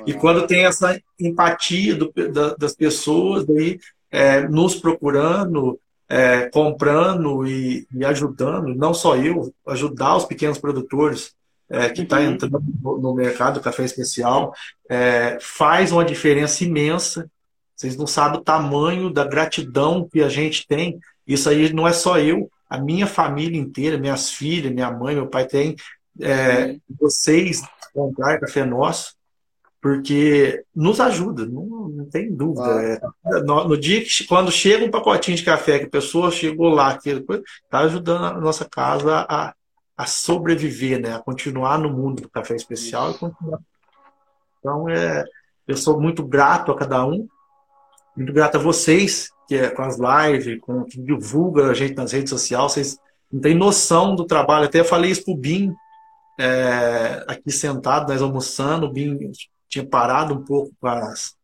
E 0.07 0.14
quando 0.14 0.47
tem 0.47 0.64
essa 0.64 0.99
empatia 1.18 1.95
do, 1.95 2.11
da, 2.33 2.55
das 2.55 2.74
pessoas 2.74 3.49
aí, 3.51 3.78
é, 4.11 4.49
nos 4.49 4.74
procurando, 4.74 5.78
é, 6.11 6.50
comprando 6.50 7.46
e, 7.46 7.86
e, 7.94 8.04
ajudando, 8.04 8.74
não 8.74 8.92
só 8.92 9.16
eu, 9.16 9.54
ajudar 9.68 10.16
os 10.16 10.24
pequenos 10.24 10.58
produtores 10.58 11.32
é, 11.68 11.88
que 11.88 12.02
estão 12.02 12.18
tá 12.18 12.24
uhum. 12.24 12.32
entrando 12.32 12.62
no, 12.82 13.14
mercado 13.14 13.54
do 13.54 13.62
café 13.62 13.84
especial, 13.84 14.52
é, 14.88 15.38
faz 15.40 15.92
uma 15.92 16.04
diferença 16.04 16.64
imensa. 16.64 17.30
Vocês 17.76 17.96
não 17.96 18.08
sabem 18.08 18.40
o 18.40 18.42
tamanho 18.42 19.08
da 19.08 19.24
gratidão 19.24 20.06
que 20.11 20.20
a 20.20 20.28
gente 20.28 20.66
tem. 20.66 20.98
Isso 21.24 21.48
aí 21.48 21.72
não 21.72 21.86
é 21.86 21.92
só 21.92 22.18
eu, 22.18 22.50
a 22.68 22.76
minha 22.76 23.06
família 23.06 23.58
inteira, 23.58 23.96
minhas 23.96 24.30
filhas, 24.30 24.72
minha 24.72 24.90
mãe, 24.90 25.14
meu 25.14 25.28
pai 25.28 25.46
tem. 25.46 25.76
É, 26.20 26.76
vocês 27.00 27.62
comprar 27.94 28.40
café 28.40 28.64
nosso, 28.64 29.14
porque 29.81 30.62
nos 30.74 31.01
ajuda, 31.01 31.47
não, 31.47 31.64
não 31.89 32.05
tem 32.05 32.35
dúvida. 32.35 33.01
Ah. 33.03 33.37
É, 33.37 33.43
no, 33.43 33.68
no, 33.68 33.76
dia 33.76 34.03
que 34.05 34.26
quando 34.26 34.53
chega 34.53 34.85
um 34.85 34.91
pacotinho 34.91 35.37
de 35.37 35.45
café 35.45 35.78
que 35.78 35.87
a 35.87 35.91
pessoa 35.91 36.31
chegou 36.31 36.68
lá, 36.68 36.97
está 36.97 37.78
ajudando 37.78 38.24
a 38.24 38.41
nossa 38.41 38.68
casa 38.68 39.26
a, 39.28 39.55
a 39.97 40.07
sobreviver, 40.07 41.01
né? 41.01 41.14
a 41.14 41.18
continuar 41.18 41.78
no 41.78 41.91
mundo 41.91 42.22
do 42.22 42.28
café 42.28 42.55
especial. 42.55 43.16
Então 44.59 44.89
é, 44.89 45.24
eu 45.66 45.76
sou 45.76 45.99
muito 45.99 46.22
grato 46.22 46.70
a 46.72 46.76
cada 46.76 47.07
um, 47.07 47.26
muito 48.14 48.33
grato 48.33 48.57
a 48.57 48.61
vocês 48.61 49.31
que 49.51 49.57
é 49.57 49.68
com 49.68 49.83
as 49.83 49.99
lives, 49.99 50.61
com 50.61 50.85
que 50.85 51.01
divulga 51.01 51.70
a 51.70 51.74
gente 51.74 51.97
nas 51.97 52.12
redes 52.12 52.31
sociais, 52.31 52.72
vocês 52.72 52.99
não 53.33 53.41
têm 53.41 53.53
noção 53.53 54.14
do 54.14 54.24
trabalho. 54.24 54.66
Até 54.66 54.85
falei 54.85 55.11
isso 55.11 55.24
pro 55.24 55.37
Bim, 55.37 55.74
é, 56.39 57.24
aqui 57.26 57.51
sentado, 57.51 58.09
nós 58.09 58.22
almoçando, 58.22 58.87
o 58.87 58.93
Bim 58.93 59.18
tinha 59.71 59.87
parado 59.87 60.35
um 60.35 60.45
pouco 60.45 60.73
com 60.79 60.89
as, 60.89 61.35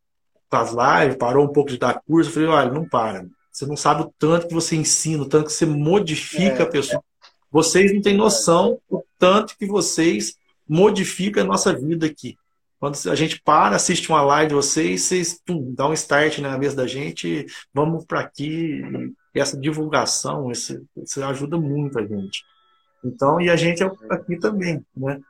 com 0.50 0.56
as 0.56 0.70
lives, 0.70 1.16
parou 1.16 1.44
um 1.44 1.52
pouco 1.52 1.70
de 1.70 1.78
dar 1.78 2.02
curso. 2.06 2.28
Eu 2.28 2.34
falei, 2.34 2.48
olha, 2.48 2.72
não 2.72 2.86
para. 2.86 3.24
Você 3.50 3.64
não 3.64 3.76
sabe 3.76 4.02
o 4.02 4.12
tanto 4.18 4.48
que 4.48 4.54
você 4.54 4.76
ensina, 4.76 5.22
o 5.22 5.28
tanto 5.28 5.46
que 5.46 5.52
você 5.52 5.64
modifica 5.64 6.58
é, 6.58 6.62
a 6.62 6.66
pessoa. 6.66 7.00
É. 7.00 7.28
Vocês 7.50 7.94
não 7.94 8.02
têm 8.02 8.16
noção 8.16 8.78
o 8.90 9.02
tanto 9.18 9.56
que 9.56 9.64
vocês 9.64 10.36
modificam 10.68 11.44
a 11.44 11.46
nossa 11.46 11.72
vida 11.72 12.04
aqui. 12.04 12.36
Quando 12.78 12.98
a 13.08 13.14
gente 13.14 13.40
para, 13.40 13.76
assiste 13.76 14.10
uma 14.10 14.22
live 14.22 14.50
de 14.50 14.54
vocês, 14.54 15.02
vocês 15.02 15.40
pum, 15.46 15.72
dá 15.74 15.88
um 15.88 15.94
start 15.94 16.38
na 16.38 16.50
cabeça 16.50 16.76
da 16.76 16.86
gente, 16.86 17.46
vamos 17.72 18.04
para 18.04 18.20
aqui. 18.20 18.82
E 19.34 19.40
essa 19.40 19.58
divulgação, 19.58 20.50
isso, 20.50 20.84
isso 20.96 21.24
ajuda 21.24 21.56
muito 21.56 21.98
a 21.98 22.02
gente. 22.02 22.44
Então, 23.02 23.40
e 23.40 23.48
a 23.48 23.56
gente 23.56 23.82
é 23.82 23.90
aqui 24.10 24.36
também, 24.38 24.84
né? 24.94 25.20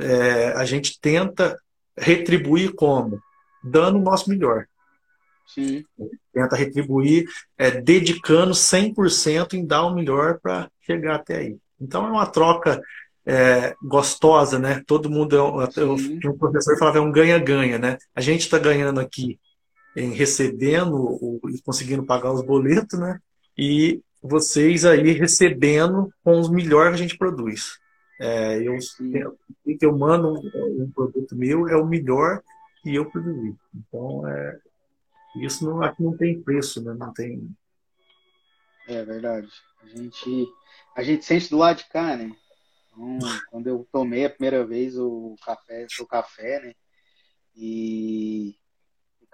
É, 0.00 0.52
a 0.52 0.64
gente 0.64 0.98
tenta 1.00 1.58
retribuir 1.96 2.74
como? 2.74 3.20
Dando 3.62 3.98
o 3.98 4.02
nosso 4.02 4.28
melhor. 4.28 4.66
Sim. 5.46 5.84
Tenta 6.32 6.56
retribuir 6.56 7.26
é, 7.56 7.70
dedicando 7.70 8.52
100% 8.52 9.54
em 9.54 9.64
dar 9.64 9.84
o 9.84 9.94
melhor 9.94 10.38
para 10.40 10.70
chegar 10.80 11.16
até 11.16 11.36
aí. 11.38 11.56
Então 11.80 12.06
é 12.06 12.10
uma 12.10 12.26
troca 12.26 12.80
é, 13.26 13.74
gostosa, 13.82 14.58
né? 14.58 14.82
Todo 14.86 15.10
mundo, 15.10 15.36
é 15.36 15.70
eu, 15.80 15.94
um 15.94 16.38
professor 16.38 16.78
falava, 16.78 16.98
é 16.98 17.00
um 17.00 17.12
ganha-ganha, 17.12 17.78
né? 17.78 17.98
A 18.14 18.20
gente 18.20 18.42
está 18.42 18.58
ganhando 18.58 19.00
aqui 19.00 19.38
em 19.96 20.12
recebendo 20.12 21.40
e 21.50 21.60
conseguindo 21.62 22.04
pagar 22.04 22.32
os 22.32 22.42
boletos, 22.42 22.98
né? 22.98 23.18
E 23.56 24.00
vocês 24.22 24.84
aí 24.84 25.12
recebendo 25.12 26.10
com 26.22 26.40
os 26.40 26.50
melhores 26.50 26.96
que 26.96 27.02
a 27.02 27.06
gente 27.06 27.18
produz. 27.18 27.78
É, 28.20 28.58
eu, 28.62 28.78
que 29.78 29.84
eu 29.84 29.96
mando 29.96 30.34
um, 30.34 30.82
um, 30.82 30.90
produto 30.90 31.34
meu 31.34 31.68
é 31.68 31.76
o 31.76 31.86
melhor 31.86 32.42
que 32.82 32.94
eu 32.94 33.10
produzi. 33.10 33.56
Então, 33.74 34.28
é, 34.28 34.60
isso 35.36 35.64
não, 35.64 35.82
aqui 35.82 36.02
não 36.02 36.16
tem 36.16 36.40
preço, 36.40 36.82
né? 36.82 36.94
Não 36.94 37.12
tem. 37.12 37.48
É 38.86 39.04
verdade. 39.04 39.48
A 39.82 39.86
gente, 39.86 40.46
a 40.96 41.02
gente 41.02 41.24
sente 41.24 41.50
do 41.50 41.58
lado 41.58 41.78
de 41.78 41.88
cá, 41.88 42.16
né? 42.16 42.34
Então, 42.92 43.18
quando 43.50 43.66
eu 43.66 43.88
tomei 43.90 44.24
a 44.24 44.30
primeira 44.30 44.64
vez 44.64 44.96
o 44.96 45.34
café, 45.44 45.86
o 46.00 46.06
café, 46.06 46.60
né? 46.60 46.74
E 47.56 48.56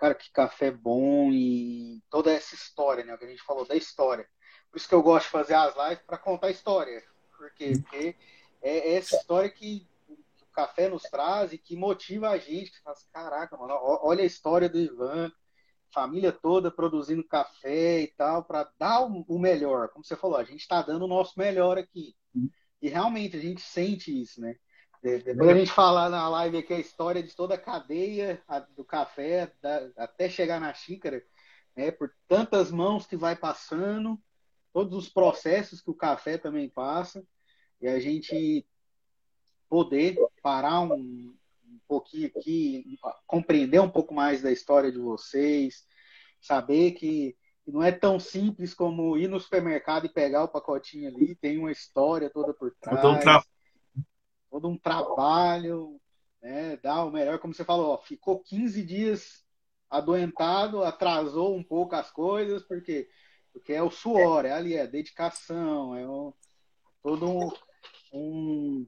cara, 0.01 0.15
que 0.15 0.33
café 0.33 0.71
bom 0.71 1.31
e 1.31 2.03
toda 2.09 2.33
essa 2.33 2.55
história, 2.55 3.05
né? 3.05 3.15
O 3.15 3.19
que 3.19 3.27
a 3.27 3.29
gente 3.29 3.43
falou 3.43 3.67
da 3.67 3.77
história. 3.77 4.27
Por 4.71 4.79
isso 4.79 4.89
que 4.89 4.95
eu 4.95 5.03
gosto 5.03 5.27
de 5.27 5.33
fazer 5.33 5.55
as 5.55 5.77
lives 5.77 6.05
para 6.07 6.17
contar 6.17 6.47
a 6.47 6.51
história. 6.51 7.05
Por 7.37 7.53
quê? 7.53 7.73
Porque 7.83 8.17
é 8.63 8.95
essa 8.95 9.17
história 9.17 9.49
que 9.49 9.87
o 10.09 10.53
café 10.53 10.89
nos 10.89 11.03
traz 11.03 11.53
e 11.53 11.59
que 11.59 11.77
motiva 11.77 12.29
a 12.29 12.39
gente. 12.39 12.73
Que 12.73 12.83
faz, 12.83 13.07
caraca, 13.13 13.57
mano, 13.57 13.75
olha 13.81 14.23
a 14.23 14.27
história 14.27 14.69
do 14.69 14.79
Ivan, 14.79 15.33
família 15.93 16.33
toda 16.33 16.71
produzindo 16.71 17.27
café 17.27 18.01
e 18.03 18.09
tal, 18.09 18.45
para 18.45 18.71
dar 18.79 19.01
o 19.03 19.39
melhor. 19.39 19.89
Como 19.89 20.05
você 20.05 20.17
falou, 20.17 20.37
a 20.37 20.45
gente 20.45 20.61
está 20.61 20.83
dando 20.83 21.05
o 21.05 21.09
nosso 21.09 21.39
melhor 21.39 21.79
aqui. 21.79 22.15
E 22.83 22.89
realmente 22.89 23.37
a 23.37 23.41
gente 23.41 23.61
sente 23.61 24.23
isso, 24.23 24.41
né? 24.41 24.57
Depois 25.03 25.49
a 25.49 25.55
gente 25.55 25.73
falar 25.73 26.11
na 26.11 26.29
live 26.29 26.59
aqui 26.59 26.75
a 26.75 26.79
história 26.79 27.23
de 27.23 27.35
toda 27.35 27.55
a 27.55 27.59
cadeia 27.59 28.43
do 28.77 28.85
café, 28.85 29.51
da, 29.63 29.91
até 29.97 30.29
chegar 30.29 30.61
na 30.61 30.75
xícara, 30.75 31.23
né? 31.75 31.91
Por 31.91 32.13
tantas 32.29 32.71
mãos 32.71 33.07
que 33.07 33.17
vai 33.17 33.35
passando, 33.35 34.21
todos 34.73 34.95
os 34.95 35.09
processos 35.09 35.81
que 35.81 35.91
o 35.91 35.95
café 35.95 36.37
também 36.37 36.69
passa 36.69 37.25
e 37.81 37.89
a 37.89 37.99
gente 37.99 38.67
poder 39.69 40.17
parar 40.43 40.81
um, 40.81 40.95
um 40.95 41.79
pouquinho 41.87 42.27
aqui, 42.27 42.99
compreender 43.27 43.81
um 43.81 43.91
pouco 43.91 44.13
mais 44.13 44.43
da 44.43 44.51
história 44.51 44.91
de 44.91 44.99
vocês, 44.99 45.87
saber 46.41 46.93
que 46.93 47.37
não 47.67 47.83
é 47.83 47.93
tão 47.93 48.19
simples 48.19 48.75
como 48.75 49.17
ir 49.17 49.29
no 49.29 49.39
supermercado 49.39 50.07
e 50.07 50.13
pegar 50.13 50.45
o 50.45 50.49
pacotinho 50.49 51.09
ali, 51.09 51.37
tem 51.37 51.59
uma 51.59 51.71
história 51.71 52.29
toda 52.29 52.53
por 52.53 52.75
trás, 52.81 53.01
todo 53.01 53.15
um, 53.15 53.21
tra... 53.21 53.45
todo 54.51 54.69
um 54.69 54.77
trabalho, 54.77 56.01
né? 56.43 56.77
Dá 56.83 57.05
o 57.05 57.11
melhor, 57.11 57.39
como 57.39 57.55
você 57.55 57.65
falou, 57.65 57.93
ó, 57.93 57.99
ficou 57.99 58.41
15 58.41 58.83
dias 58.83 59.45
adoentado, 59.89 60.83
atrasou 60.83 61.55
um 61.55 61.63
pouco 61.63 61.95
as 61.95 62.11
coisas, 62.11 62.63
porque 62.65 63.09
porque 63.53 63.73
é 63.73 63.83
o 63.83 63.91
suor, 63.91 64.45
é 64.45 64.53
ali, 64.53 64.75
é 64.75 64.83
a 64.83 64.87
dedicação, 64.87 65.97
é 65.97 66.07
o, 66.07 66.33
todo 67.03 67.29
um, 67.29 67.51
um, 68.13 68.87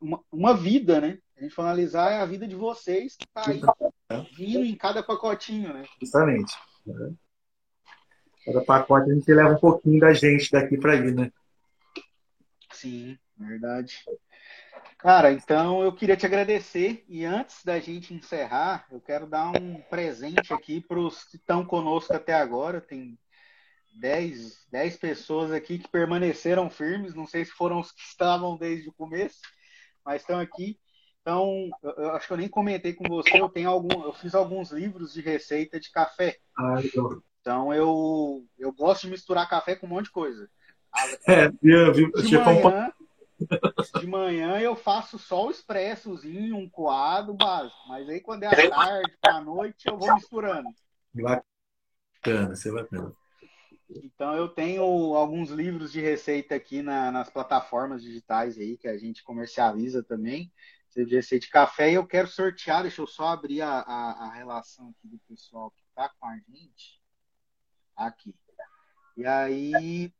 uma, 0.00 0.20
uma, 0.30 0.54
vida, 0.54 1.00
né? 1.00 1.18
A 1.36 1.42
gente 1.42 1.54
for 1.54 1.62
analisar 1.62 2.12
é 2.12 2.20
a 2.20 2.26
vida 2.26 2.46
de 2.46 2.54
vocês 2.54 3.16
que 3.16 3.24
está 3.24 3.50
aí 3.50 3.60
vindo 4.36 4.64
em 4.64 4.74
cada 4.74 5.02
pacotinho, 5.02 5.72
né? 5.72 5.84
Justamente. 6.00 6.52
Cada 8.44 8.64
pacote 8.64 9.10
a 9.10 9.14
gente 9.14 9.32
leva 9.32 9.54
um 9.54 9.58
pouquinho 9.58 10.00
da 10.00 10.12
gente 10.12 10.50
daqui 10.50 10.78
para 10.78 10.92
aí, 10.92 11.12
né? 11.12 11.30
Sim, 12.72 13.18
verdade. 13.36 14.04
Cara, 14.98 15.30
então 15.32 15.82
eu 15.82 15.92
queria 15.92 16.16
te 16.16 16.26
agradecer 16.26 17.04
e 17.08 17.24
antes 17.24 17.64
da 17.64 17.78
gente 17.78 18.12
encerrar, 18.12 18.86
eu 18.90 19.00
quero 19.00 19.26
dar 19.26 19.50
um 19.50 19.80
presente 19.82 20.52
aqui 20.52 20.80
para 20.80 20.98
os 20.98 21.24
que 21.24 21.36
estão 21.36 21.64
conosco 21.64 22.12
até 22.12 22.34
agora. 22.34 22.80
Tem 22.80 23.16
10, 23.98 24.66
10 24.70 24.96
pessoas 24.96 25.52
aqui 25.52 25.78
que 25.78 25.88
permaneceram 25.88 26.70
firmes, 26.70 27.14
não 27.14 27.26
sei 27.26 27.44
se 27.44 27.50
foram 27.50 27.80
os 27.80 27.90
que 27.90 28.02
estavam 28.02 28.56
desde 28.56 28.88
o 28.88 28.92
começo, 28.92 29.40
mas 30.04 30.22
estão 30.22 30.38
aqui. 30.38 30.78
Então, 31.20 31.68
eu, 31.82 31.90
eu 31.90 32.10
acho 32.12 32.26
que 32.26 32.32
eu 32.32 32.38
nem 32.38 32.48
comentei 32.48 32.94
com 32.94 33.04
você, 33.08 33.40
eu 33.40 33.48
tenho 33.48 33.68
algum, 33.68 34.04
eu 34.04 34.12
fiz 34.12 34.34
alguns 34.34 34.70
livros 34.70 35.12
de 35.12 35.20
receita 35.20 35.78
de 35.80 35.90
café. 35.90 36.38
Ah, 36.56 36.76
então 37.40 37.74
eu, 37.74 38.46
eu 38.58 38.72
gosto 38.72 39.02
de 39.02 39.10
misturar 39.10 39.48
café 39.48 39.74
com 39.74 39.86
um 39.86 39.90
monte 39.90 40.06
de 40.06 40.12
coisa. 40.12 40.48
É, 41.26 41.46
eu 41.62 41.92
vi, 41.92 42.10
de, 42.10 42.38
manhã, 42.38 42.92
de 44.00 44.06
manhã 44.06 44.58
eu 44.58 44.74
faço 44.74 45.18
só 45.18 45.46
o 45.46 45.50
expressozinho, 45.50 46.56
um 46.56 46.68
coado 46.68 47.34
básico, 47.34 47.76
mas 47.88 48.08
aí 48.08 48.20
quando 48.20 48.44
é 48.44 48.46
à 48.46 48.70
tarde, 48.70 49.12
à 49.26 49.40
noite, 49.40 49.86
eu 49.86 49.98
vou 49.98 50.14
misturando. 50.14 50.68
Bacana, 51.14 52.54
isso 52.54 52.68
é 52.68 52.72
bacana. 52.72 53.12
Então 53.90 54.34
eu 54.34 54.48
tenho 54.48 54.82
alguns 54.82 55.50
livros 55.50 55.90
de 55.90 56.00
receita 56.00 56.54
aqui 56.54 56.82
na, 56.82 57.10
nas 57.10 57.30
plataformas 57.30 58.02
digitais 58.02 58.58
aí 58.58 58.76
que 58.76 58.86
a 58.86 58.98
gente 58.98 59.22
comercializa 59.22 60.02
também. 60.02 60.52
De 60.94 61.14
receita 61.14 61.46
de 61.46 61.52
café 61.52 61.92
e 61.92 61.94
eu 61.94 62.06
quero 62.06 62.26
sortear. 62.26 62.82
Deixa 62.82 63.00
eu 63.00 63.06
só 63.06 63.28
abrir 63.28 63.62
a, 63.62 63.80
a, 63.80 64.26
a 64.26 64.32
relação 64.32 64.88
aqui 64.88 65.06
do 65.06 65.18
pessoal 65.28 65.70
que 65.70 65.82
está 65.88 66.08
com 66.18 66.26
a 66.26 66.36
gente. 66.48 67.00
Aqui. 67.96 68.34
E 69.16 69.24
aí 69.24 70.12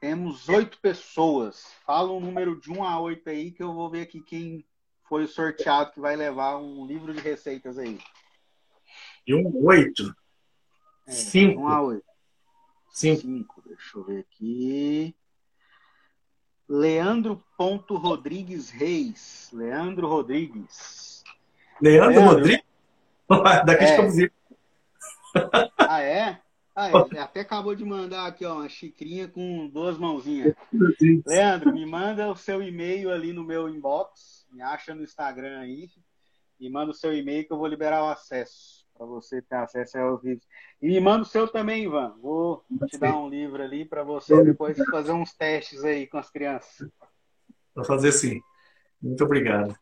temos 0.00 0.48
oito 0.48 0.78
pessoas. 0.80 1.74
Fala 1.86 2.12
um 2.12 2.20
número 2.20 2.60
de 2.60 2.70
1 2.70 2.84
a 2.84 3.00
8 3.00 3.30
aí 3.30 3.50
que 3.52 3.62
eu 3.62 3.72
vou 3.72 3.88
ver 3.88 4.02
aqui 4.02 4.20
quem 4.20 4.66
foi 5.08 5.24
o 5.24 5.28
sorteado 5.28 5.92
que 5.92 6.00
vai 6.00 6.14
levar 6.14 6.58
um 6.58 6.86
livro 6.86 7.14
de 7.14 7.20
receitas 7.20 7.78
aí. 7.78 7.98
De 9.26 9.34
1 9.34 9.48
a 9.48 9.50
8? 9.50 10.16
É, 11.06 11.12
5. 11.12 11.60
1 11.60 11.68
a 11.68 11.82
8. 11.82 12.09
Cinco. 12.90 13.20
Cinco. 13.20 13.62
Deixa 13.66 13.98
eu 13.98 14.04
ver 14.04 14.20
aqui. 14.20 15.14
Leandro 16.68 17.42
Ponto 17.56 17.96
Rodrigues 17.96 18.70
Reis. 18.70 19.50
Leandro 19.52 20.08
Rodrigues. 20.08 21.24
Leandro, 21.80 22.20
Leandro. 22.20 22.34
Rodrigues? 22.36 22.64
Daqui 23.66 23.84
é. 23.84 24.08
de 24.08 24.32
Ah, 25.78 26.02
é? 26.02 26.40
Ah, 26.74 26.90
ele 26.90 27.18
até 27.18 27.40
acabou 27.40 27.74
de 27.74 27.84
mandar 27.84 28.26
aqui, 28.26 28.44
ó, 28.44 28.54
uma 28.54 28.68
xicrinha 28.68 29.28
com 29.28 29.68
duas 29.68 29.98
mãozinhas. 29.98 30.54
Leandro, 31.26 31.72
me 31.72 31.84
manda 31.84 32.30
o 32.30 32.36
seu 32.36 32.62
e-mail 32.62 33.10
ali 33.10 33.32
no 33.32 33.44
meu 33.44 33.68
inbox. 33.68 34.46
Me 34.50 34.62
acha 34.62 34.94
no 34.94 35.02
Instagram 35.02 35.58
aí. 35.58 35.90
Me 36.58 36.70
manda 36.70 36.90
o 36.90 36.94
seu 36.94 37.12
e-mail 37.12 37.46
que 37.46 37.52
eu 37.52 37.58
vou 37.58 37.66
liberar 37.66 38.04
o 38.04 38.08
acesso 38.08 38.79
para 39.00 39.06
você 39.06 39.40
ter 39.40 39.54
acesso 39.56 39.96
aos 39.96 40.22
livros. 40.22 40.46
E 40.82 40.86
me 40.86 41.00
manda 41.00 41.22
o 41.22 41.26
seu 41.26 41.48
também, 41.48 41.84
Ivan. 41.84 42.14
Vou 42.20 42.62
te 42.86 42.98
dar 42.98 43.16
um 43.16 43.30
livro 43.30 43.62
ali 43.62 43.86
para 43.86 44.04
você 44.04 44.44
depois 44.44 44.76
fazer 44.90 45.12
uns 45.12 45.32
testes 45.32 45.82
aí 45.82 46.06
com 46.06 46.18
as 46.18 46.28
crianças. 46.28 46.86
Vou 47.74 47.82
fazer 47.82 48.12
sim. 48.12 48.42
Muito 49.00 49.24
obrigado. 49.24 49.74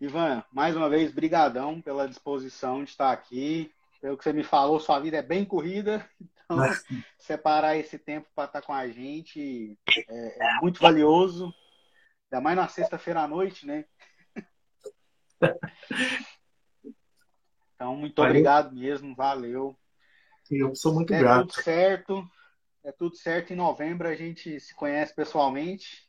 Ivan, 0.00 0.44
mais 0.52 0.76
uma 0.76 0.88
vez, 0.88 1.10
brigadão 1.10 1.82
pela 1.82 2.06
disposição 2.06 2.84
de 2.84 2.90
estar 2.90 3.10
aqui. 3.10 3.74
Pelo 4.00 4.16
que 4.16 4.22
você 4.22 4.32
me 4.32 4.44
falou, 4.44 4.78
sua 4.78 5.00
vida 5.00 5.16
é 5.16 5.22
bem 5.22 5.44
corrida, 5.44 6.08
então 6.44 6.56
separar 7.18 7.76
esse 7.76 7.98
tempo 7.98 8.28
para 8.32 8.44
estar 8.44 8.62
com 8.62 8.72
a 8.72 8.86
gente 8.86 9.76
é, 10.08 10.46
é 10.46 10.60
muito 10.62 10.80
valioso. 10.80 11.52
Ainda 12.30 12.40
mais 12.40 12.56
na 12.56 12.68
sexta-feira 12.68 13.22
à 13.22 13.26
noite, 13.26 13.66
né? 13.66 13.84
Então, 17.78 17.94
muito 17.94 18.16
valeu. 18.16 18.32
obrigado 18.32 18.74
mesmo, 18.74 19.14
valeu. 19.14 19.76
Eu 20.50 20.74
sou 20.74 20.92
muito 20.92 21.14
é 21.14 21.18
grato. 21.20 21.46
Tudo 21.46 21.62
certo. 21.62 22.28
É 22.82 22.90
tudo 22.90 23.16
certo. 23.16 23.52
Em 23.52 23.56
novembro 23.56 24.08
a 24.08 24.16
gente 24.16 24.58
se 24.58 24.74
conhece 24.74 25.14
pessoalmente. 25.14 26.04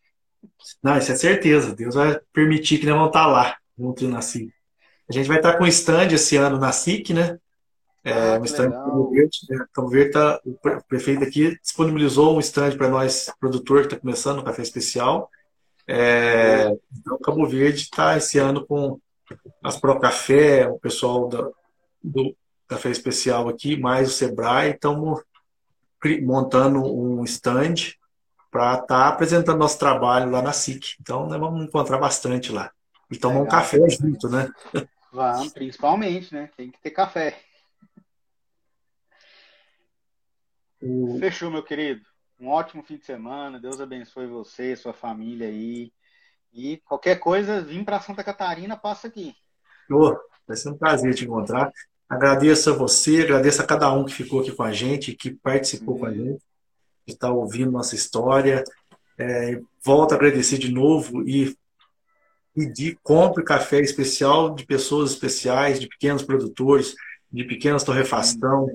Não, 0.82 0.97
isso 0.97 1.11
é 1.11 1.15
certeza. 1.15 1.76
Deus 1.76 1.93
vai 1.93 2.20
permitir 2.34 2.80
que 2.80 2.88
nós 2.88 2.95
vamos 2.95 3.09
estar 3.09 3.28
lá, 3.28 3.55
juntos 3.78 4.09
na 4.09 4.20
SIC. 4.20 4.51
A 5.07 5.13
gente 5.13 5.28
vai 5.28 5.38
estar 5.38 5.59
com 5.59 5.67
stand 5.67 6.07
esse 6.07 6.38
ano 6.38 6.57
na 6.57 6.72
SIC, 6.72 7.13
né? 7.13 7.38
É, 8.03 8.36
ah, 8.36 8.39
um 8.39 8.45
stand 8.45 8.72
Cabo 8.72 9.11
Verde. 9.11 9.38
Né? 9.47 9.65
Cabo 9.72 9.89
Verde 9.89 10.11
tá, 10.11 10.41
o 10.43 10.57
prefeito 10.88 11.24
aqui 11.24 11.55
disponibilizou 11.61 12.36
um 12.36 12.39
stand 12.39 12.78
para 12.78 12.89
nós, 12.89 13.32
produtor, 13.39 13.82
que 13.82 13.88
está 13.88 13.99
começando 13.99 14.39
o 14.39 14.43
café 14.43 14.63
especial. 14.63 15.30
É, 15.88 16.76
então, 16.97 17.20
Cabo 17.20 17.45
Verde 17.45 17.82
está 17.82 18.17
esse 18.17 18.39
ano 18.39 18.65
com 18.65 18.99
as 19.63 19.78
Pro 19.80 19.99
Café, 19.99 20.67
o 20.67 20.80
pessoal 20.80 21.28
da, 21.28 21.51
do 22.04 22.36
Café 22.68 22.89
Especial 22.89 23.50
aqui, 23.50 23.78
mais 23.78 24.10
o 24.10 24.12
Sebrae, 24.12 24.72
estamos 24.72 25.22
montando 26.22 26.84
um 26.84 27.24
stand 27.24 27.76
para 28.52 28.74
estar 28.74 28.86
tá 28.88 29.08
apresentando 29.10 29.60
nosso 29.60 29.78
trabalho 29.78 30.32
lá 30.32 30.41
na 30.41 30.54
SIC. 30.54 30.95
Então, 31.00 31.28
nós 31.28 31.39
vamos 31.39 31.66
encontrar 31.66 31.97
bastante 31.97 32.52
lá. 32.52 32.72
E 33.12 33.18
tomar 33.18 33.41
Legal. 33.41 33.47
um 33.47 33.50
café 33.50 33.89
junto, 33.89 34.30
né? 34.30 34.52
Vamos, 35.12 35.52
principalmente, 35.52 36.32
né? 36.34 36.52
Tem 36.56 36.70
que 36.70 36.80
ter 36.80 36.91
café. 36.91 37.41
O... 40.80 41.18
Fechou, 41.20 41.50
meu 41.50 41.64
querido. 41.64 42.06
Um 42.39 42.47
ótimo 42.47 42.84
fim 42.84 42.97
de 42.97 43.06
semana. 43.06 43.60
Deus 43.60 43.82
abençoe 43.82 44.28
você, 44.28 44.76
sua 44.76 44.93
família 44.93 45.47
aí. 45.47 45.91
E 46.54 46.78
qualquer 46.86 47.20
coisa, 47.20 47.62
vim 47.62 47.84
para 47.84 48.00
Santa 48.00 48.24
Catarina, 48.24 48.78
passa 48.78 49.08
aqui. 49.08 49.36
Oh, 49.91 50.16
vai 50.47 50.56
ser 50.56 50.70
um 50.70 50.78
prazer 50.78 51.14
te 51.16 51.26
encontrar. 51.26 51.72
Agradeço 52.10 52.72
a 52.72 52.74
você, 52.74 53.22
agradeço 53.22 53.62
a 53.62 53.66
cada 53.66 53.93
um 53.93 54.03
que 54.03 54.14
ficou 54.14 54.41
aqui 54.41 54.51
com 54.51 54.64
a 54.64 54.72
gente, 54.72 55.14
que 55.14 55.32
participou 55.32 55.93
uhum. 55.93 55.99
com 55.99 56.05
a 56.07 56.10
uhum. 56.10 56.16
gente, 56.16 56.41
que 57.05 57.14
está 57.14 57.32
ouvindo 57.32 57.72
nossa 57.72 57.93
história. 57.93 58.64
É, 59.18 59.60
volto 59.84 60.14
a 60.14 60.16
agradecer 60.16 60.57
de 60.57 60.72
novo 60.72 61.22
e 61.28 61.55
pedir, 62.55 62.97
compre 63.03 63.43
café 63.43 63.80
especial 63.80 64.55
de 64.55 64.66
pessoas 64.66 65.12
especiais, 65.12 65.80
de 65.80 65.88
pequenos 65.88 66.24
produtores, 66.24 66.95
de 67.32 67.43
pequenas 67.43 67.84
torrefação, 67.84 68.68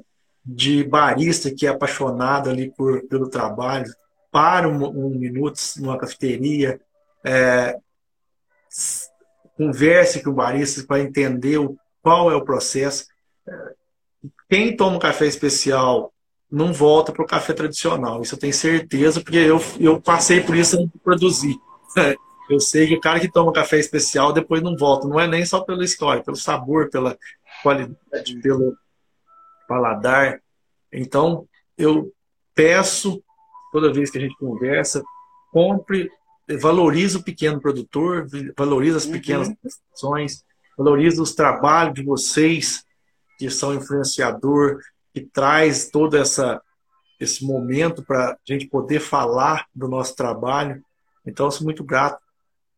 de 0.44 0.84
barista 0.84 1.52
que 1.52 1.66
é 1.66 1.70
apaixonado 1.70 2.50
ali 2.50 2.70
por, 2.70 3.06
pelo 3.08 3.28
trabalho. 3.28 3.90
Para 4.30 4.68
um, 4.68 4.84
um 4.84 5.10
minuto 5.10 5.58
numa 5.78 5.98
cafeteria, 5.98 6.80
é, 7.24 7.76
converse 9.56 10.22
com 10.22 10.30
o 10.30 10.34
barista 10.34 10.84
para 10.86 11.00
entender 11.00 11.58
o, 11.58 11.76
qual 12.02 12.30
é 12.30 12.36
o 12.36 12.44
processo. 12.44 13.06
Quem 14.48 14.76
toma 14.76 14.96
um 14.96 15.00
café 15.00 15.26
especial 15.26 16.12
não 16.50 16.72
volta 16.72 17.12
para 17.12 17.24
o 17.24 17.26
café 17.26 17.52
tradicional. 17.52 18.22
Isso 18.22 18.34
eu 18.34 18.38
tenho 18.38 18.52
certeza, 18.52 19.20
porque 19.20 19.36
eu, 19.36 19.60
eu 19.80 20.00
passei 20.00 20.40
por 20.40 20.56
isso 20.56 20.76
antes 20.76 20.92
de 20.92 20.98
produzir. 20.98 21.56
Eu 22.46 22.60
sei 22.60 22.86
que 22.86 22.94
o 22.94 23.00
cara 23.00 23.18
que 23.18 23.32
toma 23.32 23.54
café 23.54 23.78
especial 23.78 24.30
depois 24.30 24.60
não 24.60 24.76
volta. 24.76 25.08
Não 25.08 25.18
é 25.18 25.26
nem 25.26 25.46
só 25.46 25.60
pela 25.60 25.82
história, 25.82 26.22
pelo 26.22 26.36
sabor, 26.36 26.90
pela 26.90 27.16
qualidade, 27.62 28.38
pelo 28.42 28.76
paladar. 29.66 30.42
Então, 30.92 31.48
eu 31.78 32.12
peço, 32.54 33.24
toda 33.72 33.90
vez 33.90 34.10
que 34.10 34.18
a 34.18 34.20
gente 34.20 34.36
conversa, 34.36 35.02
compre 35.50 36.10
valoriza 36.60 37.18
o 37.18 37.22
pequeno 37.22 37.60
produtor, 37.60 38.26
valoriza 38.56 38.98
as 38.98 39.06
pequenas 39.06 39.48
uhum. 39.48 39.56
ações, 39.94 40.44
valoriza 40.76 41.22
os 41.22 41.34
trabalhos 41.34 41.94
de 41.94 42.02
vocês 42.02 42.84
que 43.38 43.50
são 43.50 43.74
influenciador, 43.74 44.80
que 45.12 45.20
traz 45.20 45.88
todo 45.90 46.16
essa, 46.16 46.60
esse 47.20 47.44
momento 47.44 48.02
para 48.02 48.32
a 48.32 48.36
gente 48.44 48.66
poder 48.66 49.00
falar 49.00 49.66
do 49.74 49.88
nosso 49.88 50.14
trabalho. 50.14 50.82
Então, 51.26 51.46
eu 51.46 51.50
sou 51.50 51.64
muito 51.64 51.84
grato, 51.84 52.18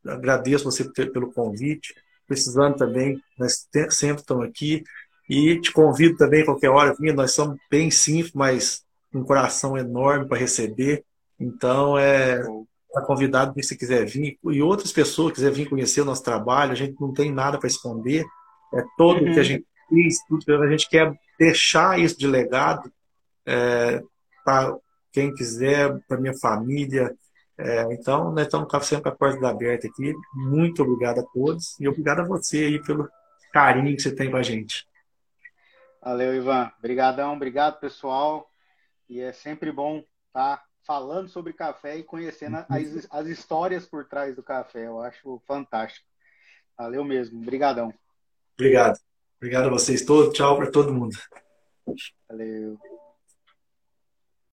agradeço 0.07 0.65
você 0.65 0.85
pelo 0.85 1.33
convite, 1.33 1.95
precisando 2.27 2.77
também, 2.77 3.23
nós 3.39 3.67
sempre 3.91 4.21
estamos 4.21 4.47
aqui, 4.47 4.85
e 5.29 5.61
te 5.61 5.73
convido 5.73 6.17
também, 6.17 6.45
qualquer 6.45 6.71
hora, 6.71 6.95
vinha, 6.95 7.13
nós 7.13 7.33
somos 7.33 7.59
bem 7.71 7.91
simples, 7.91 8.33
mas 8.33 8.85
um 9.13 9.25
coração 9.25 9.77
enorme 9.77 10.29
para 10.29 10.39
receber, 10.39 11.05
então 11.39 11.99
é 11.99 12.43
está 12.97 13.03
convidado 13.03 13.53
se 13.55 13.63
você 13.63 13.77
quiser 13.77 14.07
vir. 14.07 14.39
E 14.45 14.63
outras 14.63 14.91
pessoas 14.91 15.35
quiser 15.35 15.53
vir 15.53 15.69
conhecer 15.69 16.01
o 16.01 16.05
nosso 16.05 16.23
trabalho, 16.23 16.73
a 16.73 16.75
gente 16.75 16.99
não 16.99 17.13
tem 17.13 17.31
nada 17.31 17.59
para 17.59 17.69
esconder. 17.69 18.25
É 18.75 18.83
todo 18.97 19.19
uhum. 19.19 19.33
que 19.33 19.39
a 19.39 19.43
uhum. 19.43 19.45
gente 19.45 19.67
a 19.91 20.71
gente 20.71 20.89
quer 20.89 21.19
deixar 21.39 21.99
isso 21.99 22.19
de 22.19 22.27
legado 22.27 22.93
é, 23.47 24.03
para 24.45 24.77
quem 25.13 25.33
quiser, 25.33 25.99
para 26.07 26.21
minha 26.21 26.37
família. 26.39 27.15
É, 27.59 27.83
então, 27.93 28.33
nós 28.33 28.45
estamos 28.45 28.69
sempre 28.87 29.05
com 29.05 29.09
a 29.09 29.17
porta 29.17 29.49
aberta 29.49 29.87
aqui. 29.87 30.13
Muito 30.35 30.83
obrigado 30.83 31.21
a 31.21 31.23
todos 31.23 31.79
e 31.81 31.89
obrigado 31.89 32.21
a 32.21 32.25
você 32.25 32.65
aí 32.65 32.83
pelo 32.83 33.09
carinho 33.53 33.97
que 33.97 34.03
você 34.03 34.15
tem 34.15 34.31
com 34.31 34.37
a 34.37 34.43
gente. 34.43 34.87
Valeu, 36.03 36.35
Ivan. 36.35 36.71
Obrigadão, 36.79 37.35
obrigado, 37.35 37.81
pessoal. 37.81 38.49
E 39.09 39.21
é 39.21 39.33
sempre 39.33 39.73
bom 39.73 40.05
estar 40.29 40.59
tá 40.59 40.65
falando 40.85 41.29
sobre 41.29 41.53
café 41.53 41.97
e 41.97 42.05
conhecendo 42.05 42.65
as, 42.69 43.09
as 43.11 43.27
histórias 43.27 43.87
por 43.87 44.07
trás 44.07 44.37
do 44.37 44.43
café. 44.43 44.87
Eu 44.87 45.01
acho 45.01 45.43
fantástico. 45.47 46.07
Valeu 46.77 47.03
mesmo. 47.05 47.41
Obrigadão. 47.41 47.93
Obrigado. 48.55 48.99
Obrigado 49.39 49.67
a 49.67 49.71
vocês 49.71 50.05
todos. 50.05 50.35
Tchau 50.35 50.57
para 50.57 50.71
todo 50.71 50.93
mundo. 50.93 51.17
Valeu. 52.29 52.79